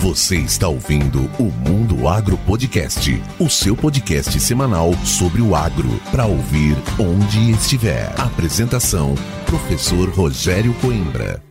Você 0.00 0.36
está 0.36 0.68
ouvindo 0.68 1.28
o 1.40 1.50
Mundo 1.68 2.06
Agro 2.06 2.38
Podcast, 2.46 3.20
o 3.40 3.50
seu 3.50 3.76
podcast 3.76 4.38
semanal 4.38 4.94
sobre 5.04 5.42
o 5.42 5.56
agro, 5.56 5.88
para 6.12 6.24
ouvir 6.24 6.76
onde 7.00 7.50
estiver. 7.50 8.08
Apresentação: 8.16 9.16
Professor 9.44 10.08
Rogério 10.10 10.72
Coimbra. 10.74 11.42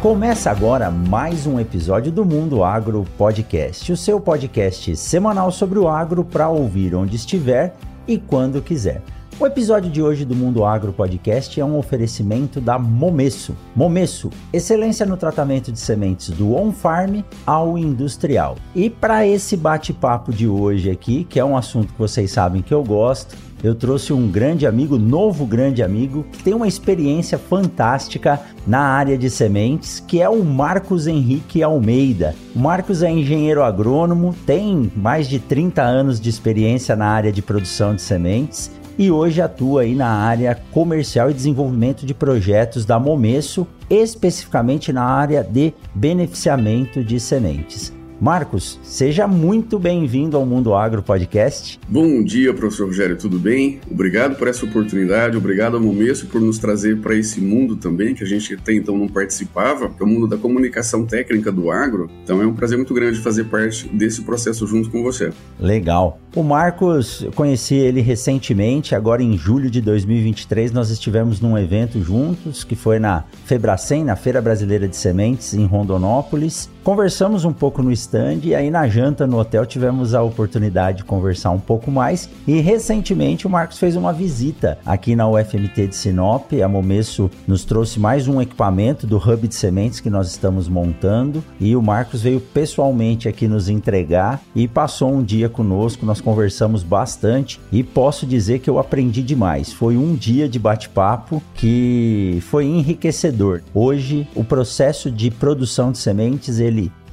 Começa 0.00 0.52
agora 0.52 0.88
mais 0.88 1.48
um 1.48 1.58
episódio 1.58 2.12
do 2.12 2.24
Mundo 2.24 2.62
Agro 2.62 3.04
Podcast, 3.18 3.90
o 3.90 3.96
seu 3.96 4.20
podcast 4.20 4.94
semanal 4.96 5.50
sobre 5.50 5.80
o 5.80 5.88
agro 5.88 6.22
para 6.22 6.48
ouvir 6.48 6.94
onde 6.94 7.16
estiver 7.16 7.74
e 8.06 8.18
quando 8.18 8.62
quiser. 8.62 9.02
O 9.40 9.46
episódio 9.46 9.90
de 9.90 10.00
hoje 10.00 10.24
do 10.24 10.36
Mundo 10.36 10.64
Agro 10.64 10.92
Podcast 10.92 11.58
é 11.58 11.64
um 11.64 11.76
oferecimento 11.76 12.60
da 12.60 12.78
Momesso. 12.78 13.56
Momesso, 13.74 14.30
excelência 14.52 15.06
no 15.06 15.16
tratamento 15.16 15.72
de 15.72 15.80
sementes 15.80 16.28
do 16.28 16.54
on-farm 16.54 17.22
ao 17.44 17.76
industrial. 17.76 18.56
E 18.74 18.88
para 18.88 19.26
esse 19.26 19.56
bate-papo 19.56 20.32
de 20.32 20.46
hoje 20.46 20.90
aqui, 20.90 21.24
que 21.24 21.40
é 21.40 21.44
um 21.44 21.56
assunto 21.56 21.92
que 21.92 21.98
vocês 21.98 22.30
sabem 22.30 22.62
que 22.62 22.72
eu 22.72 22.84
gosto, 22.84 23.34
eu 23.64 23.74
trouxe 23.74 24.12
um 24.12 24.28
grande 24.28 24.66
amigo, 24.66 24.98
novo 24.98 25.46
grande 25.46 25.82
amigo, 25.82 26.24
que 26.32 26.42
tem 26.42 26.52
uma 26.52 26.68
experiência 26.68 27.38
fantástica 27.38 28.40
na 28.66 28.80
área 28.80 29.16
de 29.16 29.30
sementes, 29.30 29.98
que 30.00 30.20
é 30.20 30.28
o 30.28 30.44
Marcos 30.44 31.06
Henrique 31.06 31.62
Almeida. 31.62 32.34
O 32.54 32.58
Marcos 32.58 33.02
é 33.02 33.10
engenheiro 33.10 33.62
agrônomo, 33.62 34.34
tem 34.44 34.92
mais 34.94 35.28
de 35.28 35.38
30 35.38 35.82
anos 35.82 36.20
de 36.20 36.28
experiência 36.28 36.94
na 36.94 37.06
área 37.06 37.32
de 37.32 37.40
produção 37.40 37.94
de 37.94 38.02
sementes 38.02 38.70
e 38.98 39.10
hoje 39.10 39.40
atua 39.40 39.82
aí 39.82 39.94
na 39.94 40.08
área 40.08 40.58
comercial 40.70 41.30
e 41.30 41.34
desenvolvimento 41.34 42.04
de 42.04 42.14
projetos 42.14 42.84
da 42.84 42.98
Momesso, 42.98 43.66
especificamente 43.88 44.92
na 44.92 45.04
área 45.04 45.42
de 45.42 45.72
beneficiamento 45.94 47.02
de 47.04 47.18
sementes. 47.18 48.01
Marcos, 48.22 48.78
seja 48.84 49.26
muito 49.26 49.80
bem-vindo 49.80 50.36
ao 50.36 50.46
Mundo 50.46 50.74
Agro 50.74 51.02
Podcast. 51.02 51.80
Bom 51.88 52.22
dia, 52.22 52.54
professor 52.54 52.86
Rogério, 52.86 53.16
tudo 53.16 53.36
bem? 53.36 53.80
Obrigado 53.90 54.36
por 54.36 54.46
essa 54.46 54.64
oportunidade, 54.64 55.36
obrigado 55.36 55.74
ao 55.74 55.82
Momesso 55.82 56.28
por 56.28 56.40
nos 56.40 56.56
trazer 56.56 57.00
para 57.00 57.16
esse 57.16 57.40
mundo 57.40 57.74
também, 57.74 58.14
que 58.14 58.22
a 58.22 58.26
gente 58.26 58.54
até 58.54 58.74
então 58.74 58.96
não 58.96 59.08
participava, 59.08 59.88
que 59.88 60.00
é 60.00 60.06
o 60.06 60.08
mundo 60.08 60.28
da 60.28 60.36
comunicação 60.36 61.04
técnica 61.04 61.50
do 61.50 61.68
agro. 61.72 62.08
Então 62.22 62.40
é 62.40 62.46
um 62.46 62.54
prazer 62.54 62.78
muito 62.78 62.94
grande 62.94 63.18
fazer 63.18 63.46
parte 63.46 63.88
desse 63.88 64.22
processo 64.22 64.68
junto 64.68 64.88
com 64.88 65.02
você. 65.02 65.32
Legal. 65.58 66.20
O 66.34 66.42
Marcos, 66.42 67.22
eu 67.22 67.32
conheci 67.32 67.74
ele 67.74 68.00
recentemente, 68.00 68.94
agora 68.94 69.22
em 69.22 69.36
julho 69.36 69.68
de 69.68 69.82
2023, 69.82 70.72
nós 70.72 70.88
estivemos 70.88 71.40
num 71.40 71.58
evento 71.58 72.00
juntos, 72.00 72.64
que 72.64 72.74
foi 72.74 72.98
na 72.98 73.24
Febracem, 73.44 74.02
na 74.02 74.16
Feira 74.16 74.40
Brasileira 74.40 74.88
de 74.88 74.96
Sementes, 74.96 75.52
em 75.52 75.66
Rondonópolis. 75.66 76.70
Conversamos 76.84 77.44
um 77.44 77.52
pouco 77.52 77.80
no 77.80 77.92
stand 77.92 78.40
e 78.42 78.56
aí 78.56 78.68
na 78.68 78.88
janta 78.88 79.24
no 79.24 79.38
hotel 79.38 79.64
tivemos 79.64 80.14
a 80.14 80.22
oportunidade 80.22 80.98
de 80.98 81.04
conversar 81.04 81.52
um 81.52 81.60
pouco 81.60 81.92
mais. 81.92 82.28
E 82.44 82.58
recentemente 82.58 83.46
o 83.46 83.50
Marcos 83.50 83.78
fez 83.78 83.94
uma 83.94 84.12
visita 84.12 84.76
aqui 84.84 85.14
na 85.14 85.28
UFMT 85.28 85.86
de 85.86 85.94
Sinop. 85.94 86.52
A 86.60 86.66
Momesso 86.66 87.30
nos 87.46 87.64
trouxe 87.64 88.00
mais 88.00 88.26
um 88.26 88.42
equipamento 88.42 89.06
do 89.06 89.16
hub 89.16 89.46
de 89.46 89.54
sementes 89.54 90.00
que 90.00 90.10
nós 90.10 90.26
estamos 90.26 90.68
montando 90.68 91.44
e 91.60 91.76
o 91.76 91.80
Marcos 91.82 92.20
veio 92.20 92.40
pessoalmente 92.40 93.28
aqui 93.28 93.46
nos 93.46 93.68
entregar 93.68 94.42
e 94.52 94.66
passou 94.66 95.14
um 95.14 95.22
dia 95.22 95.48
conosco. 95.48 96.04
Nós 96.04 96.20
conversamos 96.20 96.82
bastante 96.82 97.60
e 97.70 97.84
posso 97.84 98.26
dizer 98.26 98.58
que 98.58 98.68
eu 98.68 98.80
aprendi 98.80 99.22
demais. 99.22 99.72
Foi 99.72 99.96
um 99.96 100.16
dia 100.16 100.48
de 100.48 100.58
bate-papo 100.58 101.40
que 101.54 102.42
foi 102.48 102.64
enriquecedor. 102.64 103.62
Hoje 103.72 104.26
o 104.34 104.42
processo 104.42 105.12
de 105.12 105.30
produção 105.30 105.92
de 105.92 105.98
sementes 105.98 106.58
ele 106.58 106.71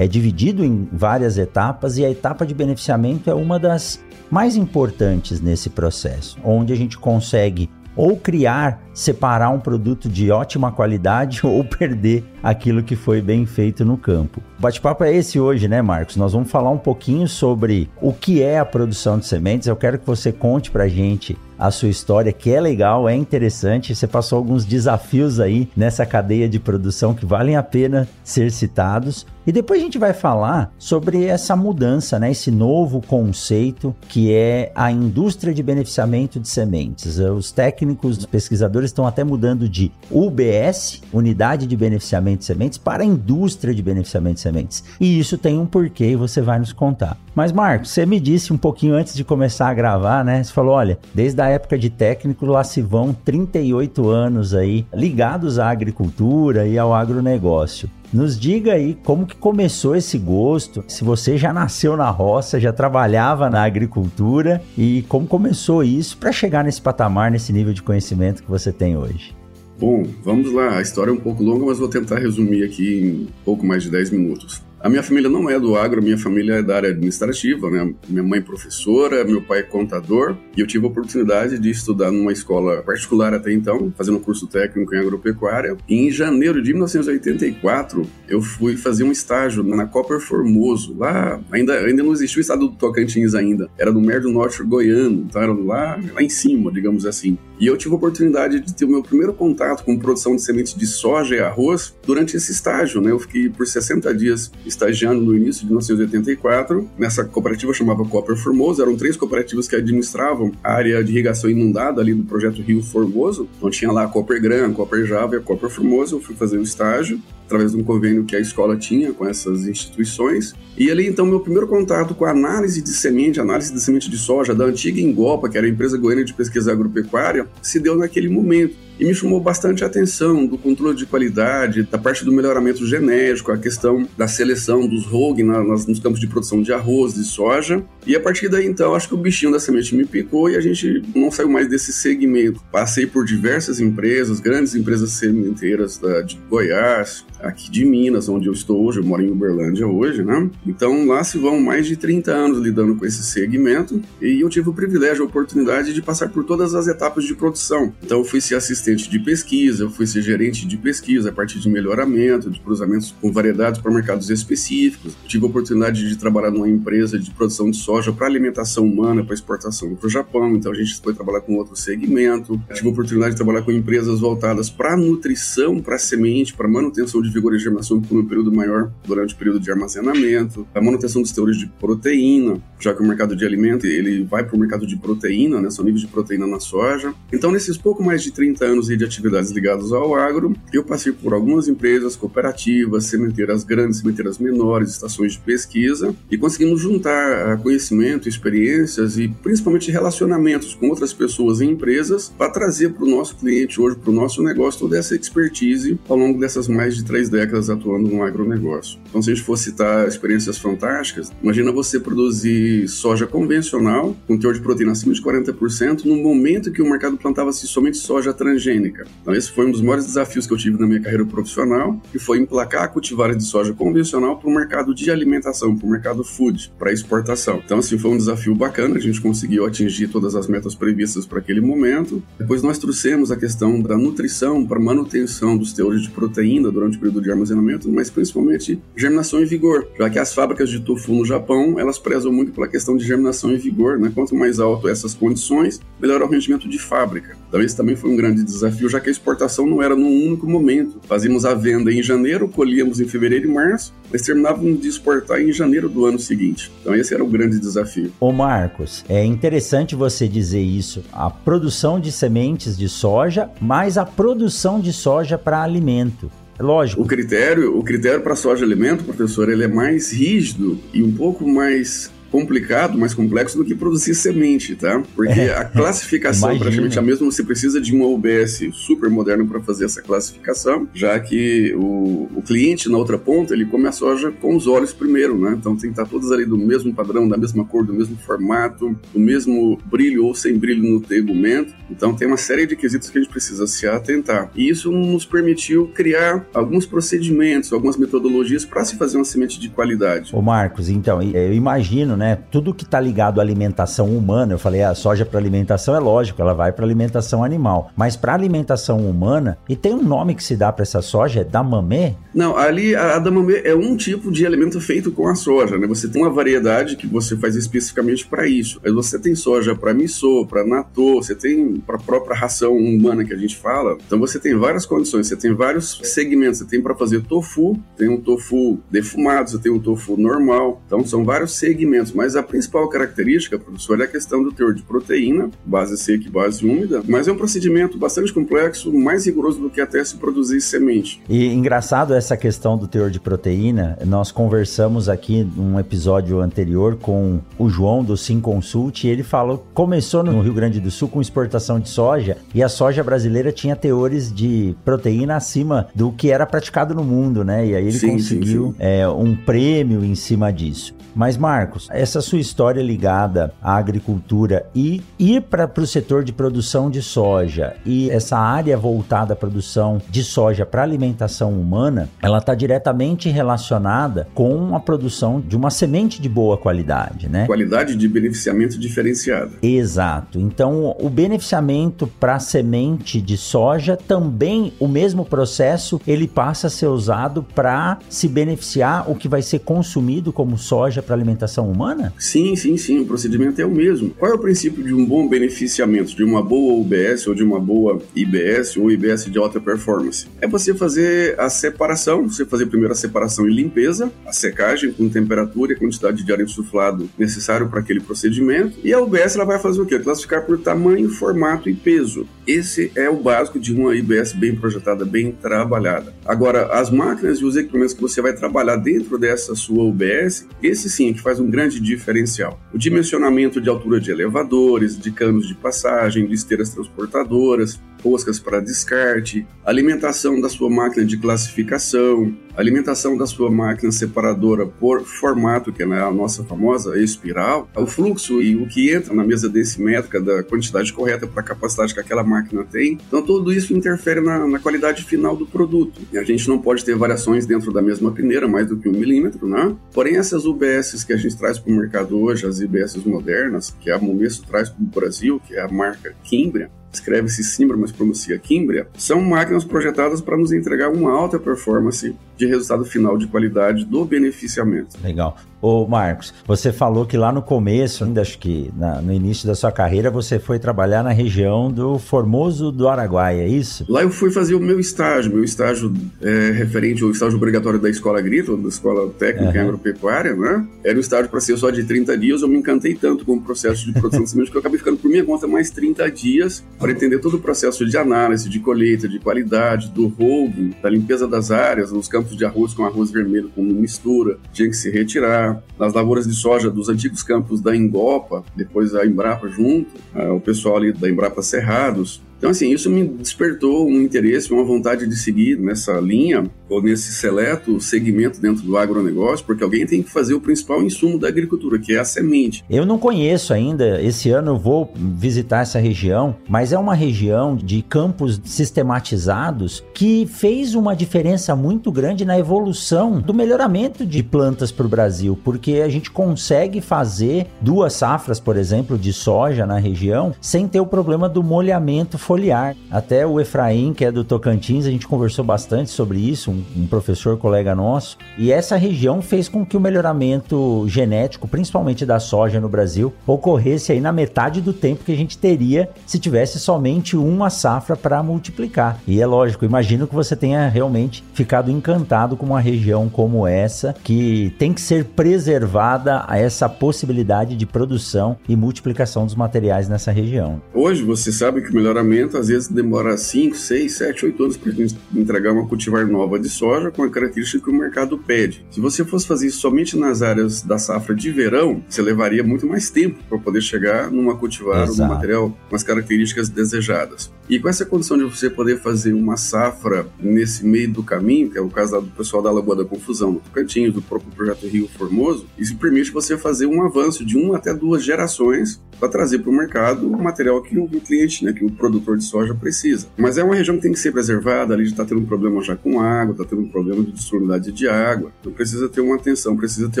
é 0.00 0.08
dividido 0.08 0.64
em 0.64 0.88
várias 0.90 1.36
etapas 1.36 1.98
e 1.98 2.06
a 2.06 2.10
etapa 2.10 2.46
de 2.46 2.54
beneficiamento 2.54 3.28
é 3.28 3.34
uma 3.34 3.58
das 3.58 4.02
mais 4.30 4.56
importantes 4.56 5.42
nesse 5.42 5.68
processo, 5.68 6.38
onde 6.42 6.72
a 6.72 6.76
gente 6.76 6.96
consegue 6.96 7.68
ou 7.94 8.16
criar, 8.16 8.80
separar 8.94 9.50
um 9.50 9.60
produto 9.60 10.08
de 10.08 10.30
ótima 10.30 10.72
qualidade 10.72 11.44
ou 11.44 11.62
perder 11.62 12.24
aquilo 12.42 12.82
que 12.82 12.96
foi 12.96 13.20
bem 13.20 13.44
feito 13.44 13.84
no 13.84 13.98
campo. 13.98 14.40
O 14.58 14.62
bate-papo 14.62 15.04
é 15.04 15.14
esse 15.14 15.38
hoje, 15.38 15.68
né, 15.68 15.82
Marcos? 15.82 16.16
Nós 16.16 16.32
vamos 16.32 16.50
falar 16.50 16.70
um 16.70 16.78
pouquinho 16.78 17.28
sobre 17.28 17.90
o 18.00 18.10
que 18.10 18.42
é 18.42 18.58
a 18.58 18.64
produção 18.64 19.18
de 19.18 19.26
sementes. 19.26 19.68
Eu 19.68 19.76
quero 19.76 19.98
que 19.98 20.06
você 20.06 20.32
conte 20.32 20.70
pra 20.70 20.88
gente 20.88 21.36
a 21.60 21.70
sua 21.70 21.90
história, 21.90 22.32
que 22.32 22.50
é 22.50 22.58
legal, 22.58 23.06
é 23.06 23.14
interessante. 23.14 23.94
Você 23.94 24.06
passou 24.06 24.38
alguns 24.38 24.64
desafios 24.64 25.38
aí 25.38 25.68
nessa 25.76 26.06
cadeia 26.06 26.48
de 26.48 26.58
produção 26.58 27.12
que 27.12 27.26
valem 27.26 27.54
a 27.54 27.62
pena 27.62 28.08
ser 28.24 28.50
citados. 28.50 29.26
E 29.46 29.52
depois 29.52 29.80
a 29.80 29.84
gente 29.84 29.98
vai 29.98 30.12
falar 30.12 30.72
sobre 30.78 31.24
essa 31.24 31.56
mudança, 31.56 32.18
né? 32.18 32.30
Esse 32.30 32.50
novo 32.50 33.00
conceito 33.00 33.94
que 34.08 34.32
é 34.32 34.70
a 34.74 34.92
indústria 34.92 35.52
de 35.52 35.62
beneficiamento 35.62 36.38
de 36.38 36.48
sementes. 36.48 37.18
Os 37.18 37.50
técnicos, 37.50 38.18
os 38.18 38.26
pesquisadores 38.26 38.90
estão 38.90 39.06
até 39.06 39.24
mudando 39.24 39.68
de 39.68 39.90
UBS, 40.10 41.02
Unidade 41.12 41.66
de 41.66 41.76
Beneficiamento 41.76 42.40
de 42.40 42.44
Sementes, 42.44 42.78
para 42.78 43.04
indústria 43.04 43.74
de 43.74 43.82
beneficiamento 43.82 44.34
de 44.34 44.40
sementes. 44.40 44.84
E 45.00 45.18
isso 45.18 45.36
tem 45.36 45.58
um 45.58 45.66
porquê 45.66 46.10
e 46.10 46.16
você 46.16 46.40
vai 46.40 46.58
nos 46.58 46.72
contar. 46.72 47.18
Mas, 47.34 47.50
Marcos, 47.50 47.90
você 47.90 48.04
me 48.04 48.20
disse 48.20 48.52
um 48.52 48.58
pouquinho 48.58 48.94
antes 48.94 49.14
de 49.14 49.24
começar 49.24 49.68
a 49.68 49.74
gravar, 49.74 50.24
né? 50.24 50.42
Você 50.42 50.52
falou: 50.52 50.74
olha, 50.74 50.98
desde 51.14 51.40
a 51.40 51.49
época 51.50 51.78
de 51.78 51.90
técnico, 51.90 52.46
lá 52.46 52.64
se 52.64 52.80
vão 52.80 53.12
38 53.12 54.08
anos 54.08 54.54
aí 54.54 54.86
ligados 54.94 55.58
à 55.58 55.70
agricultura 55.70 56.66
e 56.66 56.78
ao 56.78 56.94
agronegócio. 56.94 57.90
Nos 58.12 58.38
diga 58.38 58.72
aí 58.72 58.98
como 59.04 59.26
que 59.26 59.36
começou 59.36 59.94
esse 59.94 60.18
gosto, 60.18 60.82
se 60.88 61.04
você 61.04 61.36
já 61.36 61.52
nasceu 61.52 61.96
na 61.96 62.10
roça, 62.10 62.58
já 62.58 62.72
trabalhava 62.72 63.48
na 63.48 63.62
agricultura 63.62 64.60
e 64.76 65.04
como 65.08 65.26
começou 65.26 65.84
isso 65.84 66.16
para 66.16 66.32
chegar 66.32 66.64
nesse 66.64 66.82
patamar, 66.82 67.30
nesse 67.30 67.52
nível 67.52 67.72
de 67.72 67.82
conhecimento 67.82 68.42
que 68.42 68.50
você 68.50 68.72
tem 68.72 68.96
hoje. 68.96 69.32
Bom, 69.78 70.04
vamos 70.22 70.52
lá. 70.52 70.76
A 70.76 70.82
história 70.82 71.10
é 71.10 71.14
um 71.14 71.20
pouco 71.20 71.42
longa, 71.42 71.64
mas 71.64 71.78
vou 71.78 71.88
tentar 71.88 72.18
resumir 72.18 72.64
aqui 72.64 73.00
em 73.00 73.28
pouco 73.44 73.64
mais 73.64 73.82
de 73.82 73.90
10 73.90 74.10
minutos. 74.10 74.62
A 74.82 74.88
minha 74.88 75.02
família 75.02 75.28
não 75.28 75.50
é 75.50 75.60
do 75.60 75.76
agro, 75.76 76.02
minha 76.02 76.16
família 76.16 76.54
é 76.54 76.62
da 76.62 76.76
área 76.76 76.88
administrativa, 76.88 77.70
né? 77.70 77.92
Minha 78.08 78.22
mãe 78.22 78.38
é 78.38 78.42
professora, 78.42 79.22
meu 79.24 79.42
pai 79.42 79.58
é 79.58 79.62
contador, 79.62 80.34
e 80.56 80.60
eu 80.60 80.66
tive 80.66 80.86
a 80.86 80.88
oportunidade 80.88 81.58
de 81.58 81.68
estudar 81.68 82.10
numa 82.10 82.32
escola 82.32 82.80
particular 82.82 83.34
até 83.34 83.52
então, 83.52 83.92
fazendo 83.94 84.18
curso 84.18 84.46
técnico 84.46 84.94
em 84.94 84.98
agropecuária. 84.98 85.76
E 85.86 85.96
em 85.96 86.10
janeiro 86.10 86.62
de 86.62 86.72
1984, 86.72 88.06
eu 88.26 88.40
fui 88.40 88.74
fazer 88.74 89.04
um 89.04 89.12
estágio 89.12 89.62
na 89.62 89.86
Copper 89.86 90.18
Formoso, 90.18 90.96
lá, 90.96 91.38
ainda, 91.52 91.74
ainda 91.74 92.02
não 92.02 92.14
existia 92.14 92.38
o 92.38 92.40
estado 92.40 92.66
do 92.66 92.74
Tocantins 92.74 93.34
ainda, 93.34 93.68
era 93.76 93.92
no 93.92 94.00
Médio 94.00 94.30
Norte 94.30 94.62
Goiano, 94.62 95.26
então 95.28 95.42
era 95.42 95.52
lá, 95.52 96.00
lá 96.14 96.22
em 96.22 96.30
cima, 96.30 96.72
digamos 96.72 97.04
assim. 97.04 97.36
E 97.60 97.66
eu 97.66 97.76
tive 97.76 97.92
a 97.92 97.98
oportunidade 97.98 98.58
de 98.58 98.74
ter 98.74 98.86
o 98.86 98.88
meu 98.88 99.02
primeiro 99.02 99.34
contato 99.34 99.84
com 99.84 99.98
produção 99.98 100.34
de 100.34 100.40
sementes 100.40 100.74
de 100.74 100.86
soja 100.86 101.36
e 101.36 101.40
arroz 101.40 101.94
durante 102.06 102.34
esse 102.34 102.50
estágio, 102.50 103.02
né? 103.02 103.10
Eu 103.10 103.18
fiquei 103.18 103.50
por 103.50 103.66
60 103.66 104.14
dias 104.14 104.50
estagiando 104.70 105.20
no 105.20 105.36
início 105.36 105.62
de 105.62 105.66
1984. 105.66 106.88
Nessa 106.96 107.24
cooperativa 107.24 107.74
chamava 107.74 108.04
Copper 108.04 108.36
Formoso, 108.36 108.80
eram 108.80 108.96
três 108.96 109.16
cooperativas 109.16 109.68
que 109.68 109.76
administravam 109.76 110.52
a 110.64 110.72
área 110.72 111.04
de 111.04 111.12
irrigação 111.12 111.50
inundada 111.50 112.00
ali 112.00 112.14
do 112.14 112.22
projeto 112.22 112.62
Rio 112.62 112.82
Formoso. 112.82 113.48
Então 113.58 113.70
tinha 113.70 113.92
lá 113.92 114.04
a 114.04 114.08
Copper 114.08 114.40
Gran, 114.40 114.68
a 114.68 114.72
Copper 114.72 115.04
Java 115.04 115.34
e 115.34 115.38
a 115.38 115.42
Copper 115.42 115.68
Formoso. 115.68 116.16
Eu 116.16 116.20
fui 116.20 116.34
fazer 116.34 116.58
o 116.58 116.62
estágio 116.62 117.20
através 117.50 117.72
de 117.72 117.78
um 117.78 117.82
convênio 117.82 118.24
que 118.24 118.36
a 118.36 118.40
escola 118.40 118.76
tinha 118.76 119.12
com 119.12 119.26
essas 119.26 119.66
instituições. 119.66 120.54
E 120.78 120.88
ali, 120.88 121.06
então, 121.06 121.26
meu 121.26 121.40
primeiro 121.40 121.66
contato 121.66 122.14
com 122.14 122.24
a 122.24 122.30
análise 122.30 122.80
de 122.80 122.90
semente, 122.90 123.40
análise 123.40 123.72
de 123.72 123.80
semente 123.80 124.08
de 124.08 124.16
soja 124.16 124.54
da 124.54 124.64
antiga 124.64 125.00
Engopa, 125.00 125.48
que 125.48 125.58
era 125.58 125.66
a 125.66 125.70
empresa 125.70 125.98
goiana 125.98 126.24
de 126.24 126.32
pesquisa 126.32 126.70
agropecuária, 126.70 127.48
se 127.60 127.80
deu 127.80 127.96
naquele 127.96 128.28
momento 128.28 128.76
e 129.00 129.04
me 129.06 129.14
chamou 129.14 129.40
bastante 129.40 129.82
a 129.82 129.86
atenção 129.86 130.46
do 130.46 130.58
controle 130.58 130.94
de 130.94 131.06
qualidade, 131.06 131.84
da 131.84 131.96
parte 131.96 132.22
do 132.22 132.30
melhoramento 132.30 132.86
genético, 132.86 133.50
a 133.50 133.56
questão 133.56 134.06
da 134.16 134.28
seleção 134.28 134.86
dos 134.86 135.06
ROG 135.06 135.42
nas, 135.42 135.86
nos 135.86 135.98
campos 135.98 136.20
de 136.20 136.26
produção 136.26 136.60
de 136.60 136.70
arroz, 136.70 137.14
de 137.14 137.24
soja. 137.24 137.82
E 138.06 138.14
a 138.14 138.20
partir 138.20 138.50
daí, 138.50 138.66
então, 138.66 138.94
acho 138.94 139.08
que 139.08 139.14
o 139.14 139.16
bichinho 139.16 139.50
da 139.50 139.58
semente 139.58 139.94
me 139.94 140.04
picou 140.04 140.50
e 140.50 140.56
a 140.56 140.60
gente 140.60 141.02
não 141.14 141.30
saiu 141.30 141.48
mais 141.48 141.66
desse 141.66 141.94
segmento. 141.94 142.60
Passei 142.70 143.06
por 143.06 143.24
diversas 143.24 143.80
empresas, 143.80 144.38
grandes 144.38 144.74
empresas 144.74 145.12
sementeiras 145.12 145.96
da, 145.96 146.20
de 146.20 146.38
Goiás, 146.50 147.24
aqui 147.42 147.70
de 147.70 147.84
Minas, 147.84 148.28
onde 148.28 148.46
eu 148.46 148.52
estou 148.52 148.84
hoje, 148.84 148.98
eu 148.98 149.04
moro 149.04 149.22
em 149.22 149.30
Uberlândia 149.30 149.86
hoje, 149.86 150.22
né? 150.22 150.48
Então 150.66 151.06
lá 151.06 151.22
se 151.24 151.38
vão 151.38 151.60
mais 151.60 151.86
de 151.86 151.96
30 151.96 152.32
anos 152.32 152.58
lidando 152.58 152.94
com 152.96 153.04
esse 153.04 153.22
segmento 153.22 154.00
e 154.20 154.40
eu 154.40 154.48
tive 154.48 154.68
o 154.68 154.72
privilégio, 154.72 155.24
a 155.24 155.26
oportunidade 155.26 155.92
de 155.92 156.02
passar 156.02 156.28
por 156.28 156.44
todas 156.44 156.74
as 156.74 156.86
etapas 156.86 157.24
de 157.24 157.34
produção. 157.34 157.92
Então 158.02 158.18
eu 158.18 158.24
fui 158.24 158.40
ser 158.40 158.54
assistente 158.54 159.08
de 159.08 159.18
pesquisa, 159.18 159.84
eu 159.84 159.90
fui 159.90 160.06
ser 160.06 160.22
gerente 160.22 160.66
de 160.66 160.76
pesquisa 160.76 161.30
a 161.30 161.32
partir 161.32 161.58
de 161.58 161.68
melhoramento, 161.68 162.50
de 162.50 162.60
cruzamentos 162.60 163.14
com 163.20 163.32
variedades 163.32 163.80
para 163.80 163.92
mercados 163.92 164.30
específicos. 164.30 165.16
tive 165.26 165.44
a 165.44 165.48
oportunidade 165.48 166.08
de 166.08 166.16
trabalhar 166.16 166.50
numa 166.50 166.68
empresa 166.68 167.18
de 167.18 167.30
produção 167.30 167.70
de 167.70 167.76
soja 167.76 168.12
para 168.12 168.26
alimentação 168.26 168.84
humana, 168.84 169.24
para 169.24 169.34
exportação 169.34 169.94
para 169.94 170.06
o 170.06 170.10
Japão. 170.10 170.56
Então 170.56 170.72
a 170.72 170.74
gente 170.74 171.00
foi 171.00 171.14
trabalhar 171.14 171.40
com 171.40 171.54
outro 171.54 171.76
segmento. 171.76 172.60
Tive 172.74 172.88
a 172.88 172.92
oportunidade 172.92 173.32
de 173.32 173.36
trabalhar 173.36 173.62
com 173.62 173.72
empresas 173.72 174.20
voltadas 174.20 174.68
para 174.68 174.96
nutrição, 174.96 175.80
para 175.80 175.98
semente, 175.98 176.54
para 176.54 176.68
manutenção 176.68 177.22
de 177.22 177.29
vigor 177.32 177.54
e 177.54 177.58
germinação 177.58 178.00
por 178.00 178.18
um 178.18 178.24
período 178.24 178.52
maior 178.52 178.90
durante 179.04 179.34
o 179.34 179.36
período 179.36 179.60
de 179.60 179.70
armazenamento, 179.70 180.66
a 180.74 180.80
manutenção 180.80 181.22
dos 181.22 181.32
teores 181.32 181.56
de 181.56 181.66
proteína, 181.66 182.60
já 182.78 182.94
que 182.94 183.02
o 183.02 183.06
mercado 183.06 183.36
de 183.36 183.44
alimento 183.44 183.86
ele 183.86 184.24
vai 184.24 184.44
para 184.44 184.56
o 184.56 184.58
mercado 184.58 184.86
de 184.86 184.96
proteína, 184.96 185.60
né? 185.60 185.70
São 185.70 185.84
níveis 185.84 186.02
de 186.02 186.08
proteína 186.08 186.46
na 186.46 186.60
soja. 186.60 187.14
Então 187.32 187.50
nesses 187.50 187.76
pouco 187.76 188.02
mais 188.02 188.22
de 188.22 188.32
30 188.32 188.64
anos 188.64 188.86
de 188.86 189.04
atividades 189.04 189.50
ligadas 189.50 189.92
ao 189.92 190.14
agro, 190.14 190.54
eu 190.72 190.84
passei 190.84 191.12
por 191.12 191.32
algumas 191.32 191.68
empresas, 191.68 192.16
cooperativas, 192.16 193.06
sementeiras 193.06 193.64
grandes, 193.64 193.98
sementeiras 193.98 194.38
menores, 194.38 194.90
estações 194.90 195.32
de 195.32 195.38
pesquisa 195.40 196.14
e 196.30 196.38
conseguimos 196.38 196.80
juntar 196.80 197.58
conhecimento, 197.58 198.28
experiências 198.28 199.18
e 199.18 199.28
principalmente 199.28 199.90
relacionamentos 199.90 200.74
com 200.74 200.88
outras 200.88 201.12
pessoas 201.12 201.60
e 201.60 201.64
empresas 201.64 202.32
para 202.36 202.50
trazer 202.50 202.90
para 202.90 203.04
o 203.04 203.08
nosso 203.08 203.36
cliente 203.36 203.80
hoje, 203.80 203.96
para 203.96 204.10
o 204.10 204.14
nosso 204.14 204.42
negócio, 204.42 204.80
toda 204.80 204.98
essa 204.98 205.14
expertise 205.14 205.98
ao 206.08 206.16
longo 206.16 206.38
dessas 206.38 206.68
mais 206.68 206.96
de 206.96 207.04
três 207.04 207.19
décadas 207.28 207.68
atuando 207.68 208.08
no 208.08 208.22
agronegócio. 208.22 208.98
Então, 209.08 209.20
se 209.20 209.30
a 209.30 209.34
gente 209.34 209.44
for 209.44 209.56
citar 209.56 210.06
experiências 210.06 210.58
fantásticas, 210.58 211.32
imagina 211.42 211.72
você 211.72 211.98
produzir 212.00 212.88
soja 212.88 213.26
convencional, 213.26 214.16
com 214.26 214.38
teor 214.38 214.54
de 214.54 214.60
proteína 214.60 214.92
acima 214.92 215.12
de 215.12 215.22
40%, 215.22 216.04
no 216.04 216.16
momento 216.16 216.72
que 216.72 216.82
o 216.82 216.88
mercado 216.88 217.16
plantava-se 217.16 217.66
somente 217.66 217.98
soja 217.98 218.32
transgênica. 218.32 219.06
Então, 219.22 219.34
esse 219.34 219.50
foi 219.50 219.66
um 219.66 219.70
dos 219.70 219.80
maiores 219.80 220.06
desafios 220.06 220.46
que 220.46 220.52
eu 220.52 220.58
tive 220.58 220.78
na 220.78 220.86
minha 220.86 221.00
carreira 221.00 221.24
profissional, 221.24 222.00
que 222.10 222.18
foi 222.18 222.38
emplacar 222.38 222.92
cultivares 222.92 223.36
de 223.36 223.44
soja 223.44 223.72
convencional 223.72 224.38
para 224.38 224.48
o 224.48 224.54
mercado 224.54 224.94
de 224.94 225.10
alimentação, 225.10 225.76
para 225.76 225.86
o 225.86 225.90
mercado 225.90 226.24
food, 226.24 226.72
para 226.78 226.92
exportação. 226.92 227.60
Então, 227.64 227.78
assim, 227.78 227.98
foi 227.98 228.10
um 228.10 228.16
desafio 228.16 228.54
bacana, 228.54 228.96
a 228.96 229.00
gente 229.00 229.20
conseguiu 229.20 229.66
atingir 229.66 230.08
todas 230.08 230.34
as 230.34 230.46
metas 230.46 230.74
previstas 230.74 231.26
para 231.26 231.38
aquele 231.38 231.60
momento. 231.60 232.22
Depois 232.38 232.62
nós 232.62 232.78
trouxemos 232.78 233.30
a 233.30 233.36
questão 233.36 233.80
da 233.80 233.96
nutrição 233.96 234.64
para 234.64 234.78
manutenção 234.78 235.56
dos 235.56 235.72
teores 235.72 236.02
de 236.02 236.10
proteína 236.10 236.70
durante 236.70 236.96
o 236.96 237.00
período 237.10 237.20
de 237.20 237.30
armazenamento, 237.30 237.90
mas 237.90 238.08
principalmente 238.08 238.80
germinação 238.96 239.42
e 239.42 239.44
vigor, 239.44 239.88
já 239.98 240.08
que 240.08 240.18
as 240.18 240.32
fábricas 240.32 240.70
de 240.70 240.80
tofu 240.80 241.12
no 241.12 241.24
Japão, 241.24 241.78
elas 241.78 241.98
prezam 241.98 242.32
muito 242.32 242.52
pela 242.52 242.68
questão 242.68 242.96
de 242.96 243.04
germinação 243.04 243.52
e 243.52 243.56
vigor, 243.56 243.98
né? 243.98 244.10
Quanto 244.14 244.34
mais 244.34 244.60
alto 244.60 244.88
essas 244.88 245.14
condições, 245.14 245.80
melhor 246.00 246.20
é 246.22 246.24
o 246.24 246.28
rendimento 246.28 246.68
de 246.68 246.78
fábrica. 246.78 247.36
Então 247.48 247.60
esse 247.60 247.76
também 247.76 247.96
foi 247.96 248.10
um 248.10 248.16
grande 248.16 248.44
desafio, 248.44 248.88
já 248.88 249.00
que 249.00 249.08
a 249.08 249.12
exportação 249.12 249.66
não 249.66 249.82
era 249.82 249.96
num 249.96 250.26
único 250.26 250.48
momento. 250.48 251.00
Fazíamos 251.06 251.44
a 251.44 251.54
venda 251.54 251.92
em 251.92 252.02
janeiro, 252.02 252.48
colhíamos 252.48 253.00
em 253.00 253.08
fevereiro 253.08 253.48
e 253.48 253.52
março, 253.52 253.92
mas 254.10 254.22
terminávamos 254.22 254.80
de 254.80 254.88
exportar 254.88 255.40
em 255.40 255.52
janeiro 255.52 255.88
do 255.88 256.06
ano 256.06 256.18
seguinte. 256.18 256.70
Então 256.80 256.94
esse 256.94 257.12
era 257.12 257.24
o 257.24 257.26
grande 257.26 257.58
desafio. 257.58 258.12
Ô 258.20 258.32
Marcos, 258.32 259.04
é 259.08 259.24
interessante 259.24 259.96
você 259.96 260.28
dizer 260.28 260.62
isso. 260.62 261.02
A 261.12 261.28
produção 261.28 261.98
de 261.98 262.12
sementes 262.12 262.76
de 262.76 262.88
soja, 262.88 263.50
mais 263.60 263.98
a 263.98 264.04
produção 264.04 264.80
de 264.80 264.92
soja 264.92 265.36
para 265.36 265.62
alimento. 265.62 266.30
Lógico. 266.60 267.02
O 267.02 267.06
critério, 267.06 267.76
o 267.76 267.82
critério 267.82 268.20
para 268.20 268.36
soja 268.36 268.64
alimento, 268.64 269.04
professor, 269.04 269.48
ele 269.48 269.64
é 269.64 269.68
mais 269.68 270.12
rígido 270.12 270.78
e 270.92 271.02
um 271.02 271.12
pouco 271.12 271.48
mais 271.48 272.10
complicado, 272.30 272.98
mais 272.98 273.14
complexo 273.14 273.56
do 273.58 273.64
que 273.64 273.74
produzir 273.74 274.14
semente, 274.14 274.74
tá? 274.74 275.02
Porque 275.14 275.40
é. 275.40 275.56
a 275.56 275.64
classificação 275.64 276.50
é 276.50 276.58
praticamente 276.58 276.98
a 276.98 277.02
mesma, 277.02 277.30
você 277.30 277.42
precisa 277.42 277.80
de 277.80 277.94
uma 277.94 278.06
OBS 278.06 278.68
super 278.72 279.10
moderna 279.10 279.44
para 279.44 279.60
fazer 279.60 279.84
essa 279.84 280.00
classificação, 280.00 280.88
já 280.94 281.18
que 281.18 281.74
o, 281.76 282.28
o, 282.36 282.42
cliente 282.42 282.88
na 282.88 282.98
outra 282.98 283.18
ponta, 283.18 283.54
ele 283.54 283.64
come 283.64 283.86
a 283.86 283.92
soja 283.92 284.30
com 284.30 284.56
os 284.56 284.66
olhos 284.66 284.92
primeiro, 284.92 285.38
né? 285.38 285.56
Então 285.58 285.76
tem 285.76 285.92
que 285.92 286.00
estar 286.00 286.06
todas 286.06 286.30
ali 286.30 286.44
do 286.44 286.56
mesmo 286.56 286.94
padrão, 286.94 287.28
da 287.28 287.36
mesma 287.36 287.64
cor, 287.64 287.84
do 287.84 287.92
mesmo 287.92 288.16
formato, 288.16 288.96
do 289.12 289.20
mesmo 289.20 289.78
brilho 289.86 290.26
ou 290.26 290.34
sem 290.34 290.56
brilho 290.56 290.82
no 290.82 291.00
tegumento. 291.00 291.72
Então 291.90 292.14
tem 292.14 292.26
uma 292.26 292.36
série 292.36 292.66
de 292.66 292.76
quesitos 292.76 293.10
que 293.10 293.18
a 293.18 293.20
gente 293.20 293.30
precisa 293.30 293.66
se 293.66 293.86
atentar. 293.86 294.50
E 294.54 294.68
isso 294.68 294.90
nos 294.90 295.24
permitiu 295.24 295.88
criar 295.88 296.46
alguns 296.54 296.86
procedimentos, 296.86 297.72
algumas 297.72 297.96
metodologias 297.96 298.64
para 298.64 298.84
se 298.84 298.96
fazer 298.96 299.16
uma 299.16 299.24
semente 299.24 299.58
de 299.58 299.68
qualidade. 299.68 300.34
Ô 300.34 300.42
Marcos, 300.42 300.88
então, 300.88 301.20
eu 301.22 301.52
imagino, 301.52 302.16
né? 302.20 302.38
Tudo 302.50 302.74
que 302.74 302.84
está 302.84 303.00
ligado 303.00 303.40
à 303.40 303.42
alimentação 303.42 304.14
humana, 304.14 304.52
eu 304.52 304.58
falei, 304.58 304.82
a 304.82 304.94
soja 304.94 305.24
para 305.24 305.38
alimentação 305.38 305.96
é 305.96 305.98
lógico, 305.98 306.42
ela 306.42 306.52
vai 306.52 306.70
para 306.70 306.84
alimentação 306.84 307.42
animal, 307.42 307.90
mas 307.96 308.14
para 308.14 308.34
alimentação 308.34 308.98
humana, 308.98 309.56
e 309.66 309.74
tem 309.74 309.94
um 309.94 310.02
nome 310.02 310.34
que 310.34 310.44
se 310.44 310.54
dá 310.54 310.70
para 310.70 310.82
essa 310.82 311.00
soja, 311.00 311.40
é 311.40 311.44
damamê? 311.44 312.14
Não, 312.34 312.58
ali 312.58 312.94
a, 312.94 313.16
a 313.16 313.18
damamê 313.18 313.62
é 313.64 313.74
um 313.74 313.96
tipo 313.96 314.30
de 314.30 314.44
alimento 314.44 314.78
feito 314.82 315.10
com 315.10 315.26
a 315.28 315.34
soja, 315.34 315.78
né? 315.78 315.86
Você 315.86 316.08
tem 316.08 316.20
uma 316.20 316.30
variedade 316.30 316.94
que 316.94 317.06
você 317.06 317.34
faz 317.36 317.56
especificamente 317.56 318.26
para 318.26 318.46
isso. 318.46 318.78
Aí 318.84 318.92
você 318.92 319.18
tem 319.18 319.34
soja 319.34 319.74
para 319.74 319.94
miso, 319.94 320.46
para 320.46 320.64
natô, 320.64 321.14
você 321.22 321.34
tem 321.34 321.80
para 321.86 321.96
própria 321.96 322.36
ração 322.36 322.76
humana 322.76 323.24
que 323.24 323.32
a 323.32 323.36
gente 323.36 323.56
fala. 323.56 323.96
Então 324.06 324.18
você 324.18 324.38
tem 324.38 324.54
várias 324.54 324.84
condições, 324.84 325.26
você 325.26 325.36
tem 325.36 325.54
vários 325.54 325.98
segmentos, 326.04 326.58
você 326.58 326.66
tem 326.66 326.82
para 326.82 326.94
fazer 326.94 327.22
tofu, 327.22 327.80
tem 327.96 328.10
um 328.10 328.20
tofu 328.20 328.78
defumado, 328.90 329.50
você 329.50 329.58
tem 329.58 329.72
um 329.72 329.78
tofu 329.78 330.18
normal. 330.18 330.82
Então 330.86 331.02
são 331.06 331.24
vários 331.24 331.56
segmentos 331.56 332.09
mas 332.12 332.36
a 332.36 332.42
principal 332.42 332.88
característica, 332.88 333.58
professor, 333.58 334.00
é 334.00 334.04
a 334.04 334.08
questão 334.08 334.42
do 334.42 334.52
teor 334.52 334.74
de 334.74 334.82
proteína, 334.82 335.50
base 335.64 335.96
seca 335.96 336.26
e 336.26 336.30
base 336.30 336.64
úmida, 336.64 337.02
mas 337.08 337.28
é 337.28 337.32
um 337.32 337.36
procedimento 337.36 337.98
bastante 337.98 338.32
complexo, 338.32 338.92
mais 338.92 339.26
rigoroso 339.26 339.60
do 339.60 339.70
que 339.70 339.80
até 339.80 340.02
se 340.04 340.16
produzir 340.16 340.60
semente. 340.60 341.22
E 341.28 341.46
engraçado 341.46 342.14
essa 342.14 342.36
questão 342.36 342.76
do 342.76 342.86
teor 342.86 343.10
de 343.10 343.20
proteína, 343.20 343.98
nós 344.06 344.30
conversamos 344.30 345.08
aqui 345.08 345.44
num 345.56 345.78
episódio 345.78 346.40
anterior 346.40 346.96
com 346.96 347.40
o 347.58 347.68
João 347.68 348.02
do 348.04 348.16
Sim 348.16 348.40
Consult, 348.40 349.04
e 349.04 349.08
ele 349.08 349.22
falou, 349.22 349.66
começou 349.74 350.22
no 350.22 350.40
Rio 350.40 350.54
Grande 350.54 350.80
do 350.80 350.90
Sul 350.90 351.08
com 351.08 351.20
exportação 351.20 351.80
de 351.80 351.88
soja, 351.88 352.36
e 352.54 352.62
a 352.62 352.68
soja 352.68 353.02
brasileira 353.02 353.52
tinha 353.52 353.76
teores 353.76 354.32
de 354.32 354.74
proteína 354.84 355.36
acima 355.36 355.88
do 355.94 356.12
que 356.12 356.30
era 356.30 356.46
praticado 356.46 356.94
no 356.94 357.04
mundo, 357.04 357.44
né? 357.44 357.66
E 357.66 357.74
aí 357.74 357.84
ele 357.84 357.92
sim, 357.92 358.12
conseguiu 358.12 358.66
sim, 358.66 358.72
sim. 358.72 358.76
É, 358.78 359.08
um 359.08 359.34
prêmio 359.34 360.04
em 360.04 360.14
cima 360.14 360.52
disso. 360.52 360.94
Mas, 361.14 361.36
Marcos, 361.36 361.88
essa 362.00 362.22
sua 362.22 362.38
história 362.38 362.82
ligada 362.82 363.52
à 363.62 363.76
agricultura 363.76 364.64
e 364.74 365.02
ir 365.18 365.42
para 365.42 365.70
o 365.76 365.86
setor 365.86 366.24
de 366.24 366.32
produção 366.32 366.90
de 366.90 367.02
soja 367.02 367.76
e 367.84 368.08
essa 368.10 368.38
área 368.38 368.76
voltada 368.76 369.34
à 369.34 369.36
produção 369.36 370.00
de 370.08 370.24
soja 370.24 370.64
para 370.64 370.82
alimentação 370.82 371.52
humana, 371.52 372.08
ela 372.22 372.38
está 372.38 372.54
diretamente 372.54 373.28
relacionada 373.28 374.26
com 374.34 374.74
a 374.74 374.80
produção 374.80 375.40
de 375.40 375.54
uma 375.54 375.70
semente 375.70 376.22
de 376.22 376.28
boa 376.28 376.56
qualidade, 376.56 377.28
né? 377.28 377.46
Qualidade 377.46 377.94
de 377.94 378.08
beneficiamento 378.08 378.78
diferenciada. 378.78 379.50
Exato. 379.62 380.40
Então, 380.40 380.96
o 380.98 381.10
beneficiamento 381.10 382.06
para 382.06 382.38
semente 382.38 383.20
de 383.20 383.36
soja 383.36 383.96
também 383.96 384.72
o 384.80 384.88
mesmo 384.88 385.24
processo 385.24 386.00
ele 386.06 386.26
passa 386.26 386.68
a 386.68 386.70
ser 386.70 386.86
usado 386.86 387.42
para 387.42 387.98
se 388.08 388.26
beneficiar 388.26 389.10
o 389.10 389.14
que 389.14 389.28
vai 389.28 389.42
ser 389.42 389.58
consumido 389.60 390.32
como 390.32 390.56
soja 390.56 391.02
para 391.02 391.14
alimentação 391.14 391.70
humana 391.70 391.89
humana? 391.90 392.12
Sim, 392.18 392.54
sim, 392.56 392.76
sim. 392.76 393.00
O 393.00 393.06
procedimento 393.06 393.60
é 393.60 393.66
o 393.66 393.70
mesmo. 393.70 394.10
Qual 394.10 394.30
é 394.30 394.34
o 394.34 394.38
princípio 394.38 394.82
de 394.82 394.94
um 394.94 395.04
bom 395.04 395.28
beneficiamento, 395.28 396.14
de 396.14 396.22
uma 396.22 396.42
boa 396.42 396.80
UBS 396.80 397.26
ou 397.26 397.34
de 397.34 397.42
uma 397.42 397.58
boa 397.58 398.00
IBS 398.14 398.76
ou 398.76 398.90
IBS 398.90 399.26
de 399.26 399.38
alta 399.38 399.60
performance? 399.60 400.26
É 400.40 400.46
você 400.46 400.74
fazer 400.74 401.38
a 401.38 401.48
separação, 401.50 402.28
você 402.28 402.44
fazer 402.44 402.66
primeiro 402.66 402.92
a 402.92 402.96
separação 402.96 403.48
e 403.48 403.52
limpeza, 403.52 404.12
a 404.26 404.32
secagem 404.32 404.92
com 404.92 405.08
temperatura 405.08 405.72
e 405.72 405.76
quantidade 405.76 406.24
de 406.24 406.32
ar 406.32 406.40
insuflado 406.40 407.08
necessário 407.18 407.68
para 407.68 407.80
aquele 407.80 408.00
procedimento. 408.00 408.78
E 408.84 408.92
a 408.92 409.00
UBS 409.00 409.34
ela 409.34 409.44
vai 409.44 409.58
fazer 409.58 409.80
o 409.80 409.86
quê? 409.86 409.98
Classificar 409.98 410.44
por 410.44 410.58
tamanho, 410.58 411.08
formato 411.10 411.68
e 411.68 411.74
peso. 411.74 412.26
Esse 412.46 412.90
é 412.94 413.08
o 413.08 413.16
básico 413.16 413.58
de 413.58 413.72
uma 413.72 413.94
IBS 413.94 414.32
bem 414.32 414.54
projetada, 414.54 415.04
bem 415.04 415.32
trabalhada. 415.32 416.14
Agora, 416.24 416.66
as 416.72 416.90
máquinas 416.90 417.38
e 417.38 417.44
os 417.44 417.56
equipamentos 417.56 417.94
que 417.94 418.00
você 418.00 418.20
vai 418.20 418.32
trabalhar 418.32 418.76
dentro 418.76 419.18
dessa 419.18 419.54
sua 419.54 419.84
UBS, 419.84 420.46
esse 420.62 420.90
sim 420.90 421.10
é 421.10 421.12
que 421.12 421.20
faz 421.20 421.38
um 421.38 421.50
grande 421.50 421.79
diferencial. 421.82 422.60
O 422.72 422.78
dimensionamento 422.78 423.60
de 423.60 423.68
altura 423.68 424.00
de 424.00 424.10
elevadores, 424.10 424.98
de 424.98 425.10
canos 425.10 425.48
de 425.48 425.54
passagem, 425.54 426.26
de 426.26 426.34
esteiras 426.34 426.70
transportadoras, 426.70 427.80
roscas 428.02 428.38
para 428.38 428.60
descarte, 428.60 429.46
alimentação 429.64 430.40
da 430.40 430.48
sua 430.48 430.70
máquina 430.70 431.04
de 431.04 431.16
classificação, 431.16 432.34
alimentação 432.56 433.16
da 433.16 433.26
sua 433.26 433.50
máquina 433.50 433.92
separadora 433.92 434.66
por 434.66 435.02
formato, 435.04 435.72
que 435.72 435.82
é 435.82 435.86
a 435.86 436.10
nossa 436.10 436.44
famosa 436.44 436.98
espiral, 436.98 437.68
o 437.74 437.86
fluxo 437.86 438.42
e 438.42 438.56
o 438.56 438.66
que 438.66 438.92
entra 438.92 439.14
na 439.14 439.24
mesa 439.24 439.48
decimétrica 439.48 440.20
da 440.20 440.42
quantidade 440.42 440.92
correta 440.92 441.26
para 441.26 441.40
a 441.40 441.44
capacidade 441.44 441.94
que 441.94 442.00
aquela 442.00 442.22
máquina 442.22 442.64
tem. 442.64 442.98
Então, 443.06 443.22
tudo 443.22 443.52
isso 443.52 443.74
interfere 443.74 444.20
na, 444.20 444.46
na, 444.46 444.58
qualidade 444.58 445.04
final 445.04 445.36
do 445.36 445.46
produto. 445.46 446.00
E 446.12 446.18
a 446.18 446.24
gente 446.24 446.48
não 446.48 446.58
pode 446.58 446.84
ter 446.84 446.96
variações 446.96 447.46
dentro 447.46 447.72
da 447.72 447.80
mesma 447.80 448.12
peneira, 448.12 448.46
mais 448.46 448.66
do 448.66 448.76
que 448.76 448.88
um 448.88 448.92
milímetro, 448.92 449.48
né? 449.48 449.74
Porém, 449.92 450.16
essas 450.16 450.44
UBS 450.44 451.04
que 451.04 451.12
a 451.12 451.16
gente 451.16 451.36
traz 451.36 451.58
para 451.58 451.72
o 451.72 451.76
mercado 451.76 452.18
hoje, 452.20 452.46
as 452.46 452.60
UBS 452.60 452.96
modernas, 453.04 453.74
que 453.80 453.90
a 453.90 453.98
Momesso 453.98 454.44
traz 454.46 454.68
para 454.68 454.82
o 454.82 454.86
Brasil, 454.86 455.40
que 455.46 455.54
é 455.54 455.60
a 455.60 455.68
marca 455.68 456.14
Kimbria, 456.24 456.70
escreve-se 456.92 457.44
Simbra, 457.44 457.76
mas 457.76 457.92
pronuncia 457.92 458.38
Kimbria, 458.38 458.88
são 458.96 459.20
máquinas 459.20 459.64
projetadas 459.64 460.20
para 460.20 460.36
nos 460.36 460.52
entregar 460.52 460.90
uma 460.90 461.12
alta 461.12 461.38
performance 461.38 462.14
de 462.36 462.46
resultado 462.46 462.84
final 462.84 463.16
de 463.16 463.26
qualidade 463.26 463.84
do 463.84 464.04
beneficiamento. 464.04 464.96
Legal. 465.02 465.36
Ô 465.62 465.86
Marcos, 465.86 466.32
você 466.46 466.72
falou 466.72 467.04
que 467.04 467.16
lá 467.16 467.30
no 467.30 467.42
começo, 467.42 468.04
ainda 468.04 468.22
acho 468.22 468.38
que 468.38 468.70
na, 468.76 469.02
no 469.02 469.12
início 469.12 469.46
da 469.46 469.54
sua 469.54 469.70
carreira, 469.70 470.10
você 470.10 470.38
foi 470.38 470.58
trabalhar 470.58 471.02
na 471.02 471.10
região 471.10 471.70
do 471.70 471.98
Formoso 471.98 472.72
do 472.72 472.88
Araguaia, 472.88 473.42
é 473.42 473.48
isso? 473.48 473.84
Lá 473.88 474.02
eu 474.02 474.10
fui 474.10 474.30
fazer 474.30 474.54
o 474.54 474.60
meu 474.60 474.80
estágio, 474.80 475.32
meu 475.32 475.44
estágio 475.44 475.92
é, 476.22 476.50
referente 476.50 477.02
ao 477.02 477.10
estágio 477.10 477.36
obrigatório 477.36 477.78
da 477.78 477.90
Escola 477.90 478.18
Agrícola, 478.18 478.56
da 478.56 478.68
Escola 478.68 479.10
Técnica 479.18 479.58
uhum. 479.58 479.64
Agropecuária, 479.64 480.34
né? 480.34 480.66
Era 480.82 480.96
um 480.96 481.00
estágio 481.00 481.28
para 481.28 481.40
ser 481.40 481.56
só 481.58 481.70
de 481.70 481.84
30 481.84 482.16
dias, 482.16 482.42
eu 482.42 482.48
me 482.48 482.56
encantei 482.56 482.94
tanto 482.94 483.24
com 483.24 483.34
o 483.34 483.42
processo 483.42 483.84
de 483.84 483.92
produção 483.92 484.24
de 484.24 484.30
sementes 484.30 484.50
que 484.50 484.56
eu 484.56 484.60
acabei 484.60 484.78
ficando 484.78 484.96
por 484.96 485.10
minha 485.10 485.24
conta 485.24 485.46
mais 485.46 485.70
30 485.70 486.10
dias 486.10 486.64
para 486.78 486.90
entender 486.90 487.18
todo 487.18 487.36
o 487.36 487.40
processo 487.40 487.84
de 487.84 487.96
análise, 487.98 488.48
de 488.48 488.60
colheita, 488.60 489.08
de 489.08 489.18
qualidade, 489.18 489.90
do 489.90 490.08
holding, 490.08 490.74
da 490.82 490.88
limpeza 490.88 491.26
das 491.28 491.50
áreas, 491.50 491.92
os 491.92 492.08
campos 492.08 492.36
de 492.36 492.44
arroz 492.44 492.72
com 492.72 492.84
arroz 492.84 493.10
vermelho 493.10 493.50
com 493.54 493.62
mistura, 493.62 494.38
tinha 494.52 494.68
que 494.68 494.76
se 494.76 494.90
retirar. 494.90 495.49
Nas 495.78 495.92
lavouras 495.92 496.26
de 496.26 496.34
soja 496.34 496.70
dos 496.70 496.88
antigos 496.88 497.22
campos 497.22 497.60
da 497.60 497.74
Engopa, 497.74 498.44
depois 498.54 498.94
a 498.94 499.06
Embrapa 499.06 499.48
junto, 499.48 499.90
ah, 500.14 500.32
o 500.32 500.40
pessoal 500.40 500.76
ali 500.76 500.92
da 500.92 501.08
Embrapa 501.08 501.42
Cerrados, 501.42 502.22
então, 502.40 502.48
assim, 502.48 502.72
isso 502.72 502.88
me 502.88 503.06
despertou 503.06 503.86
um 503.86 504.00
interesse, 504.00 504.50
uma 504.50 504.64
vontade 504.64 505.06
de 505.06 505.14
seguir 505.14 505.58
nessa 505.58 506.00
linha 506.00 506.50
ou 506.70 506.80
nesse 506.82 507.12
seleto 507.12 507.80
segmento 507.80 508.40
dentro 508.40 508.62
do 508.62 508.78
agronegócio, 508.78 509.44
porque 509.44 509.64
alguém 509.64 509.84
tem 509.84 510.02
que 510.02 510.10
fazer 510.10 510.34
o 510.34 510.40
principal 510.40 510.82
insumo 510.82 511.18
da 511.18 511.28
agricultura, 511.28 511.78
que 511.78 511.94
é 511.94 511.98
a 511.98 512.04
semente. 512.04 512.64
Eu 512.70 512.86
não 512.86 512.98
conheço 512.98 513.52
ainda, 513.52 514.00
esse 514.00 514.30
ano 514.30 514.52
eu 514.52 514.58
vou 514.58 514.92
visitar 514.94 515.62
essa 515.62 515.78
região, 515.78 516.36
mas 516.48 516.72
é 516.72 516.78
uma 516.78 516.94
região 516.94 517.56
de 517.56 517.82
campos 517.82 518.40
sistematizados 518.44 519.84
que 519.92 520.26
fez 520.26 520.74
uma 520.74 520.94
diferença 520.94 521.56
muito 521.56 521.90
grande 521.90 522.24
na 522.24 522.38
evolução 522.38 523.20
do 523.20 523.34
melhoramento 523.34 524.06
de 524.06 524.22
plantas 524.22 524.70
para 524.70 524.86
o 524.86 524.88
Brasil, 524.88 525.38
porque 525.44 525.82
a 525.84 525.88
gente 525.88 526.10
consegue 526.10 526.80
fazer 526.80 527.46
duas 527.60 527.94
safras, 527.94 528.38
por 528.38 528.56
exemplo, 528.56 528.96
de 528.96 529.12
soja 529.12 529.66
na 529.66 529.78
região 529.78 530.32
sem 530.40 530.68
ter 530.68 530.80
o 530.80 530.86
problema 530.86 531.28
do 531.28 531.42
molhamento 531.42 532.16
foliar. 532.16 532.76
Até 532.90 533.26
o 533.26 533.40
Efraim, 533.40 533.92
que 533.92 534.04
é 534.04 534.12
do 534.12 534.22
Tocantins, 534.22 534.86
a 534.86 534.90
gente 534.90 535.08
conversou 535.08 535.44
bastante 535.44 535.90
sobre 535.90 536.18
isso, 536.18 536.50
um, 536.50 536.59
um 536.76 536.86
professor 536.86 537.36
colega 537.38 537.74
nosso, 537.74 538.16
e 538.38 538.52
essa 538.52 538.76
região 538.76 539.22
fez 539.22 539.48
com 539.48 539.64
que 539.64 539.76
o 539.76 539.80
melhoramento 539.80 540.84
genético, 540.88 541.48
principalmente 541.48 542.04
da 542.04 542.18
soja 542.18 542.60
no 542.60 542.68
Brasil, 542.68 543.12
ocorresse 543.26 543.92
aí 543.92 544.00
na 544.00 544.12
metade 544.12 544.60
do 544.60 544.72
tempo 544.72 545.04
que 545.04 545.12
a 545.12 545.16
gente 545.16 545.38
teria 545.38 545.88
se 546.06 546.18
tivesse 546.18 546.58
somente 546.58 547.16
uma 547.16 547.50
safra 547.50 547.96
para 547.96 548.22
multiplicar. 548.22 549.00
E 549.06 549.20
é 549.20 549.26
lógico, 549.26 549.64
imagino 549.64 550.06
que 550.06 550.14
você 550.14 550.36
tenha 550.36 550.68
realmente 550.68 551.24
ficado 551.32 551.70
encantado 551.70 552.36
com 552.36 552.46
uma 552.46 552.60
região 552.60 553.08
como 553.08 553.46
essa, 553.46 553.94
que 554.04 554.54
tem 554.58 554.72
que 554.72 554.80
ser 554.80 555.04
preservada 555.04 556.24
a 556.26 556.38
essa 556.38 556.68
possibilidade 556.68 557.56
de 557.56 557.66
produção 557.66 558.36
e 558.48 558.54
multiplicação 558.54 559.24
dos 559.24 559.34
materiais 559.34 559.88
nessa 559.88 560.12
região. 560.12 560.60
Hoje 560.74 561.02
você 561.02 561.32
sabe 561.32 561.62
que 561.62 561.70
o 561.70 561.74
melhoramento 561.74 562.36
às 562.36 562.48
vezes 562.48 562.68
demora 562.68 563.16
5, 563.16 563.56
6, 563.56 563.92
7, 563.92 564.26
8 564.26 564.42
anos 564.42 564.56
para 564.56 564.72
entregar 565.14 565.52
uma 565.52 565.66
cultivar 565.66 566.06
nova 566.06 566.38
de 566.38 566.48
soja 566.50 566.90
com 566.90 567.02
a 567.02 567.10
característica 567.10 567.64
que 567.64 567.70
o 567.70 567.74
mercado 567.74 568.18
pede. 568.18 568.64
Se 568.70 568.80
você 568.80 569.04
fosse 569.04 569.26
fazer 569.26 569.46
isso 569.46 569.60
somente 569.60 569.96
nas 569.96 570.22
áreas 570.22 570.62
da 570.62 570.78
safra 570.78 571.14
de 571.14 571.30
verão, 571.30 571.82
você 571.88 572.02
levaria 572.02 572.42
muito 572.42 572.66
mais 572.66 572.90
tempo 572.90 573.18
para 573.28 573.38
poder 573.38 573.62
chegar 573.62 574.10
numa 574.10 574.36
cultivar 574.36 574.86
Exato. 574.86 575.10
um 575.10 575.14
material 575.14 575.58
com 575.68 575.76
as 575.76 575.82
características 575.82 576.48
desejadas. 576.48 577.32
E 577.48 577.58
com 577.58 577.68
essa 577.68 577.84
condição 577.84 578.16
de 578.16 578.24
você 578.24 578.48
poder 578.48 578.78
fazer 578.78 579.12
uma 579.12 579.36
safra 579.36 580.06
nesse 580.20 580.64
meio 580.64 580.92
do 580.92 581.02
caminho, 581.02 581.50
que 581.50 581.58
é 581.58 581.60
o 581.60 581.68
caso 581.68 582.00
do 582.00 582.06
pessoal 582.08 582.42
da 582.42 582.50
Lagoa 582.50 582.76
da 582.76 582.84
Confusão, 582.84 583.32
do 583.32 583.40
Tocantins, 583.40 583.92
do 583.92 584.00
próprio 584.00 584.30
projeto 584.30 584.68
Rio 584.68 584.88
Formoso, 584.88 585.46
isso 585.58 585.76
permite 585.76 586.12
você 586.12 586.36
fazer 586.38 586.66
um 586.66 586.82
avanço 586.82 587.24
de 587.24 587.36
uma 587.36 587.56
até 587.56 587.74
duas 587.74 588.04
gerações 588.04 588.80
para 589.00 589.08
trazer 589.08 589.38
para 589.38 589.50
o 589.50 589.52
mercado 589.52 590.06
o 590.06 590.22
material 590.22 590.62
que 590.62 590.78
o 590.78 590.86
cliente, 590.86 591.44
né, 591.44 591.52
que 591.52 591.64
o 591.64 591.70
produtor 591.70 592.18
de 592.18 592.24
soja 592.24 592.54
precisa. 592.54 593.08
Mas 593.16 593.38
é 593.38 593.42
uma 593.42 593.54
região 593.54 593.76
que 593.76 593.82
tem 593.82 593.92
que 593.92 593.98
ser 593.98 594.12
preservada, 594.12 594.74
ali 594.74 594.84
está 594.84 595.04
tendo 595.04 595.20
um 595.22 595.24
problema 595.24 595.62
já 595.62 595.74
com 595.74 596.00
água, 596.00 596.34
está 596.40 596.50
tendo 596.50 596.62
um 596.62 596.68
problema 596.68 597.02
de 597.02 597.12
disponibilidade 597.12 597.72
de 597.72 597.88
água, 597.88 598.32
então 598.40 598.52
precisa 598.52 598.88
ter 598.88 599.00
uma 599.00 599.16
atenção, 599.16 599.56
precisa 599.56 599.88
ter 599.88 600.00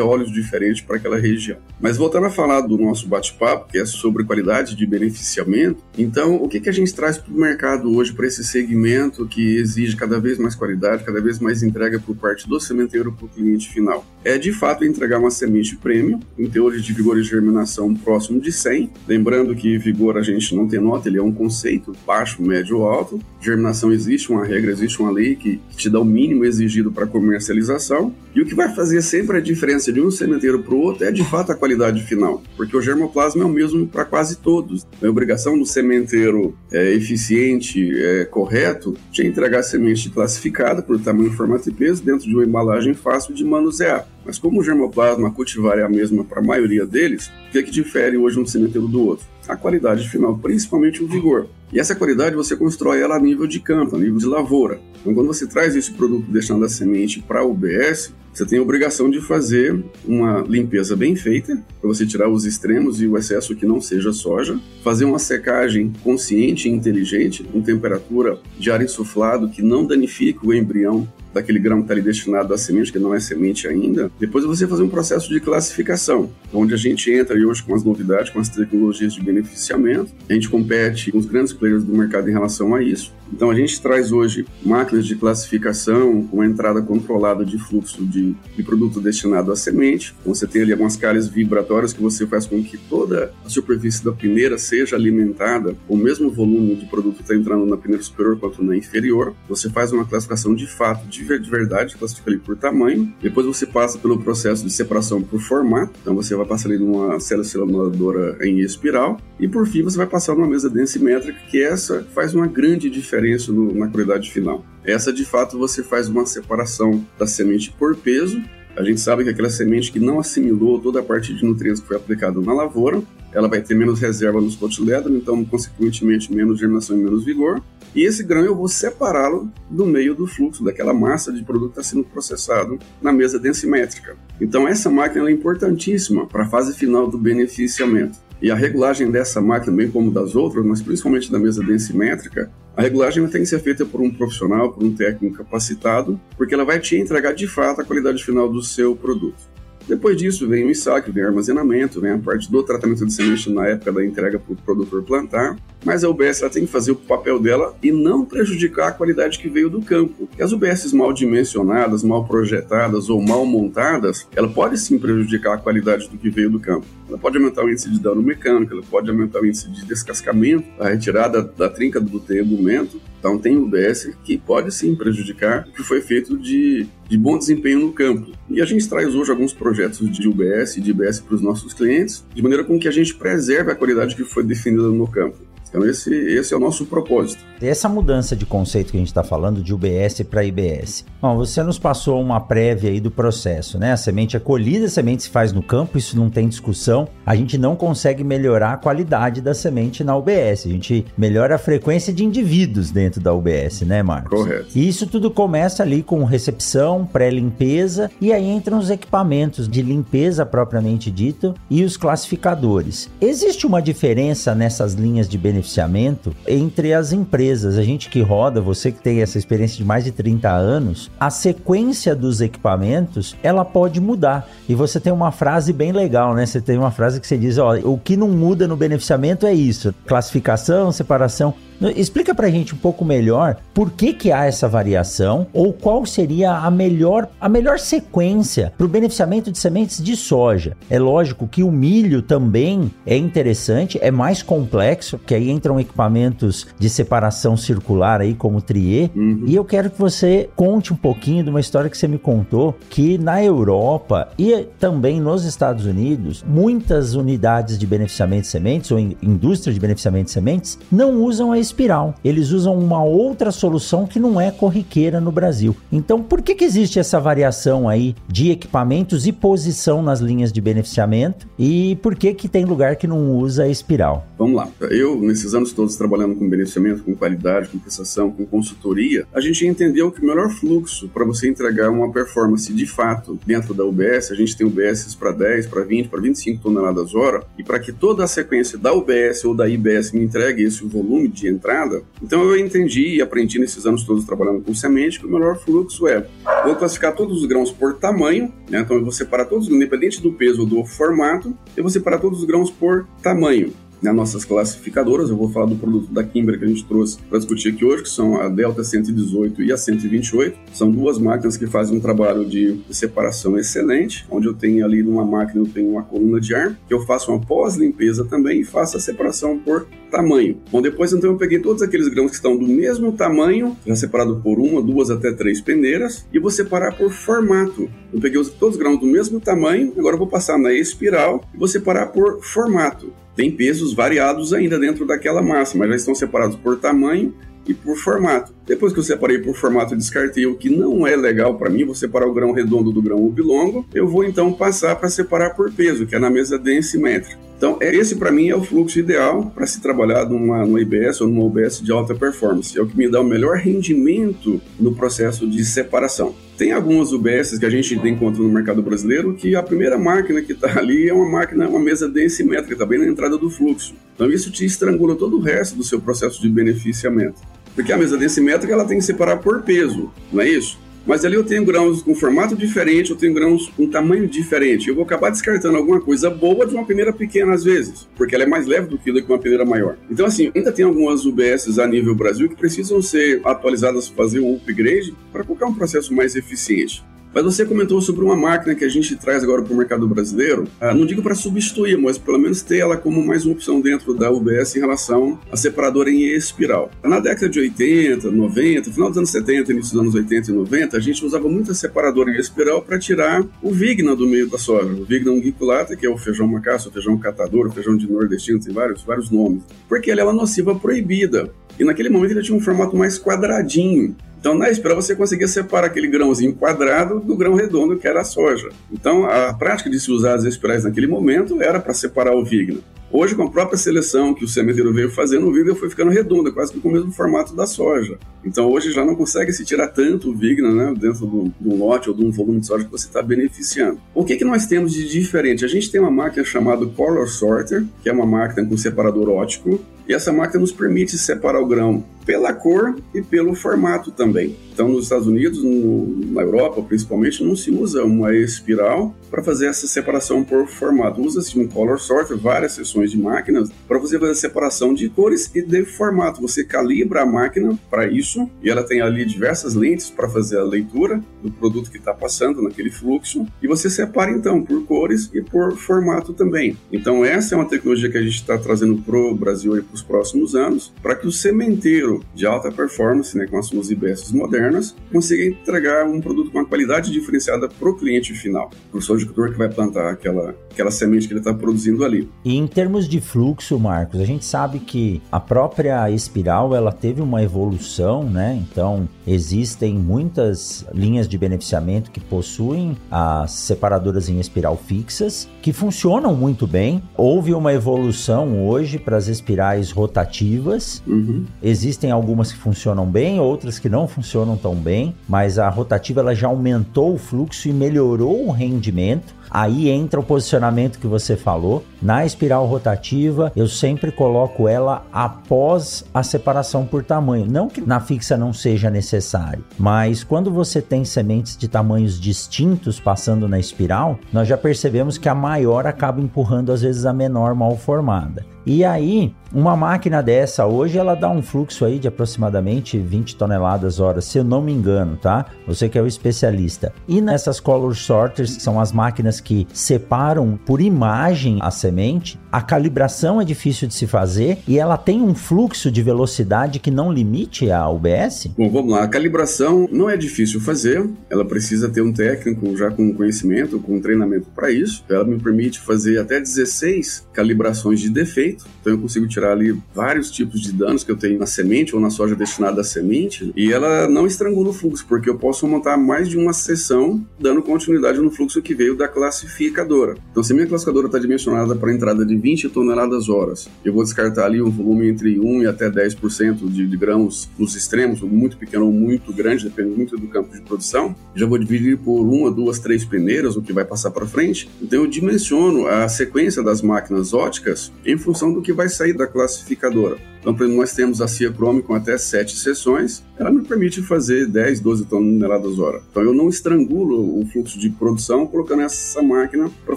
óleos 0.00 0.32
diferentes 0.32 0.82
para 0.82 0.96
aquela 0.96 1.18
região. 1.18 1.58
Mas 1.80 1.96
voltando 1.96 2.26
a 2.26 2.30
falar 2.30 2.62
do 2.62 2.76
nosso 2.78 3.08
bate-papo, 3.08 3.70
que 3.70 3.78
é 3.78 3.84
sobre 3.84 4.24
qualidade 4.24 4.74
de 4.74 4.86
beneficiamento, 4.86 5.82
então 5.96 6.36
o 6.36 6.48
que, 6.48 6.60
que 6.60 6.68
a 6.68 6.72
gente 6.72 6.94
traz 6.94 7.18
para 7.18 7.32
o 7.32 7.36
mercado 7.36 7.94
hoje 7.94 8.12
para 8.12 8.26
esse 8.26 8.44
segmento 8.44 9.26
que 9.26 9.56
exige 9.56 9.96
cada 9.96 10.18
vez 10.18 10.38
mais 10.38 10.54
qualidade, 10.54 11.04
cada 11.04 11.20
vez 11.20 11.38
mais 11.38 11.62
entrega 11.62 11.98
por 11.98 12.16
parte 12.16 12.48
do 12.48 12.60
sementeiro 12.60 13.12
para 13.12 13.26
o 13.26 13.28
cliente 13.28 13.68
final? 13.68 14.04
É 14.24 14.38
de 14.38 14.52
fato 14.52 14.84
entregar 14.84 15.18
uma 15.18 15.30
semente 15.30 15.76
premium, 15.76 16.20
em 16.38 16.48
teores 16.48 16.84
de 16.84 16.92
vigor 16.92 17.18
e 17.18 17.22
germinação 17.22 17.94
próximo 17.94 18.40
de 18.40 18.52
100, 18.52 18.90
Lembrando 19.10 19.54
que 19.54 19.76
vigor 19.76 20.16
a 20.16 20.22
gente 20.22 20.54
não 20.54 20.68
tem 20.68 20.80
nota, 20.80 21.08
ele 21.08 21.18
é 21.18 21.22
um 21.22 21.32
conceito, 21.32 21.92
baixo, 22.06 22.42
médio 22.42 22.84
alto. 22.84 23.20
Germinação 23.40 23.92
existe 23.92 24.30
uma 24.30 24.44
regra, 24.44 24.70
existe 24.70 25.00
uma 25.00 25.10
lei 25.10 25.34
que 25.34 25.60
te 25.76 25.90
dá 25.90 25.98
o 25.98 26.04
mínimo 26.04 26.44
exigido 26.44 26.92
para 26.92 27.06
comercialização. 27.06 28.14
E 28.34 28.40
o 28.40 28.46
que 28.46 28.54
vai 28.54 28.72
fazer 28.74 29.02
sempre 29.02 29.38
a 29.38 29.40
diferença 29.40 29.92
de 29.92 30.00
um 30.00 30.10
sementeiro 30.10 30.62
para 30.62 30.74
o 30.74 30.80
outro 30.80 31.04
é 31.04 31.10
de 31.10 31.24
fato 31.24 31.50
a 31.50 31.56
qualidade 31.56 32.02
final, 32.04 32.42
porque 32.56 32.76
o 32.76 32.80
germoplasma 32.80 33.42
é 33.42 33.46
o 33.46 33.48
mesmo 33.48 33.86
para 33.86 34.04
quase 34.04 34.38
todos. 34.38 34.86
A 35.02 35.08
obrigação 35.08 35.58
do 35.58 35.66
sementeiro 35.66 36.56
é, 36.70 36.92
eficiente, 36.92 37.90
é, 38.00 38.24
correto, 38.24 38.96
de 39.10 39.26
entregar 39.26 39.62
semente 39.64 40.08
classificada 40.10 40.82
por 40.82 41.00
tamanho, 41.00 41.32
formato 41.32 41.68
e 41.68 41.72
peso 41.72 42.04
dentro 42.04 42.28
de 42.28 42.34
uma 42.34 42.44
embalagem 42.44 42.94
fácil 42.94 43.34
de 43.34 43.44
manusear. 43.44 44.06
Mas 44.30 44.38
como 44.38 44.60
o 44.60 44.62
germoplasma 44.62 45.32
cultivar 45.32 45.76
é 45.76 45.82
a 45.82 45.88
mesma 45.88 46.22
para 46.22 46.38
a 46.38 46.44
maioria 46.44 46.86
deles, 46.86 47.32
o 47.48 47.50
que, 47.50 47.58
é 47.58 47.62
que 47.64 47.70
difere 47.72 48.16
hoje 48.16 48.38
um 48.38 48.46
sementeiro 48.46 48.86
do 48.86 49.04
outro? 49.04 49.26
A 49.48 49.56
qualidade 49.56 50.08
final, 50.08 50.38
principalmente 50.38 51.02
o 51.02 51.08
vigor. 51.08 51.48
E 51.72 51.80
essa 51.80 51.96
qualidade 51.96 52.36
você 52.36 52.54
constrói 52.54 53.00
ela 53.00 53.16
a 53.16 53.18
nível 53.18 53.48
de 53.48 53.58
campo, 53.58 53.96
a 53.96 53.98
nível 53.98 54.18
de 54.18 54.26
lavoura. 54.26 54.80
Então, 55.00 55.12
quando 55.12 55.26
você 55.26 55.48
traz 55.48 55.74
esse 55.74 55.90
produto 55.90 56.30
deixando 56.30 56.64
a 56.64 56.68
semente 56.68 57.20
para 57.20 57.42
o 57.42 57.50
UBS, 57.50 58.14
você 58.32 58.46
tem 58.46 58.60
a 58.60 58.62
obrigação 58.62 59.10
de 59.10 59.20
fazer 59.20 59.82
uma 60.06 60.42
limpeza 60.42 60.94
bem 60.94 61.16
feita, 61.16 61.60
para 61.80 61.88
você 61.88 62.06
tirar 62.06 62.28
os 62.28 62.44
extremos 62.44 63.02
e 63.02 63.08
o 63.08 63.18
excesso 63.18 63.56
que 63.56 63.66
não 63.66 63.80
seja 63.80 64.12
soja, 64.12 64.60
fazer 64.84 65.06
uma 65.06 65.18
secagem 65.18 65.92
consciente 66.04 66.68
e 66.68 66.72
inteligente, 66.72 67.42
com 67.42 67.60
temperatura 67.60 68.38
de 68.56 68.70
ar 68.70 68.80
insuflado 68.80 69.48
que 69.48 69.60
não 69.60 69.84
danifique 69.84 70.46
o 70.46 70.54
embrião 70.54 71.08
daquele 71.32 71.58
grão 71.58 71.78
que 71.78 71.84
está 71.84 71.94
ali 71.94 72.02
destinado 72.02 72.52
à 72.52 72.58
semente, 72.58 72.92
que 72.92 72.98
não 72.98 73.14
é 73.14 73.20
semente 73.20 73.66
ainda, 73.66 74.10
depois 74.18 74.44
você 74.44 74.66
fazer 74.66 74.82
um 74.82 74.88
processo 74.88 75.28
de 75.28 75.40
classificação, 75.40 76.30
onde 76.52 76.74
a 76.74 76.76
gente 76.76 77.10
entra 77.12 77.36
hoje 77.36 77.62
com 77.62 77.74
as 77.74 77.84
novidades, 77.84 78.30
com 78.30 78.40
as 78.40 78.48
tecnologias 78.48 79.14
de 79.14 79.22
beneficiamento, 79.22 80.12
a 80.28 80.32
gente 80.32 80.48
compete 80.48 81.12
com 81.12 81.18
os 81.18 81.26
grandes 81.26 81.52
players 81.52 81.84
do 81.84 81.94
mercado 81.94 82.28
em 82.28 82.32
relação 82.32 82.74
a 82.74 82.82
isso. 82.82 83.12
Então 83.32 83.50
a 83.50 83.54
gente 83.54 83.80
traz 83.80 84.10
hoje 84.10 84.44
máquinas 84.64 85.06
de 85.06 85.14
classificação 85.14 86.22
com 86.24 86.42
entrada 86.42 86.82
controlada 86.82 87.44
de 87.44 87.58
fluxo 87.58 88.04
de, 88.04 88.34
de 88.56 88.62
produto 88.62 89.00
destinado 89.00 89.52
à 89.52 89.56
semente. 89.56 90.14
Então, 90.20 90.34
você 90.34 90.46
tem 90.46 90.62
ali 90.62 90.72
algumas 90.72 90.96
calhas 90.96 91.28
vibratórias 91.28 91.92
que 91.92 92.02
você 92.02 92.26
faz 92.26 92.46
com 92.46 92.62
que 92.62 92.76
toda 92.76 93.32
a 93.44 93.48
superfície 93.48 94.04
da 94.04 94.12
peneira 94.12 94.58
seja 94.58 94.96
alimentada 94.96 95.76
com 95.86 95.94
o 95.94 95.98
mesmo 95.98 96.30
volume 96.30 96.74
de 96.74 96.86
produto 96.86 97.16
que 97.16 97.22
está 97.22 97.34
entrando 97.34 97.64
na 97.66 97.76
peneira 97.76 98.02
superior 98.02 98.38
quanto 98.38 98.62
na 98.62 98.76
inferior. 98.76 99.34
Você 99.48 99.70
faz 99.70 99.92
uma 99.92 100.04
classificação 100.04 100.54
de 100.54 100.66
fato 100.66 101.06
de 101.06 101.19
de 101.24 101.50
verdade, 101.50 101.96
classifica 101.96 102.30
ali 102.30 102.38
por 102.38 102.56
tamanho. 102.56 103.12
Depois 103.20 103.46
você 103.46 103.66
passa 103.66 103.98
pelo 103.98 104.18
processo 104.18 104.64
de 104.64 104.72
separação 104.72 105.22
por 105.22 105.40
formato. 105.40 105.92
Então 106.00 106.14
você 106.14 106.34
vai 106.34 106.46
passar 106.46 106.68
ali 106.68 106.78
numa 106.78 107.18
selecionadora 107.20 108.38
em 108.46 108.60
espiral. 108.60 109.20
E 109.38 109.48
por 109.48 109.66
fim 109.66 109.82
você 109.82 109.96
vai 109.96 110.06
passar 110.06 110.34
numa 110.34 110.46
mesa 110.46 110.68
densimétrica, 110.68 111.38
que 111.50 111.62
essa 111.62 112.04
faz 112.14 112.34
uma 112.34 112.46
grande 112.46 112.90
diferença 112.90 113.52
no, 113.52 113.74
na 113.74 113.88
qualidade 113.88 114.30
final. 114.30 114.64
Essa 114.84 115.12
de 115.12 115.24
fato 115.24 115.58
você 115.58 115.82
faz 115.82 116.08
uma 116.08 116.26
separação 116.26 117.04
da 117.18 117.26
semente 117.26 117.72
por 117.72 117.96
peso 117.96 118.40
a 118.76 118.84
gente 118.84 119.00
sabe 119.00 119.24
que 119.24 119.30
aquela 119.30 119.50
semente 119.50 119.92
que 119.92 119.98
não 119.98 120.20
assimilou 120.20 120.80
toda 120.80 121.00
a 121.00 121.02
parte 121.02 121.34
de 121.34 121.44
nutrientes 121.44 121.80
que 121.80 121.88
foi 121.88 121.96
aplicada 121.96 122.40
na 122.40 122.54
lavoura, 122.54 123.02
ela 123.32 123.48
vai 123.48 123.60
ter 123.60 123.74
menos 123.74 124.00
reserva 124.00 124.40
nos 124.40 124.56
cotilédonos, 124.56 125.20
então, 125.20 125.44
consequentemente, 125.44 126.32
menos 126.34 126.58
germinação 126.58 126.96
e 126.96 127.00
menos 127.00 127.24
vigor. 127.24 127.62
E 127.94 128.04
esse 128.04 128.22
grão 128.22 128.44
eu 128.44 128.54
vou 128.54 128.68
separá-lo 128.68 129.50
do 129.68 129.84
meio 129.84 130.14
do 130.14 130.26
fluxo, 130.26 130.62
daquela 130.62 130.94
massa 130.94 131.32
de 131.32 131.42
produto 131.42 131.72
que 131.72 131.80
está 131.80 131.90
sendo 131.90 132.04
processado 132.04 132.78
na 133.02 133.12
mesa 133.12 133.38
densimétrica. 133.38 134.16
Então, 134.40 134.68
essa 134.68 134.88
máquina 134.88 135.28
é 135.28 135.32
importantíssima 135.32 136.26
para 136.26 136.44
a 136.44 136.48
fase 136.48 136.72
final 136.74 137.08
do 137.08 137.18
beneficiamento. 137.18 138.18
E 138.40 138.50
a 138.50 138.54
regulagem 138.54 139.10
dessa 139.10 139.40
máquina, 139.40 139.76
bem 139.76 139.90
como 139.90 140.10
das 140.10 140.34
outras, 140.34 140.64
mas 140.64 140.80
principalmente 140.80 141.30
da 141.30 141.38
mesa 141.38 141.62
densimétrica, 141.62 142.50
a 142.76 142.82
regulagem 142.82 143.26
tem 143.28 143.42
que 143.42 143.48
ser 143.48 143.58
feita 143.58 143.84
por 143.84 144.00
um 144.00 144.10
profissional, 144.10 144.72
por 144.72 144.82
um 144.82 144.94
técnico 144.94 145.38
capacitado, 145.38 146.18
porque 146.38 146.54
ela 146.54 146.64
vai 146.64 146.78
te 146.78 146.96
entregar 146.96 147.34
de 147.34 147.46
fato 147.46 147.80
a 147.80 147.84
qualidade 147.84 148.24
final 148.24 148.48
do 148.48 148.62
seu 148.62 148.96
produto. 148.96 149.50
Depois 149.88 150.16
disso 150.16 150.48
vem 150.48 150.64
o 150.64 150.70
ensaque, 150.70 151.10
vem 151.10 151.24
o 151.24 151.26
armazenamento, 151.28 152.00
vem 152.00 152.12
a 152.12 152.18
parte 152.18 152.50
do 152.50 152.62
tratamento 152.62 153.04
de 153.04 153.12
semente 153.12 153.50
na 153.50 153.66
época 153.66 153.92
da 153.92 154.04
entrega 154.04 154.38
para 154.38 154.52
o 154.52 154.56
produtor 154.56 155.02
plantar. 155.02 155.56
Mas 155.84 156.04
a 156.04 156.08
UBS 156.08 156.42
ela 156.42 156.50
tem 156.50 156.66
que 156.66 156.70
fazer 156.70 156.92
o 156.92 156.96
papel 156.96 157.40
dela 157.40 157.74
e 157.82 157.90
não 157.90 158.24
prejudicar 158.24 158.88
a 158.88 158.92
qualidade 158.92 159.38
que 159.38 159.48
veio 159.48 159.70
do 159.70 159.80
campo. 159.80 160.28
E 160.38 160.42
as 160.42 160.52
UBS 160.52 160.92
mal 160.92 161.12
dimensionadas, 161.12 162.04
mal 162.04 162.26
projetadas 162.26 163.08
ou 163.08 163.20
mal 163.20 163.46
montadas, 163.46 164.28
ela 164.36 164.48
pode 164.48 164.78
sim 164.78 164.98
prejudicar 164.98 165.54
a 165.54 165.58
qualidade 165.58 166.08
do 166.08 166.18
que 166.18 166.28
veio 166.28 166.50
do 166.50 166.60
campo. 166.60 166.86
Ela 167.08 167.18
pode 167.18 167.38
aumentar 167.38 167.64
o 167.64 167.70
índice 167.70 167.90
de 167.90 167.98
dano 167.98 168.22
mecânico, 168.22 168.72
ela 168.72 168.82
pode 168.88 169.10
aumentar 169.10 169.40
o 169.40 169.46
índice 169.46 169.70
de 169.70 169.84
descascamento, 169.84 170.68
a 170.78 170.88
retirada 170.88 171.42
da 171.42 171.68
trinca 171.68 172.00
do 172.00 172.20
tegumento. 172.20 173.00
Então 173.20 173.38
tem 173.38 173.56
UBS 173.56 174.16
que 174.24 174.38
pode 174.38 174.72
sim 174.72 174.96
prejudicar 174.96 175.68
o 175.68 175.72
que 175.72 175.82
foi 175.82 176.00
feito 176.00 176.38
de, 176.38 176.86
de 177.06 177.18
bom 177.18 177.38
desempenho 177.38 177.80
no 177.80 177.92
campo. 177.92 178.32
E 178.48 178.62
a 178.62 178.64
gente 178.64 178.88
traz 178.88 179.14
hoje 179.14 179.30
alguns 179.30 179.52
projetos 179.52 180.10
de 180.10 180.26
UBS 180.26 180.78
e 180.78 180.80
de 180.80 180.90
IBS 180.90 181.20
para 181.20 181.34
os 181.34 181.42
nossos 181.42 181.74
clientes, 181.74 182.24
de 182.34 182.42
maneira 182.42 182.64
com 182.64 182.78
que 182.78 182.88
a 182.88 182.90
gente 182.90 183.14
preserve 183.14 183.70
a 183.70 183.74
qualidade 183.74 184.16
que 184.16 184.24
foi 184.24 184.42
definida 184.42 184.88
no 184.88 185.06
campo. 185.06 185.49
Então 185.70 185.86
esse, 185.86 186.12
esse 186.12 186.52
é 186.52 186.56
o 186.56 186.60
nosso 186.60 186.84
propósito. 186.84 187.42
Essa 187.62 187.88
mudança 187.88 188.34
de 188.34 188.44
conceito 188.44 188.90
que 188.90 188.96
a 188.96 189.00
gente 189.00 189.08
está 189.08 189.22
falando 189.22 189.62
de 189.62 189.72
UBS 189.72 190.22
para 190.28 190.42
IBS. 190.42 191.04
Bom, 191.20 191.36
você 191.36 191.62
nos 191.62 191.78
passou 191.78 192.20
uma 192.20 192.40
prévia 192.40 192.90
aí 192.90 192.98
do 192.98 193.10
processo, 193.10 193.78
né? 193.78 193.92
A 193.92 193.96
semente 193.96 194.36
é 194.36 194.40
colhida, 194.40 194.86
a 194.86 194.88
semente 194.88 195.24
se 195.24 195.28
faz 195.28 195.52
no 195.52 195.62
campo, 195.62 195.98
isso 195.98 196.16
não 196.16 196.30
tem 196.30 196.48
discussão. 196.48 197.06
A 197.24 197.36
gente 197.36 197.58
não 197.58 197.76
consegue 197.76 198.24
melhorar 198.24 198.72
a 198.72 198.76
qualidade 198.78 199.42
da 199.42 199.52
semente 199.52 200.02
na 200.02 200.16
UBS. 200.16 200.64
A 200.64 200.70
gente 200.70 201.04
melhora 201.16 201.54
a 201.54 201.58
frequência 201.58 202.12
de 202.12 202.24
indivíduos 202.24 202.90
dentro 202.90 203.20
da 203.20 203.32
UBS, 203.32 203.82
né, 203.82 204.02
Marcos? 204.02 204.30
Correto. 204.30 204.70
E 204.74 204.88
isso 204.88 205.06
tudo 205.06 205.30
começa 205.30 205.82
ali 205.82 206.02
com 206.02 206.24
recepção, 206.24 207.04
pré-limpeza 207.04 208.10
e 208.20 208.32
aí 208.32 208.48
entram 208.48 208.78
os 208.78 208.88
equipamentos 208.88 209.68
de 209.68 209.82
limpeza 209.82 210.46
propriamente 210.46 211.10
dito 211.10 211.54
e 211.68 211.84
os 211.84 211.98
classificadores. 211.98 213.10
Existe 213.20 213.66
uma 213.66 213.82
diferença 213.82 214.54
nessas 214.54 214.94
linhas 214.94 215.28
de 215.28 215.36
benefício 215.36 215.59
beneficiamento 215.60 216.34
entre 216.46 216.92
as 216.92 217.12
empresas. 217.12 217.78
A 217.78 217.82
gente 217.82 218.08
que 218.08 218.20
roda, 218.22 218.60
você 218.60 218.90
que 218.90 219.00
tem 219.00 219.20
essa 219.20 219.38
experiência 219.38 219.76
de 219.76 219.84
mais 219.84 220.04
de 220.04 220.10
30 220.10 220.50
anos, 220.50 221.10
a 221.20 221.30
sequência 221.30 222.16
dos 222.16 222.40
equipamentos, 222.40 223.36
ela 223.42 223.64
pode 223.64 224.00
mudar. 224.00 224.48
E 224.68 224.74
você 224.74 224.98
tem 224.98 225.12
uma 225.12 225.30
frase 225.30 225.72
bem 225.72 225.92
legal, 225.92 226.34
né? 226.34 226.46
Você 226.46 226.60
tem 226.60 226.78
uma 226.78 226.90
frase 226.90 227.20
que 227.20 227.26
você 227.26 227.38
diz, 227.38 227.58
ó, 227.58 227.76
o 227.84 227.98
que 227.98 228.16
não 228.16 228.28
muda 228.28 228.66
no 228.66 228.76
beneficiamento 228.76 229.46
é 229.46 229.52
isso: 229.52 229.94
classificação, 230.06 230.90
separação. 230.90 231.54
Explica 231.96 232.34
pra 232.34 232.50
gente 232.50 232.74
um 232.74 232.78
pouco 232.78 233.04
melhor 233.04 233.56
por 233.72 233.90
que, 233.90 234.12
que 234.12 234.32
há 234.32 234.44
essa 234.44 234.68
variação 234.68 235.46
ou 235.52 235.72
qual 235.72 236.04
seria 236.04 236.52
a 236.52 236.70
melhor, 236.70 237.28
a 237.40 237.48
melhor 237.48 237.78
sequência 237.78 238.72
para 238.76 238.86
o 238.86 238.88
beneficiamento 238.88 239.50
de 239.50 239.58
sementes 239.58 240.02
de 240.02 240.16
soja. 240.16 240.76
É 240.88 240.98
lógico 240.98 241.48
que 241.48 241.62
o 241.62 241.70
milho 241.70 242.22
também 242.22 242.90
é 243.06 243.16
interessante, 243.16 243.98
é 244.00 244.10
mais 244.10 244.42
complexo, 244.42 245.18
porque 245.18 245.34
aí 245.34 245.50
entram 245.50 245.80
equipamentos 245.80 246.66
de 246.78 246.90
separação 246.90 247.56
circular 247.56 248.20
aí 248.20 248.34
como 248.34 248.60
triê. 248.60 249.10
Uhum. 249.14 249.44
E 249.46 249.54
eu 249.54 249.64
quero 249.64 249.90
que 249.90 249.98
você 249.98 250.48
conte 250.54 250.92
um 250.92 250.96
pouquinho 250.96 251.42
de 251.42 251.50
uma 251.50 251.60
história 251.60 251.88
que 251.88 251.96
você 251.96 252.08
me 252.08 252.18
contou 252.18 252.76
que 252.88 253.18
na 253.18 253.42
Europa 253.42 254.28
e 254.38 254.66
também 254.78 255.20
nos 255.20 255.44
Estados 255.44 255.86
Unidos, 255.86 256.44
muitas 256.46 257.14
unidades 257.14 257.78
de 257.78 257.86
beneficiamento 257.86 258.42
de 258.42 258.48
sementes 258.48 258.90
ou 258.90 258.98
indústria 258.98 259.72
de 259.72 259.80
beneficiamento 259.80 260.26
de 260.26 260.32
sementes 260.32 260.78
não 260.90 261.22
usam 261.22 261.52
a 261.52 261.58
espiral. 261.70 262.14
Eles 262.24 262.50
usam 262.50 262.76
uma 262.78 263.02
outra 263.02 263.50
solução 263.50 264.06
que 264.06 264.20
não 264.20 264.40
é 264.40 264.50
corriqueira 264.50 265.20
no 265.20 265.32
Brasil. 265.32 265.74
Então, 265.90 266.22
por 266.22 266.42
que, 266.42 266.54
que 266.54 266.64
existe 266.64 266.98
essa 266.98 267.18
variação 267.18 267.88
aí 267.88 268.14
de 268.28 268.50
equipamentos 268.50 269.26
e 269.26 269.32
posição 269.32 270.02
nas 270.02 270.20
linhas 270.20 270.52
de 270.52 270.60
beneficiamento? 270.60 271.48
E 271.58 271.96
por 272.02 272.14
que, 272.14 272.34
que 272.34 272.48
tem 272.48 272.64
lugar 272.64 272.96
que 272.96 273.06
não 273.06 273.36
usa 273.36 273.64
a 273.64 273.68
espiral? 273.68 274.26
Vamos 274.38 274.56
lá. 274.56 274.68
Eu, 274.90 275.20
nesses 275.20 275.54
anos 275.54 275.72
todos 275.72 275.96
trabalhando 275.96 276.34
com 276.34 276.48
beneficiamento, 276.48 277.02
com 277.02 277.14
qualidade, 277.14 277.68
com 277.68 277.78
prestação, 277.78 278.30
com 278.30 278.44
consultoria, 278.46 279.26
a 279.32 279.40
gente 279.40 279.66
entendeu 279.66 280.10
que 280.10 280.22
o 280.22 280.26
melhor 280.26 280.50
fluxo 280.50 281.08
para 281.08 281.24
você 281.24 281.48
entregar 281.48 281.90
uma 281.90 282.10
performance 282.10 282.72
de 282.72 282.86
fato 282.86 283.38
dentro 283.46 283.74
da 283.74 283.84
UBS, 283.84 284.30
a 284.30 284.34
gente 284.34 284.56
tem 284.56 284.66
UBS 284.66 285.14
para 285.14 285.32
10, 285.32 285.66
para 285.66 285.82
20, 285.82 286.08
para 286.08 286.20
25 286.20 286.62
toneladas 286.62 287.14
hora, 287.14 287.42
e 287.58 287.62
para 287.62 287.78
que 287.78 287.92
toda 287.92 288.24
a 288.24 288.26
sequência 288.26 288.78
da 288.78 288.92
UBS 288.92 289.44
ou 289.44 289.54
da 289.54 289.68
IBS 289.68 290.12
me 290.12 290.24
entregue 290.24 290.64
esse 290.64 290.84
volume 290.84 291.28
de 291.28 291.48
entrada, 291.60 292.02
então 292.22 292.42
eu 292.42 292.56
entendi 292.56 293.16
e 293.16 293.22
aprendi 293.22 293.58
nesses 293.58 293.84
anos 293.84 294.04
todos 294.04 294.24
trabalhando 294.24 294.62
com 294.62 294.74
semente 294.74 295.20
que 295.20 295.26
o 295.26 295.30
melhor 295.30 295.58
fluxo 295.58 296.08
é 296.08 296.26
vou 296.64 296.74
classificar 296.74 297.14
todos 297.14 297.38
os 297.38 297.46
grãos 297.46 297.70
por 297.70 297.94
tamanho, 297.94 298.52
né? 298.68 298.80
então 298.80 298.96
eu 298.96 299.02
vou 299.02 299.12
separar 299.12 299.44
todos, 299.44 299.68
independente 299.68 300.22
do 300.22 300.32
peso 300.32 300.60
ou 300.60 300.66
do 300.66 300.84
formato, 300.84 301.56
eu 301.76 301.82
vou 301.82 301.90
separar 301.90 302.18
todos 302.18 302.40
os 302.40 302.44
grãos 302.44 302.70
por 302.70 303.06
tamanho 303.22 303.72
nas 304.02 304.14
nossas 304.14 304.44
classificadoras. 304.44 305.30
Eu 305.30 305.36
vou 305.36 305.50
falar 305.50 305.66
do 305.66 305.76
produto 305.76 306.12
da 306.12 306.24
Kimber 306.24 306.58
que 306.58 306.64
a 306.64 306.68
gente 306.68 306.84
trouxe 306.84 307.18
para 307.28 307.38
discutir 307.38 307.70
aqui 307.70 307.84
hoje, 307.84 308.04
que 308.04 308.08
são 308.08 308.40
a 308.40 308.48
Delta 308.48 308.82
118 308.82 309.62
e 309.62 309.72
a 309.72 309.76
128. 309.76 310.58
São 310.72 310.90
duas 310.90 311.18
máquinas 311.18 311.56
que 311.56 311.66
fazem 311.66 311.98
um 311.98 312.00
trabalho 312.00 312.44
de 312.44 312.80
separação 312.90 313.58
excelente, 313.58 314.26
onde 314.30 314.46
eu 314.46 314.54
tenho 314.54 314.84
ali 314.84 315.02
numa 315.02 315.24
máquina 315.24 315.60
eu 315.60 315.68
tenho 315.68 315.90
uma 315.90 316.02
coluna 316.02 316.40
de 316.40 316.54
ar, 316.54 316.78
que 316.88 316.94
eu 316.94 317.00
faço 317.00 317.30
uma 317.30 317.40
pós-limpeza 317.40 318.24
também 318.24 318.60
e 318.60 318.64
faço 318.64 318.96
a 318.96 319.00
separação 319.00 319.58
por 319.58 319.86
tamanho. 320.10 320.60
Bom, 320.70 320.82
depois 320.82 321.12
então 321.12 321.30
eu 321.30 321.36
peguei 321.36 321.58
todos 321.58 321.82
aqueles 321.82 322.08
grãos 322.08 322.30
que 322.30 322.36
estão 322.36 322.56
do 322.56 322.66
mesmo 322.66 323.12
tamanho, 323.12 323.76
já 323.86 323.94
separado 323.94 324.40
por 324.42 324.58
uma, 324.58 324.82
duas 324.82 325.10
até 325.10 325.32
três 325.32 325.60
peneiras, 325.60 326.26
e 326.32 326.38
vou 326.38 326.50
separar 326.50 326.96
por 326.96 327.10
formato. 327.10 327.88
Eu 328.12 328.20
peguei 328.20 328.42
todos 328.58 328.76
os 328.76 328.80
grãos 328.80 328.98
do 328.98 329.06
mesmo 329.06 329.40
tamanho, 329.40 329.92
agora 329.96 330.16
vou 330.16 330.26
passar 330.26 330.58
na 330.58 330.72
espiral 330.72 331.42
e 331.54 331.56
vou 331.56 331.68
separar 331.68 332.06
por 332.06 332.42
formato. 332.42 333.12
Tem 333.34 333.50
pesos 333.50 333.94
variados 333.94 334.52
ainda 334.52 334.78
dentro 334.78 335.06
daquela 335.06 335.40
massa, 335.40 335.78
mas 335.78 335.88
já 335.88 335.96
estão 335.96 336.14
separados 336.14 336.56
por 336.56 336.78
tamanho 336.78 337.32
e 337.66 337.74
por 337.74 337.96
formato. 337.96 338.52
Depois 338.66 338.92
que 338.92 338.98
eu 338.98 339.02
separei 339.04 339.38
por 339.38 339.54
formato 339.54 339.94
e 339.94 339.96
descartei 339.96 340.46
o 340.46 340.56
que 340.56 340.68
não 340.68 341.06
é 341.06 341.14
legal 341.16 341.56
para 341.56 341.70
mim, 341.70 341.84
vou 341.84 341.94
separar 341.94 342.26
o 342.26 342.34
grão 342.34 342.52
redondo 342.52 342.92
do 342.92 343.00
grão 343.00 343.24
oblongo, 343.24 343.86
eu 343.94 344.08
vou 344.08 344.24
então 344.24 344.52
passar 344.52 344.96
para 344.96 345.08
separar 345.08 345.50
por 345.50 345.72
peso, 345.72 346.06
que 346.06 346.14
é 346.14 346.18
na 346.18 346.30
mesa 346.30 346.58
densimétrica. 346.58 347.49
Então, 347.60 347.76
é, 347.78 347.94
esse 347.94 348.16
para 348.16 348.32
mim 348.32 348.48
é 348.48 348.56
o 348.56 348.64
fluxo 348.64 348.98
ideal 348.98 349.52
para 349.54 349.66
se 349.66 349.82
trabalhar 349.82 350.24
numa, 350.24 350.64
numa 350.64 350.80
IBS 350.80 351.20
ou 351.20 351.28
numa 351.28 351.44
OBS 351.44 351.82
de 351.82 351.92
alta 351.92 352.14
performance. 352.14 352.78
É 352.78 352.80
o 352.80 352.86
que 352.86 352.96
me 352.96 353.06
dá 353.06 353.20
o 353.20 353.24
melhor 353.24 353.58
rendimento 353.58 354.58
no 354.78 354.94
processo 354.94 355.46
de 355.46 355.62
separação. 355.62 356.34
Tem 356.56 356.72
algumas 356.72 357.12
UBS 357.12 357.58
que 357.58 357.66
a 357.66 357.68
gente 357.68 357.94
encontra 358.08 358.42
no 358.42 358.48
mercado 358.48 358.82
brasileiro 358.82 359.34
que 359.34 359.54
a 359.54 359.62
primeira 359.62 359.98
máquina 359.98 360.40
que 360.40 360.52
está 360.52 360.78
ali 360.78 361.06
é 361.06 361.12
uma 361.12 361.28
máquina, 361.28 361.68
uma 361.68 361.78
mesa 361.78 362.08
densimétrica, 362.08 362.72
está 362.72 362.86
bem 362.86 362.98
na 362.98 363.06
entrada 363.06 363.36
do 363.36 363.50
fluxo. 363.50 363.94
Então 364.14 364.30
isso 364.30 364.50
te 364.50 364.64
estrangula 364.64 365.14
todo 365.14 365.36
o 365.36 365.40
resto 365.40 365.76
do 365.76 365.84
seu 365.84 366.00
processo 366.00 366.40
de 366.40 366.48
beneficiamento. 366.48 367.42
Porque 367.74 367.92
a 367.92 367.98
mesa 367.98 368.16
densimétrica 368.16 368.72
ela 368.72 368.86
tem 368.86 368.96
que 368.96 369.04
separar 369.04 369.36
por 369.36 369.60
peso, 369.60 370.10
não 370.32 370.40
é 370.40 370.48
isso? 370.48 370.78
Mas 371.06 371.24
ali 371.24 371.34
eu 371.34 371.44
tenho 371.44 371.64
grãos 371.64 372.02
com 372.02 372.14
formato 372.14 372.54
diferente, 372.54 373.10
eu 373.10 373.16
tenho 373.16 373.32
grãos 373.32 373.68
com 373.76 373.86
tamanho 373.88 374.26
diferente. 374.26 374.88
Eu 374.88 374.94
vou 374.94 375.04
acabar 375.04 375.30
descartando 375.30 375.76
alguma 375.76 376.00
coisa 376.00 376.30
boa 376.30 376.66
de 376.66 376.74
uma 376.74 376.84
peneira 376.84 377.12
pequena 377.12 377.54
às 377.54 377.64
vezes, 377.64 378.08
porque 378.16 378.34
ela 378.34 378.44
é 378.44 378.46
mais 378.46 378.66
leve 378.66 378.88
do 378.88 378.98
que 378.98 379.10
uma 379.10 379.38
peneira 379.38 379.64
maior. 379.64 379.96
Então, 380.10 380.26
assim, 380.26 380.50
ainda 380.54 380.70
tem 380.72 380.84
algumas 380.84 381.24
UBS 381.24 381.78
a 381.78 381.86
nível 381.86 382.14
Brasil 382.14 382.48
que 382.48 382.56
precisam 382.56 383.00
ser 383.00 383.40
atualizadas, 383.44 384.08
fazer 384.08 384.40
um 384.40 384.54
upgrade 384.54 385.14
para 385.32 385.44
colocar 385.44 385.66
um 385.66 385.74
processo 385.74 386.14
mais 386.14 386.36
eficiente. 386.36 387.02
Mas 387.32 387.44
você 387.44 387.64
comentou 387.64 388.00
sobre 388.00 388.24
uma 388.24 388.36
máquina 388.36 388.74
que 388.74 388.84
a 388.84 388.88
gente 388.88 389.14
traz 389.14 389.44
agora 389.44 389.62
para 389.62 389.72
o 389.72 389.76
mercado 389.76 390.06
brasileiro. 390.08 390.66
Ah, 390.80 390.92
não 390.92 391.06
digo 391.06 391.22
para 391.22 391.34
substituir, 391.34 391.96
mas 391.96 392.18
pelo 392.18 392.38
menos 392.38 392.60
ter 392.62 392.78
ela 392.78 392.96
como 392.96 393.24
mais 393.24 393.44
uma 393.44 393.54
opção 393.54 393.80
dentro 393.80 394.14
da 394.14 394.30
UBS 394.30 394.74
em 394.74 394.80
relação 394.80 395.38
a 395.50 395.56
separadora 395.56 396.10
em 396.10 396.24
espiral. 396.24 396.90
Na 397.04 397.20
década 397.20 397.48
de 397.48 397.60
80, 397.60 398.30
90, 398.30 398.90
final 398.90 399.08
dos 399.08 399.18
anos 399.18 399.30
70, 399.30 399.72
início 399.72 399.92
dos 399.92 400.00
anos 400.00 400.14
80 400.14 400.50
e 400.50 400.54
90, 400.54 400.96
a 400.96 401.00
gente 401.00 401.24
usava 401.24 401.48
muita 401.48 401.72
separadora 401.72 402.30
em 402.30 402.36
espiral 402.36 402.82
para 402.82 402.98
tirar 402.98 403.44
o 403.62 403.70
vigna 403.70 404.16
do 404.16 404.26
meio 404.26 404.48
da 404.48 404.58
soja. 404.58 404.92
O 404.92 405.04
vigna 405.04 405.30
unguiculata, 405.30 405.94
que 405.94 406.04
é 406.04 406.10
o 406.10 406.18
feijão 406.18 406.48
macaço, 406.48 406.88
o 406.88 406.92
feijão 406.92 407.16
catador, 407.16 407.68
o 407.68 407.72
feijão 407.72 407.96
de 407.96 408.10
nordestino, 408.10 408.58
tem 408.58 408.74
vários, 408.74 409.02
vários 409.02 409.30
nomes. 409.30 409.62
Porque 409.88 410.10
ela 410.10 410.20
é 410.20 410.24
uma 410.24 410.32
nociva 410.32 410.74
proibida. 410.74 411.50
E 411.78 411.84
naquele 411.84 412.08
momento 412.08 412.32
ele 412.32 412.42
tinha 412.42 412.56
um 412.56 412.60
formato 412.60 412.96
mais 412.96 413.18
quadradinho. 413.18 414.16
Então, 414.40 414.54
na 414.54 414.70
espiral, 414.70 415.00
você 415.00 415.14
conseguia 415.14 415.46
separar 415.46 415.88
aquele 415.88 416.08
grãozinho 416.08 416.54
quadrado 416.54 417.20
do 417.20 417.36
grão 417.36 417.54
redondo, 417.54 417.98
que 417.98 418.08
era 418.08 418.22
a 418.22 418.24
soja. 418.24 418.70
Então, 418.90 419.26
a 419.26 419.52
prática 419.52 419.90
de 419.90 420.00
se 420.00 420.10
usar 420.10 420.34
as 420.34 420.44
espirais 420.44 420.84
naquele 420.84 421.06
momento 421.06 421.60
era 421.60 421.78
para 421.78 421.92
separar 421.92 422.34
o 422.34 422.42
vigna. 422.42 422.80
Hoje, 423.12 423.34
com 423.34 423.42
a 423.42 423.50
própria 423.50 423.76
seleção 423.76 424.32
que 424.32 424.44
o 424.44 424.48
sementeiro 424.48 424.94
veio 424.94 425.10
fazendo, 425.10 425.46
o 425.46 425.52
vigna 425.52 425.74
foi 425.74 425.90
ficando 425.90 426.10
redonda, 426.10 426.50
quase 426.52 426.72
que 426.72 426.80
com 426.80 426.88
o 426.88 426.92
mesmo 426.92 427.12
formato 427.12 427.54
da 427.54 427.66
soja. 427.66 428.18
Então, 428.42 428.70
hoje 428.70 428.92
já 428.92 429.04
não 429.04 429.14
consegue 429.14 429.52
se 429.52 429.64
tirar 429.64 429.88
tanto 429.88 430.30
o 430.30 430.34
vigna 430.34 430.70
né, 430.72 430.94
dentro 430.96 431.26
do, 431.26 431.52
do 431.60 431.76
lote 431.76 432.08
ou 432.08 432.16
de 432.16 432.24
um 432.24 432.30
volume 432.30 432.60
de 432.60 432.66
soja 432.66 432.84
que 432.84 432.90
você 432.90 433.08
está 433.08 433.20
beneficiando. 433.20 434.00
O 434.14 434.24
que, 434.24 434.36
que 434.36 434.44
nós 434.44 434.64
temos 434.66 434.92
de 434.94 435.06
diferente? 435.06 435.64
A 435.64 435.68
gente 435.68 435.90
tem 435.90 436.00
uma 436.00 436.10
máquina 436.10 436.44
chamada 436.44 436.86
Color 436.86 437.28
Sorter, 437.28 437.84
que 438.02 438.08
é 438.08 438.12
uma 438.12 438.24
máquina 438.24 438.66
com 438.66 438.76
separador 438.76 439.28
ótico, 439.28 439.80
E 440.10 440.12
essa 440.12 440.32
máquina 440.32 440.58
nos 440.58 440.72
permite 440.72 441.16
separar 441.16 441.60
o 441.60 441.66
grão 441.68 442.02
pela 442.26 442.52
cor 442.52 442.96
e 443.14 443.22
pelo 443.22 443.54
formato 443.54 444.10
também. 444.10 444.56
Então, 444.72 444.88
nos 444.88 445.04
Estados 445.04 445.26
Unidos, 445.26 445.62
no, 445.62 446.06
na 446.32 446.42
Europa 446.42 446.82
principalmente, 446.82 447.44
não 447.44 447.54
se 447.54 447.70
usa 447.70 448.04
uma 448.04 448.34
espiral 448.34 449.14
para 449.30 449.42
fazer 449.42 449.66
essa 449.66 449.86
separação 449.86 450.42
por 450.42 450.66
formato. 450.66 451.20
Usa-se 451.20 451.58
um 451.58 451.68
color 451.68 452.00
sorter, 452.00 452.36
várias 452.36 452.72
seções 452.72 453.10
de 453.10 453.18
máquinas, 453.18 453.70
para 453.86 453.98
você 453.98 454.18
fazer 454.18 454.32
a 454.32 454.34
separação 454.34 454.94
de 454.94 455.08
cores 455.08 455.50
e 455.54 455.62
de 455.62 455.84
formato. 455.84 456.40
Você 456.40 456.64
calibra 456.64 457.22
a 457.22 457.26
máquina 457.26 457.78
para 457.90 458.06
isso 458.06 458.48
e 458.62 458.70
ela 458.70 458.82
tem 458.82 459.00
ali 459.00 459.24
diversas 459.24 459.74
lentes 459.74 460.08
para 460.08 460.28
fazer 460.28 460.58
a 460.58 460.64
leitura 460.64 461.22
do 461.42 461.50
produto 461.50 461.90
que 461.90 461.98
está 461.98 462.14
passando 462.14 462.62
naquele 462.62 462.90
fluxo 462.90 463.46
e 463.62 463.68
você 463.68 463.90
separa 463.90 464.30
então 464.30 464.62
por 464.62 464.84
cores 464.86 465.30
e 465.34 465.42
por 465.42 465.76
formato 465.76 466.32
também. 466.32 466.76
Então, 466.92 467.24
essa 467.24 467.54
é 467.54 467.58
uma 467.58 467.68
tecnologia 467.68 468.10
que 468.10 468.18
a 468.18 468.22
gente 468.22 468.36
está 468.36 468.56
trazendo 468.56 468.96
para 469.02 469.16
o 469.16 469.34
Brasil 469.34 469.74
para 469.82 469.99
os 470.00 470.02
próximos 470.02 470.54
anos, 470.54 470.92
para 471.02 471.14
que 471.14 471.26
o 471.26 471.32
sementeiro 471.32 472.22
de 472.34 472.46
alta 472.46 472.70
performance, 472.72 473.36
né, 473.36 473.46
com 473.46 473.58
as 473.58 473.66
suas 473.66 473.90
IBS 473.90 474.32
modernas, 474.32 474.94
consiga 475.12 475.44
entregar 475.44 476.06
um 476.06 476.20
produto 476.20 476.50
com 476.50 476.58
uma 476.58 476.66
qualidade 476.66 477.10
diferenciada 477.10 477.68
para 477.68 477.88
o 477.88 477.96
cliente 477.96 478.34
final, 478.34 478.70
para 478.90 478.98
o 478.98 479.02
sojicultor 479.02 479.52
que 479.52 479.58
vai 479.58 479.68
plantar 479.68 480.10
aquela, 480.10 480.54
aquela 480.70 480.90
semente 480.90 481.26
que 481.26 481.32
ele 481.32 481.40
está 481.40 481.54
produzindo 481.54 482.04
ali. 482.04 482.28
E 482.44 482.56
em 482.56 482.66
termos 482.66 483.08
de 483.08 483.20
fluxo, 483.20 483.78
Marcos, 483.78 484.20
a 484.20 484.24
gente 484.24 484.44
sabe 484.44 484.78
que 484.78 485.22
a 485.30 485.38
própria 485.40 486.10
espiral 486.10 486.74
ela 486.74 486.92
teve 486.92 487.20
uma 487.20 487.42
evolução, 487.42 488.24
né? 488.24 488.60
Então 488.70 489.08
existem 489.26 489.94
muitas 489.94 490.86
linhas 490.92 491.28
de 491.28 491.36
beneficiamento 491.36 492.10
que 492.10 492.20
possuem 492.20 492.96
as 493.10 493.52
separadoras 493.52 494.28
em 494.28 494.40
espiral 494.40 494.76
fixas 494.76 495.48
que 495.62 495.72
funcionam 495.72 496.34
muito 496.34 496.66
bem. 496.66 497.02
Houve 497.16 497.52
uma 497.54 497.72
evolução 497.72 498.66
hoje 498.66 498.98
para 498.98 499.16
as 499.16 499.28
espirais 499.28 499.79
rotativas. 499.90 501.02
Uhum. 501.06 501.46
Existem 501.62 501.90
Existem 501.90 502.10
algumas 502.10 502.52
que 502.52 502.58
funcionam 502.58 503.06
bem, 503.06 503.40
outras 503.40 503.78
que 503.78 503.88
não 503.88 504.06
funcionam 504.06 504.56
tão 504.56 504.74
bem, 504.74 505.14
mas 505.28 505.58
a 505.58 505.68
rotativa 505.68 506.20
ela 506.20 506.34
já 506.34 506.46
aumentou 506.46 507.14
o 507.14 507.18
fluxo 507.18 507.68
e 507.68 507.72
melhorou 507.72 508.46
o 508.46 508.50
rendimento. 508.50 509.34
Aí 509.50 509.88
entra 509.88 510.20
o 510.20 510.22
posicionamento 510.22 510.98
que 510.98 511.06
você 511.06 511.36
falou. 511.36 511.84
Na 512.00 512.24
espiral 512.24 512.66
rotativa, 512.66 513.52
eu 513.56 513.66
sempre 513.66 514.12
coloco 514.12 514.68
ela 514.68 515.04
após 515.12 516.04
a 516.14 516.22
separação 516.22 516.86
por 516.86 517.04
tamanho. 517.04 517.46
Não 517.50 517.68
que 517.68 517.80
na 517.80 518.00
fixa 518.00 518.36
não 518.36 518.52
seja 518.52 518.88
necessário, 518.88 519.64
mas 519.78 520.22
quando 520.22 520.50
você 520.50 520.80
tem 520.80 521.04
sementes 521.04 521.56
de 521.56 521.68
tamanhos 521.68 522.20
distintos 522.20 523.00
passando 523.00 523.48
na 523.48 523.58
espiral, 523.58 524.18
nós 524.32 524.46
já 524.46 524.56
percebemos 524.56 525.18
que 525.18 525.28
a 525.28 525.34
maior 525.34 525.86
acaba 525.86 526.20
empurrando 526.20 526.72
às 526.72 526.82
vezes 526.82 527.04
a 527.04 527.12
menor 527.12 527.54
mal 527.54 527.76
formada. 527.76 528.44
E 528.66 528.84
aí, 528.84 529.34
uma 529.52 529.74
máquina 529.74 530.22
dessa 530.22 530.66
hoje 530.66 530.98
ela 530.98 531.14
dá 531.14 531.30
um 531.30 531.40
fluxo 531.40 531.84
aí 531.84 531.98
de 531.98 532.06
aproximadamente 532.06 532.98
20 532.98 533.36
toneladas 533.36 533.98
hora, 533.98 534.20
se 534.20 534.36
eu 534.36 534.44
não 534.44 534.60
me 534.60 534.70
engano, 534.70 535.16
tá? 535.16 535.46
Você 535.66 535.88
que 535.88 535.98
é 535.98 536.02
o 536.02 536.06
especialista. 536.06 536.92
E 537.08 537.22
nessas 537.22 537.58
color 537.58 537.96
sorters, 537.96 538.56
que 538.56 538.62
são 538.62 538.78
as 538.78 538.92
máquinas 538.92 539.39
que 539.40 539.66
separam 539.72 540.58
por 540.64 540.80
imagem 540.80 541.58
a 541.60 541.70
semente, 541.70 542.38
a 542.50 542.60
calibração 542.60 543.40
é 543.40 543.44
difícil 543.44 543.88
de 543.88 543.94
se 543.94 544.06
fazer 544.06 544.58
e 544.66 544.78
ela 544.78 544.96
tem 544.96 545.22
um 545.22 545.34
fluxo 545.34 545.90
de 545.90 546.02
velocidade 546.02 546.78
que 546.78 546.90
não 546.90 547.12
limite 547.12 547.70
a 547.70 547.88
UBS? 547.88 548.48
Bom, 548.56 548.70
vamos 548.70 548.92
lá. 548.92 549.04
A 549.04 549.08
calibração 549.08 549.88
não 549.90 550.10
é 550.10 550.16
difícil 550.16 550.60
fazer, 550.60 551.08
ela 551.28 551.44
precisa 551.44 551.88
ter 551.88 552.02
um 552.02 552.12
técnico 552.12 552.76
já 552.76 552.90
com 552.90 553.14
conhecimento, 553.14 553.78
com 553.78 554.00
treinamento 554.00 554.48
para 554.54 554.70
isso. 554.70 555.04
Ela 555.08 555.24
me 555.24 555.38
permite 555.38 555.80
fazer 555.80 556.18
até 556.18 556.40
16 556.40 557.26
calibrações 557.32 558.00
de 558.00 558.10
defeito 558.10 558.66
então 558.80 558.92
eu 558.92 558.98
consigo 558.98 559.26
tirar 559.26 559.52
ali 559.52 559.78
vários 559.94 560.30
tipos 560.30 560.60
de 560.60 560.72
danos 560.72 561.04
que 561.04 561.10
eu 561.10 561.16
tenho 561.16 561.38
na 561.38 561.46
semente 561.46 561.94
ou 561.94 562.00
na 562.00 562.10
soja 562.10 562.34
destinada 562.34 562.80
à 562.80 562.84
semente 562.84 563.52
e 563.54 563.72
ela 563.72 564.08
não 564.08 564.26
estrangula 564.26 564.70
o 564.70 564.72
fluxo, 564.72 565.04
porque 565.08 565.28
eu 565.28 565.36
posso 565.36 565.66
montar 565.66 565.96
mais 565.96 566.28
de 566.28 566.38
uma 566.38 566.52
sessão 566.52 567.24
dando 567.38 567.62
continuidade 567.62 568.18
no 568.18 568.30
fluxo 568.30 568.62
que 568.62 568.74
veio 568.74 568.96
da 568.96 569.08
classificadora. 569.30 570.16
Então 570.32 570.42
se 570.42 570.52
minha 570.52 570.66
classificadora 570.66 571.06
está 571.06 571.18
dimensionada 571.18 571.76
para 571.76 571.94
entrada 571.94 572.26
de 572.26 572.36
20 572.36 572.68
toneladas 572.70 573.28
horas, 573.28 573.68
eu 573.84 573.92
vou 573.92 574.02
descartar 574.02 574.46
ali 574.46 574.60
um 574.60 574.70
volume 574.70 575.08
entre 575.08 575.38
1 575.38 575.62
e 575.62 575.66
até 575.66 575.88
10% 575.88 576.68
de, 576.68 576.86
de 576.86 576.96
grãos 576.96 577.48
nos 577.56 577.76
extremos, 577.76 578.20
muito 578.20 578.56
pequeno 578.56 578.86
ou 578.86 578.92
muito 578.92 579.32
grande, 579.32 579.64
depende 579.64 579.96
muito 579.96 580.16
do 580.16 580.26
campo 580.26 580.52
de 580.52 580.60
produção. 580.62 581.14
Já 581.34 581.46
vou 581.46 581.58
dividir 581.58 581.96
por 581.98 582.22
uma, 582.22 582.50
duas, 582.50 582.80
três 582.80 583.04
peneiras, 583.04 583.56
o 583.56 583.62
que 583.62 583.72
vai 583.72 583.84
passar 583.84 584.10
para 584.10 584.26
frente. 584.26 584.68
Então 584.82 585.04
eu 585.04 585.06
dimensiono 585.06 585.86
a 585.86 586.08
sequência 586.08 586.62
das 586.62 586.82
máquinas 586.82 587.32
óticas 587.32 587.92
em 588.04 588.18
função 588.18 588.52
do 588.52 588.60
que 588.60 588.72
vai 588.72 588.88
sair 588.88 589.12
da 589.12 589.26
classificadora. 589.26 590.18
Então, 590.40 590.54
por 590.54 590.62
exemplo, 590.64 590.80
nós 590.80 590.94
temos 590.94 591.20
a 591.20 591.28
CIA 591.28 591.52
Chrome 591.52 591.82
com 591.82 591.94
até 591.94 592.16
7 592.16 592.56
sessões, 592.56 593.22
ela 593.38 593.50
me 593.50 593.62
permite 593.62 594.02
fazer 594.02 594.46
10, 594.46 594.80
12 594.80 595.04
toneladas 595.04 595.78
hora. 595.78 596.00
Então, 596.10 596.22
eu 596.22 596.32
não 596.32 596.48
estrangulo 596.48 597.38
o 597.38 597.46
fluxo 597.46 597.78
de 597.78 597.90
produção 597.90 598.46
colocando 598.46 598.82
essa 598.82 599.19
máquina 599.22 599.70
para 599.84 599.96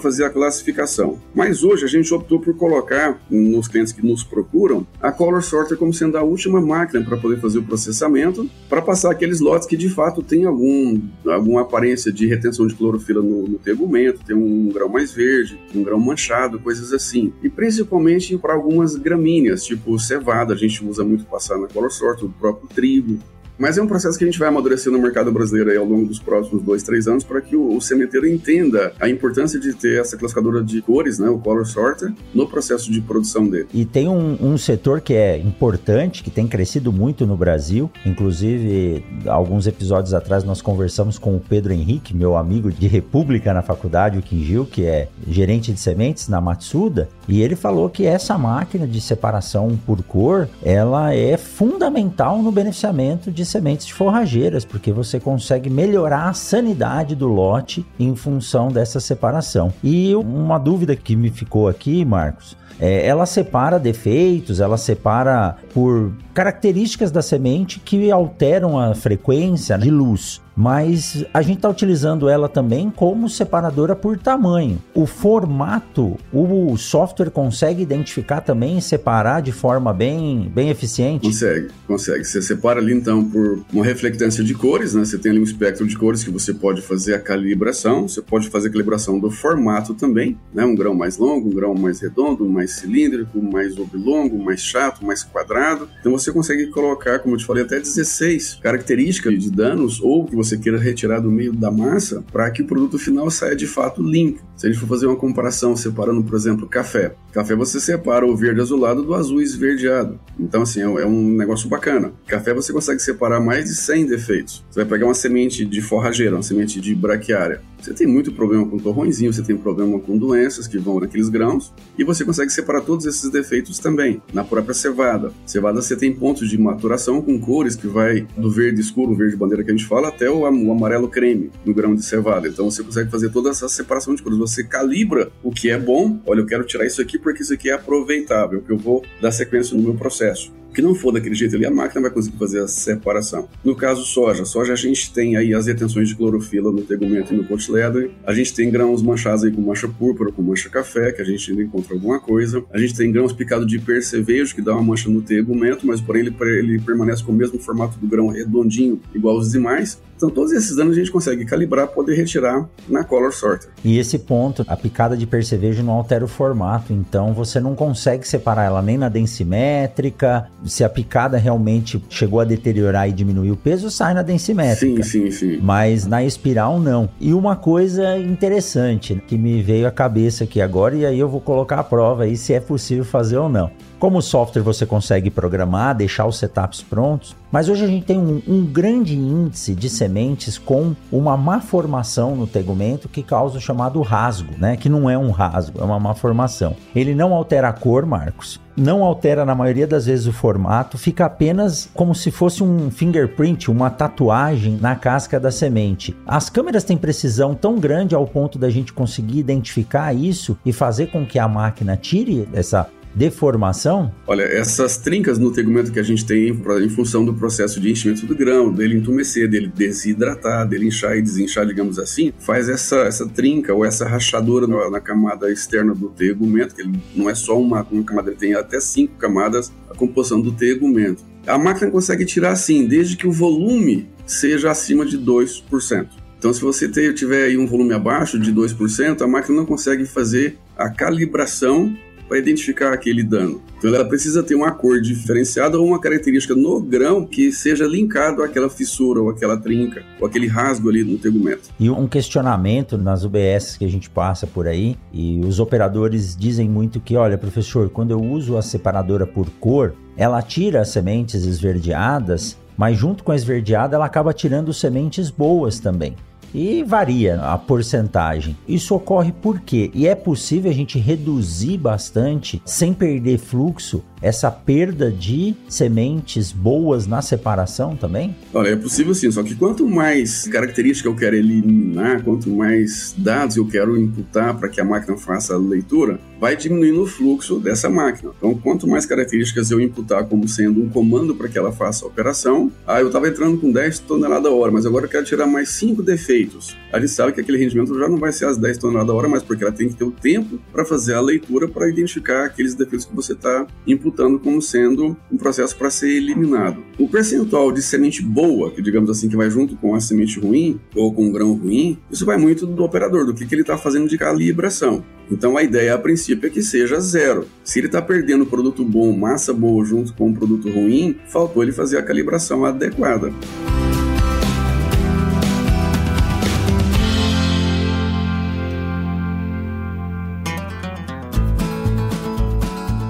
fazer 0.00 0.24
a 0.24 0.30
classificação. 0.30 1.18
Mas 1.34 1.62
hoje 1.62 1.84
a 1.84 1.88
gente 1.88 2.12
optou 2.12 2.40
por 2.40 2.56
colocar 2.56 3.20
nos 3.30 3.68
clientes 3.68 3.92
que 3.92 4.04
nos 4.04 4.22
procuram 4.22 4.86
a 5.00 5.10
Color 5.10 5.42
Sorter 5.42 5.76
como 5.76 5.92
sendo 5.92 6.16
a 6.16 6.22
última 6.22 6.60
máquina 6.60 7.04
para 7.04 7.16
poder 7.16 7.40
fazer 7.40 7.58
o 7.58 7.62
processamento, 7.62 8.48
para 8.68 8.82
passar 8.82 9.10
aqueles 9.10 9.40
lotes 9.40 9.66
que 9.66 9.76
de 9.76 9.88
fato 9.88 10.22
têm 10.22 10.44
algum, 10.44 11.00
alguma 11.26 11.62
aparência 11.62 12.12
de 12.12 12.26
retenção 12.26 12.66
de 12.66 12.74
clorofila 12.74 13.22
no, 13.22 13.48
no 13.48 13.58
tegumento, 13.58 14.24
tem 14.24 14.36
um 14.36 14.68
grão 14.68 14.88
mais 14.88 15.12
verde, 15.12 15.58
um 15.74 15.82
grão 15.82 15.98
manchado, 15.98 16.58
coisas 16.58 16.92
assim. 16.92 17.32
E 17.42 17.48
principalmente 17.48 18.36
para 18.38 18.54
algumas 18.54 18.96
gramíneas, 18.96 19.64
tipo 19.64 19.98
cevada 19.98 20.54
a 20.54 20.56
gente 20.56 20.84
usa 20.84 21.04
muito 21.04 21.24
passar 21.24 21.58
na 21.58 21.68
color 21.68 21.90
sort, 21.90 22.22
o 22.22 22.28
próprio 22.28 22.68
trigo. 22.68 23.18
Mas 23.58 23.78
é 23.78 23.82
um 23.82 23.86
processo 23.86 24.18
que 24.18 24.24
a 24.24 24.26
gente 24.26 24.38
vai 24.38 24.48
amadurecer 24.48 24.92
no 24.92 24.98
mercado 24.98 25.30
brasileiro 25.30 25.78
ao 25.78 25.86
longo 25.86 26.06
dos 26.06 26.18
próximos 26.18 26.62
dois, 26.62 26.82
três 26.82 27.06
anos 27.06 27.22
para 27.22 27.40
que 27.40 27.56
o, 27.56 27.80
sementeiro 27.80 28.26
entenda 28.26 28.92
a 28.98 29.08
importância 29.08 29.60
de 29.60 29.74
ter 29.74 30.00
essa 30.00 30.16
classificadora 30.16 30.62
de 30.62 30.80
cores, 30.80 31.18
né, 31.18 31.28
o 31.28 31.38
color 31.38 31.66
sorter, 31.66 32.12
no 32.34 32.48
processo 32.48 32.90
de 32.90 33.00
produção 33.00 33.48
dele. 33.48 33.68
E 33.72 33.84
tem 33.84 34.08
um, 34.08 34.36
um 34.40 34.58
setor 34.58 35.00
que 35.00 35.14
é 35.14 35.36
importante, 35.36 36.22
que 36.22 36.30
tem 36.30 36.46
crescido 36.46 36.92
muito 36.92 37.26
no 37.26 37.36
Brasil. 37.36 37.90
Inclusive, 38.04 39.04
alguns 39.26 39.66
episódios 39.66 40.14
atrás 40.14 40.44
nós 40.44 40.62
conversamos 40.62 41.18
com 41.18 41.36
o 41.36 41.40
Pedro 41.40 41.72
Henrique, 41.72 42.16
meu 42.16 42.36
amigo 42.36 42.72
de 42.72 42.86
República 42.86 43.52
na 43.52 43.62
faculdade, 43.62 44.18
o 44.18 44.22
Kinjil, 44.22 44.66
que 44.66 44.84
é 44.84 45.08
gerente 45.28 45.72
de 45.72 45.78
sementes 45.78 46.28
na 46.28 46.40
Matsuda, 46.40 47.08
e 47.28 47.42
ele 47.42 47.56
falou 47.56 47.88
que 47.88 48.06
essa 48.06 48.36
máquina 48.36 48.86
de 48.86 49.00
separação 49.00 49.78
por 49.86 50.02
cor, 50.02 50.48
ela 50.62 51.14
é 51.14 51.36
fundamental 51.36 52.42
no 52.42 52.52
beneficiamento 52.52 53.30
de 53.30 53.44
sementes 53.44 53.86
de 53.86 53.94
forrageiras, 53.94 54.64
porque 54.64 54.92
você 54.92 55.18
consegue 55.18 55.70
melhorar 55.70 56.28
a 56.28 56.34
sanidade 56.34 57.14
do 57.14 57.26
lote 57.26 57.84
em 57.98 58.14
função 58.14 58.68
dessa 58.68 59.00
separação. 59.00 59.72
E 59.82 60.14
uma 60.14 60.58
dúvida 60.58 60.94
que 60.96 61.16
me 61.16 61.30
ficou 61.30 61.68
aqui, 61.68 62.04
Marcos, 62.04 62.56
é, 62.80 63.06
ela 63.06 63.26
separa 63.26 63.78
defeitos, 63.78 64.60
ela 64.60 64.76
separa 64.76 65.56
por 65.72 66.12
características 66.32 67.10
da 67.10 67.22
semente 67.22 67.78
que 67.78 68.10
alteram 68.10 68.78
a 68.78 68.94
frequência 68.94 69.78
de 69.78 69.90
luz 69.90 70.42
mas 70.56 71.24
a 71.32 71.42
gente 71.42 71.56
está 71.56 71.68
utilizando 71.68 72.28
ela 72.28 72.48
também 72.48 72.90
como 72.90 73.28
separadora 73.28 73.96
por 73.96 74.18
tamanho. 74.18 74.80
O 74.94 75.06
formato, 75.06 76.16
o 76.32 76.76
software 76.76 77.30
consegue 77.30 77.82
identificar 77.82 78.40
também 78.40 78.78
e 78.78 78.82
separar 78.82 79.42
de 79.42 79.52
forma 79.52 79.92
bem, 79.92 80.50
bem 80.54 80.70
eficiente? 80.70 81.26
Consegue, 81.26 81.68
consegue. 81.86 82.24
Você 82.24 82.40
separa 82.40 82.80
ali 82.80 82.94
então 82.94 83.24
por 83.24 83.64
uma 83.72 83.84
reflectância 83.84 84.44
de 84.44 84.54
cores, 84.54 84.94
né? 84.94 85.04
Você 85.04 85.18
tem 85.18 85.32
ali 85.32 85.40
um 85.40 85.44
espectro 85.44 85.86
de 85.86 85.96
cores 85.96 86.22
que 86.22 86.30
você 86.30 86.54
pode 86.54 86.82
fazer 86.82 87.14
a 87.14 87.18
calibração, 87.18 88.08
você 88.08 88.22
pode 88.22 88.48
fazer 88.48 88.68
a 88.68 88.72
calibração 88.72 89.18
do 89.18 89.30
formato 89.30 89.94
também, 89.94 90.38
né? 90.52 90.64
Um 90.64 90.74
grão 90.74 90.94
mais 90.94 91.18
longo, 91.18 91.48
um 91.48 91.54
grão 91.54 91.74
mais 91.74 92.00
redondo, 92.00 92.48
mais 92.48 92.72
cilíndrico, 92.72 93.40
mais 93.42 93.76
oblongo, 93.78 94.38
mais 94.38 94.60
chato, 94.60 95.04
mais 95.04 95.22
quadrado. 95.24 95.88
Então 96.00 96.12
você 96.12 96.32
consegue 96.32 96.66
colocar, 96.66 97.18
como 97.18 97.34
eu 97.34 97.38
te 97.38 97.44
falei, 97.44 97.64
até 97.64 97.78
16 97.78 98.58
características 98.62 99.38
de 99.38 99.50
danos 99.50 100.00
ou 100.00 100.24
que 100.24 100.36
você 100.36 100.43
você 100.44 100.56
queira 100.58 100.78
retirar 100.78 101.20
do 101.20 101.30
meio 101.30 101.52
da 101.52 101.70
massa 101.70 102.22
para 102.32 102.50
que 102.50 102.62
o 102.62 102.66
produto 102.66 102.98
final 102.98 103.30
saia 103.30 103.56
de 103.56 103.66
fato 103.66 104.02
limpo. 104.02 104.42
Se 104.56 104.66
a 104.66 104.70
gente 104.70 104.80
for 104.80 104.88
fazer 104.88 105.06
uma 105.06 105.16
comparação 105.16 105.76
separando, 105.76 106.22
por 106.22 106.34
exemplo, 106.36 106.68
café. 106.68 107.14
Café 107.32 107.54
você 107.56 107.80
separa 107.80 108.24
o 108.24 108.36
verde 108.36 108.60
azulado 108.60 109.02
do 109.02 109.14
azul 109.14 109.42
esverdeado. 109.42 110.18
Então, 110.38 110.62
assim, 110.62 110.80
é, 110.80 110.84
é 110.84 111.06
um 111.06 111.28
negócio 111.28 111.68
bacana. 111.68 112.12
Café 112.26 112.54
você 112.54 112.72
consegue 112.72 113.00
separar 113.00 113.40
mais 113.40 113.64
de 113.64 113.74
100 113.74 114.06
defeitos. 114.06 114.64
Você 114.70 114.80
vai 114.80 114.88
pegar 114.88 115.06
uma 115.06 115.14
semente 115.14 115.64
de 115.64 115.80
forrageira, 115.80 116.36
uma 116.36 116.42
semente 116.42 116.80
de 116.80 116.94
braquiária. 116.94 117.60
Você 117.84 117.92
tem 117.92 118.06
muito 118.06 118.32
problema 118.32 118.66
com 118.66 118.78
torrõezinho, 118.78 119.30
você 119.30 119.42
tem 119.42 119.56
problema 119.56 120.00
com 120.00 120.16
doenças 120.16 120.66
que 120.66 120.78
vão 120.78 120.98
naqueles 120.98 121.28
grãos, 121.28 121.70
e 121.98 122.04
você 122.04 122.24
consegue 122.24 122.50
separar 122.50 122.80
todos 122.80 123.04
esses 123.04 123.30
defeitos 123.30 123.78
também. 123.78 124.22
Na 124.32 124.42
própria 124.42 124.72
cevada. 124.72 125.32
Cevada 125.44 125.82
você 125.82 125.94
tem 125.94 126.10
pontos 126.10 126.48
de 126.48 126.56
maturação 126.56 127.20
com 127.20 127.38
cores 127.38 127.76
que 127.76 127.86
vai 127.86 128.26
do 128.38 128.50
verde 128.50 128.80
escuro, 128.80 129.12
o 129.12 129.14
verde 129.14 129.36
bandeira 129.36 129.62
que 129.62 129.70
a 129.70 129.76
gente 129.76 129.86
fala, 129.86 130.08
até 130.08 130.30
o 130.30 130.46
amarelo 130.46 131.08
creme 131.08 131.50
no 131.62 131.74
grão 131.74 131.94
de 131.94 132.02
cevada. 132.02 132.48
Então 132.48 132.70
você 132.70 132.82
consegue 132.82 133.10
fazer 133.10 133.28
toda 133.28 133.50
essa 133.50 133.68
separação 133.68 134.14
de 134.14 134.22
cores 134.22 134.38
você 134.46 134.64
calibra 134.64 135.30
o 135.42 135.50
que 135.50 135.70
é 135.70 135.78
bom. 135.78 136.20
Olha, 136.26 136.40
eu 136.40 136.46
quero 136.46 136.64
tirar 136.64 136.86
isso 136.86 137.00
aqui 137.00 137.18
porque 137.18 137.42
isso 137.42 137.54
aqui 137.54 137.70
é 137.70 137.72
aproveitável, 137.72 138.62
que 138.62 138.70
eu 138.70 138.78
vou 138.78 139.04
dar 139.20 139.32
sequência 139.32 139.76
no 139.76 139.82
meu 139.82 139.94
processo 139.94 140.52
que 140.74 140.82
não 140.82 140.94
for 140.94 141.12
daquele 141.12 141.34
jeito 141.34 141.54
ali, 141.54 141.64
a 141.64 141.70
máquina 141.70 142.02
vai 142.02 142.10
conseguir 142.10 142.36
fazer 142.36 142.60
a 142.60 142.68
separação. 142.68 143.48
No 143.64 143.76
caso 143.76 144.04
soja, 144.04 144.44
soja 144.44 144.72
a 144.72 144.76
gente 144.76 145.12
tem 145.12 145.36
aí 145.36 145.54
as 145.54 145.66
retenções 145.66 146.08
de 146.08 146.16
clorofila 146.16 146.72
no 146.72 146.82
tegumento 146.82 147.32
e 147.32 147.36
no 147.36 147.46
leather. 147.72 148.10
A 148.26 148.34
gente 148.34 148.52
tem 148.52 148.70
grãos 148.70 149.02
manchados 149.02 149.44
aí 149.44 149.52
com 149.52 149.60
mancha 149.60 149.88
púrpura, 149.88 150.32
com 150.32 150.42
mancha 150.42 150.68
café, 150.68 151.12
que 151.12 151.22
a 151.22 151.24
gente 151.24 151.50
ainda 151.50 151.62
encontra 151.62 151.94
alguma 151.94 152.18
coisa. 152.18 152.64
A 152.72 152.78
gente 152.78 152.94
tem 152.94 153.10
grãos 153.10 153.32
picados 153.32 153.66
de 153.66 153.78
percevejo, 153.78 154.54
que 154.54 154.60
dá 154.60 154.72
uma 154.72 154.82
mancha 154.82 155.08
no 155.08 155.22
tegumento, 155.22 155.86
mas 155.86 156.00
porém 156.00 156.22
ele, 156.22 156.36
ele 156.58 156.80
permanece 156.80 157.22
com 157.22 157.32
o 157.32 157.34
mesmo 157.34 157.58
formato 157.58 157.98
do 157.98 158.06
grão 158.06 158.28
redondinho, 158.28 159.00
igual 159.14 159.38
os 159.38 159.52
demais. 159.52 159.98
Então, 160.16 160.30
todos 160.30 160.52
esses 160.52 160.76
danos 160.76 160.96
a 160.96 160.98
gente 160.98 161.10
consegue 161.10 161.44
calibrar, 161.44 161.88
poder 161.88 162.14
retirar 162.14 162.68
na 162.88 163.02
Color 163.04 163.32
Sorter. 163.32 163.68
E 163.84 163.98
esse 163.98 164.18
ponto, 164.18 164.64
a 164.68 164.76
picada 164.76 165.16
de 165.16 165.26
percevejo 165.26 165.82
não 165.82 165.92
altera 165.92 166.24
o 166.24 166.28
formato, 166.28 166.92
então 166.92 167.34
você 167.34 167.60
não 167.60 167.74
consegue 167.74 168.26
separar 168.26 168.64
ela 168.64 168.80
nem 168.80 168.96
na 168.96 169.08
densimétrica. 169.08 170.48
Se 170.64 170.82
a 170.82 170.88
picada 170.88 171.36
realmente 171.36 172.02
chegou 172.08 172.40
a 172.40 172.44
deteriorar 172.44 173.08
e 173.08 173.12
diminuir 173.12 173.50
o 173.50 173.56
peso, 173.56 173.90
sai 173.90 174.14
na 174.14 174.22
densimétrica. 174.22 175.02
Sim, 175.02 175.30
sim, 175.30 175.30
sim. 175.30 175.58
Mas 175.62 176.06
na 176.06 176.24
espiral, 176.24 176.80
não. 176.80 177.08
E 177.20 177.34
uma 177.34 177.56
coisa 177.56 178.18
interessante 178.18 179.22
que 179.26 179.36
me 179.36 179.62
veio 179.62 179.86
à 179.86 179.90
cabeça 179.90 180.44
aqui 180.44 180.60
agora, 180.60 180.94
e 180.94 181.04
aí 181.04 181.18
eu 181.18 181.28
vou 181.28 181.40
colocar 181.40 181.78
a 181.78 181.84
prova 181.84 182.24
aí 182.24 182.36
se 182.36 182.52
é 182.52 182.60
possível 182.60 183.04
fazer 183.04 183.36
ou 183.36 183.48
não. 183.48 183.70
Como 184.04 184.20
software 184.20 184.60
você 184.60 184.84
consegue 184.84 185.30
programar, 185.30 185.96
deixar 185.96 186.26
os 186.26 186.36
setups 186.36 186.82
prontos, 186.82 187.34
mas 187.50 187.70
hoje 187.70 187.84
a 187.84 187.86
gente 187.86 188.04
tem 188.04 188.18
um, 188.18 188.42
um, 188.46 188.66
grande 188.66 189.16
índice 189.16 189.74
de 189.74 189.88
sementes 189.88 190.58
com 190.58 190.94
uma 191.10 191.38
má 191.38 191.58
formação 191.58 192.36
no 192.36 192.46
tegumento 192.46 193.08
que 193.08 193.22
causa 193.22 193.56
o 193.56 193.60
chamado 193.62 194.02
rasgo, 194.02 194.52
né? 194.58 194.76
Que 194.76 194.90
não 194.90 195.08
é 195.08 195.16
um 195.16 195.30
rasgo, 195.30 195.80
é 195.80 195.82
uma 195.82 195.98
má 195.98 196.12
formação. 196.12 196.76
Ele 196.94 197.14
não 197.14 197.32
altera 197.32 197.70
a 197.70 197.72
cor, 197.72 198.04
Marcos. 198.04 198.60
Não 198.76 199.02
altera 199.02 199.42
na 199.42 199.54
maioria 199.54 199.86
das 199.86 200.04
vezes 200.04 200.26
o 200.26 200.34
formato, 200.34 200.98
fica 200.98 201.24
apenas 201.24 201.88
como 201.94 202.14
se 202.14 202.30
fosse 202.30 202.62
um 202.62 202.90
fingerprint, 202.90 203.70
uma 203.70 203.88
tatuagem 203.88 204.76
na 204.82 204.94
casca 204.94 205.40
da 205.40 205.50
semente. 205.50 206.14
As 206.26 206.50
câmeras 206.50 206.84
têm 206.84 206.98
precisão 206.98 207.54
tão 207.54 207.78
grande 207.78 208.14
ao 208.14 208.26
ponto 208.26 208.58
da 208.58 208.68
gente 208.68 208.92
conseguir 208.92 209.38
identificar 209.38 210.12
isso 210.12 210.58
e 210.62 210.74
fazer 210.74 211.06
com 211.06 211.24
que 211.24 211.38
a 211.38 211.48
máquina 211.48 211.96
tire 211.96 212.46
essa 212.52 212.86
deformação? 213.14 214.12
Olha, 214.26 214.42
essas 214.42 214.96
trincas 214.96 215.38
no 215.38 215.52
tegumento 215.52 215.92
que 215.92 216.00
a 216.00 216.02
gente 216.02 216.24
tem 216.24 216.48
em 216.48 216.88
função 216.88 217.24
do 217.24 217.32
processo 217.32 217.80
de 217.80 217.90
enchimento 217.90 218.26
do 218.26 218.34
grão, 218.34 218.72
dele 218.72 218.98
entumecer, 218.98 219.48
dele 219.48 219.70
desidratar, 219.74 220.66
dele 220.66 220.88
inchar 220.88 221.16
e 221.16 221.22
desinchar, 221.22 221.66
digamos 221.66 221.98
assim, 221.98 222.32
faz 222.38 222.68
essa, 222.68 222.96
essa 223.02 223.28
trinca 223.28 223.72
ou 223.72 223.84
essa 223.84 224.06
rachadura 224.06 224.66
na, 224.66 224.90
na 224.90 225.00
camada 225.00 225.50
externa 225.50 225.94
do 225.94 226.08
tegumento, 226.08 226.74
que 226.74 226.82
ele 226.82 226.98
não 227.14 227.30
é 227.30 227.34
só 227.34 227.58
uma, 227.58 227.86
uma 227.90 228.04
camada, 228.04 228.30
ele 228.30 228.38
tem 228.38 228.54
até 228.54 228.80
cinco 228.80 229.14
camadas 229.16 229.72
a 229.90 229.94
composição 229.94 230.40
do 230.40 230.52
tegumento. 230.52 231.22
A 231.46 231.58
máquina 231.58 231.90
consegue 231.90 232.24
tirar 232.24 232.52
assim, 232.52 232.86
desde 232.86 233.16
que 233.16 233.26
o 233.26 233.32
volume 233.32 234.08
seja 234.26 234.70
acima 234.70 235.04
de 235.04 235.18
2%. 235.18 236.08
Então, 236.38 236.52
se 236.52 236.60
você 236.60 236.88
tiver 237.12 237.44
aí 237.44 237.56
um 237.56 237.66
volume 237.66 237.94
abaixo 237.94 238.38
de 238.38 238.52
2%, 238.52 239.22
a 239.22 239.26
máquina 239.26 239.56
não 239.56 239.66
consegue 239.66 240.04
fazer 240.04 240.58
a 240.76 240.90
calibração 240.90 241.96
para 242.28 242.38
identificar 242.38 242.92
aquele 242.92 243.22
dano. 243.22 243.62
Então 243.78 243.94
ela 243.94 244.04
precisa 244.04 244.42
ter 244.42 244.54
uma 244.54 244.72
cor 244.72 245.00
diferenciada 245.00 245.78
ou 245.78 245.86
uma 245.86 246.00
característica 246.00 246.54
no 246.54 246.80
grão 246.80 247.26
que 247.26 247.52
seja 247.52 247.86
linkado 247.86 248.42
àquela 248.42 248.70
fissura 248.70 249.20
ou 249.20 249.28
aquela 249.28 249.56
trinca 249.56 250.02
ou 250.20 250.26
aquele 250.26 250.46
rasgo 250.46 250.88
ali 250.88 251.04
no 251.04 251.18
tegumento. 251.18 251.68
E 251.78 251.90
um 251.90 252.08
questionamento 252.08 252.96
nas 252.96 253.24
UBS 253.24 253.76
que 253.76 253.84
a 253.84 253.90
gente 253.90 254.08
passa 254.08 254.46
por 254.46 254.66
aí 254.66 254.96
e 255.12 255.40
os 255.44 255.60
operadores 255.60 256.34
dizem 256.36 256.68
muito 256.68 257.00
que, 257.00 257.16
olha, 257.16 257.36
professor, 257.36 257.90
quando 257.90 258.12
eu 258.12 258.20
uso 258.20 258.56
a 258.56 258.62
separadora 258.62 259.26
por 259.26 259.50
cor, 259.60 259.94
ela 260.16 260.40
tira 260.40 260.80
as 260.80 260.88
sementes 260.88 261.44
esverdeadas, 261.44 262.56
mas 262.76 262.96
junto 262.96 263.22
com 263.22 263.32
a 263.32 263.36
esverdeada 263.36 263.96
ela 263.96 264.06
acaba 264.06 264.32
tirando 264.32 264.72
sementes 264.72 265.30
boas 265.30 265.78
também 265.78 266.16
e 266.54 266.82
varia 266.84 267.40
a 267.40 267.58
porcentagem. 267.58 268.56
Isso 268.68 268.94
ocorre 268.94 269.32
por 269.32 269.60
quê? 269.60 269.90
E 269.92 270.06
é 270.06 270.14
possível 270.14 270.70
a 270.70 270.74
gente 270.74 270.98
reduzir 270.98 271.76
bastante, 271.76 272.62
sem 272.64 272.94
perder 272.94 273.38
fluxo, 273.38 274.02
essa 274.24 274.50
perda 274.50 275.10
de 275.10 275.54
sementes 275.68 276.50
boas 276.50 277.06
na 277.06 277.20
separação 277.20 277.94
também? 277.94 278.34
Olha, 278.54 278.70
é 278.70 278.76
possível 278.76 279.14
sim, 279.14 279.30
só 279.30 279.42
que 279.42 279.54
quanto 279.54 279.86
mais 279.86 280.48
característica 280.48 281.06
eu 281.06 281.14
quero 281.14 281.36
eliminar, 281.36 282.22
quanto 282.22 282.48
mais 282.48 283.14
dados 283.18 283.56
eu 283.56 283.68
quero 283.68 284.00
imputar 284.00 284.56
para 284.56 284.70
que 284.70 284.80
a 284.80 284.84
máquina 284.84 285.18
faça 285.18 285.54
a 285.54 285.58
leitura, 285.58 286.18
vai 286.40 286.56
diminuindo 286.56 287.02
o 287.02 287.06
fluxo 287.06 287.58
dessa 287.58 287.90
máquina. 287.90 288.32
Então, 288.36 288.54
quanto 288.54 288.88
mais 288.88 289.04
características 289.04 289.70
eu 289.70 289.78
imputar 289.78 290.24
como 290.24 290.48
sendo 290.48 290.82
um 290.82 290.88
comando 290.88 291.34
para 291.34 291.48
que 291.48 291.58
ela 291.58 291.70
faça 291.70 292.06
a 292.06 292.08
operação, 292.08 292.72
ah, 292.86 293.00
eu 293.00 293.08
estava 293.08 293.28
entrando 293.28 293.58
com 293.58 293.70
10 293.70 293.98
toneladas 294.00 294.50
a 294.50 294.54
hora, 294.54 294.72
mas 294.72 294.86
agora 294.86 295.04
eu 295.04 295.10
quero 295.10 295.24
tirar 295.24 295.46
mais 295.46 295.68
5 295.70 296.02
defeitos. 296.02 296.74
A 296.90 296.98
gente 296.98 297.12
sabe 297.12 297.32
que 297.32 297.40
aquele 297.40 297.58
rendimento 297.58 297.98
já 297.98 298.08
não 298.08 298.16
vai 298.16 298.32
ser 298.32 298.46
as 298.46 298.56
10 298.56 298.78
toneladas 298.78 299.10
a 299.10 299.14
hora, 299.14 299.28
mas 299.28 299.42
porque 299.42 299.64
ela 299.64 299.72
tem 299.72 299.88
que 299.88 299.96
ter 299.96 300.04
o 300.04 300.10
tempo 300.10 300.58
para 300.72 300.84
fazer 300.84 301.14
a 301.14 301.20
leitura 301.20 301.68
para 301.68 301.88
identificar 301.88 302.46
aqueles 302.46 302.74
defeitos 302.74 303.04
que 303.04 303.14
você 303.14 303.34
está 303.34 303.66
imputando 303.86 304.13
como 304.14 304.60
sendo 304.62 305.16
um 305.30 305.36
processo 305.36 305.76
para 305.76 305.90
ser 305.90 306.10
eliminado. 306.10 306.82
O 306.98 307.08
percentual 307.08 307.72
de 307.72 307.82
semente 307.82 308.22
boa, 308.22 308.70
que 308.70 308.82
digamos 308.82 309.10
assim 309.10 309.28
que 309.28 309.36
vai 309.36 309.50
junto 309.50 309.76
com 309.76 309.94
a 309.94 310.00
semente 310.00 310.38
ruim 310.38 310.80
ou 310.94 311.12
com 311.12 311.28
o 311.28 311.32
grão 311.32 311.52
ruim, 311.54 311.98
isso 312.10 312.24
vai 312.24 312.36
muito 312.36 312.66
do 312.66 312.84
operador, 312.84 313.26
do 313.26 313.34
que, 313.34 313.46
que 313.46 313.54
ele 313.54 313.62
está 313.62 313.76
fazendo 313.76 314.08
de 314.08 314.16
calibração. 314.16 315.04
Então 315.30 315.56
a 315.56 315.62
ideia 315.62 315.94
a 315.94 315.98
princípio 315.98 316.46
é 316.46 316.50
que 316.50 316.62
seja 316.62 317.00
zero. 317.00 317.46
Se 317.62 317.78
ele 317.78 317.86
está 317.86 318.00
perdendo 318.00 318.46
produto 318.46 318.84
bom, 318.84 319.16
massa 319.16 319.52
boa 319.52 319.84
junto 319.84 320.14
com 320.14 320.28
um 320.28 320.34
produto 320.34 320.68
ruim, 320.70 321.16
faltou 321.28 321.62
ele 321.62 321.72
fazer 321.72 321.98
a 321.98 322.02
calibração 322.02 322.64
adequada. 322.64 323.32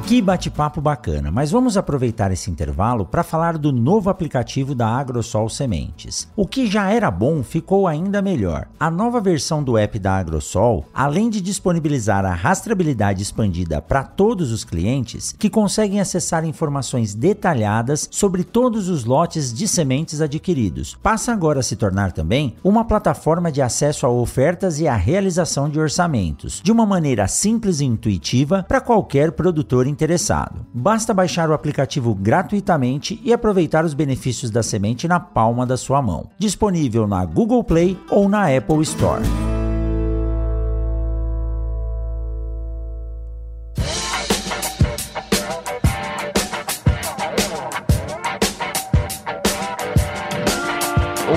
Que 0.07 0.21
bate-papo 0.21 0.83
bacana, 0.83 1.31
mas 1.31 1.51
vamos 1.51 1.79
aproveitar 1.79 2.31
esse 2.31 2.51
intervalo 2.51 3.07
para 3.07 3.23
falar 3.23 3.57
do 3.57 3.73
novo 3.73 4.11
aplicativo 4.11 4.75
da 4.75 4.87
Agrosol 4.87 5.49
Sementes. 5.49 6.29
O 6.37 6.47
que 6.47 6.67
já 6.67 6.91
era 6.93 7.11
bom 7.11 7.43
ficou 7.43 7.89
ainda 7.89 8.21
melhor. 8.21 8.69
A 8.79 8.91
nova 8.91 9.19
versão 9.19 9.65
do 9.65 9.79
app 9.79 9.99
da 9.99 10.19
Agrosol, 10.19 10.85
além 10.93 11.31
de 11.31 11.41
disponibilizar 11.41 12.27
a 12.27 12.35
rastreabilidade 12.35 13.23
expandida 13.23 13.81
para 13.81 14.05
todos 14.05 14.53
os 14.53 14.63
clientes, 14.63 15.35
que 15.39 15.49
conseguem 15.49 16.03
acessar 16.03 16.45
informações 16.45 17.15
detalhadas 17.15 18.07
sobre 18.11 18.45
todos 18.45 18.91
os 18.91 19.07
lotes 19.07 19.55
de 19.55 19.67
sementes 19.67 20.21
adquiridos, 20.21 20.99
passa 21.03 21.33
agora 21.33 21.61
a 21.61 21.63
se 21.63 21.77
tornar 21.77 22.13
também 22.13 22.57
uma 22.63 22.85
plataforma 22.85 23.51
de 23.51 23.63
acesso 23.63 24.05
a 24.05 24.11
ofertas 24.11 24.79
e 24.81 24.87
a 24.87 24.97
realização 24.97 25.71
de 25.71 25.81
orçamentos, 25.81 26.61
de 26.63 26.71
uma 26.71 26.85
maneira 26.85 27.27
simples 27.27 27.81
e 27.81 27.87
intuitiva 27.87 28.67
para 28.69 28.83
qualquer 28.83 29.33
produtor 29.33 29.94
interessado. 29.95 30.67
Basta 30.75 31.15
baixar 31.15 31.49
o 31.49 31.55
aplicativo 31.55 32.15
gratuitamente 32.15 33.21
e 33.25 33.33
aproveitar 33.33 33.85
os 33.85 33.95
benefícios 33.95 34.51
da 34.51 34.63
semente 34.63 35.07
na 35.07 35.21
palma 35.21 35.65
da 35.65 35.77
sua 35.77 36.03
mão. 36.03 36.29
Disponível 36.39 37.07
na 37.07 37.25
Google 37.25 37.63
Play 37.63 37.97
ou 38.11 38.29
na 38.29 38.55
Apple 38.55 38.83
Store. 38.83 39.23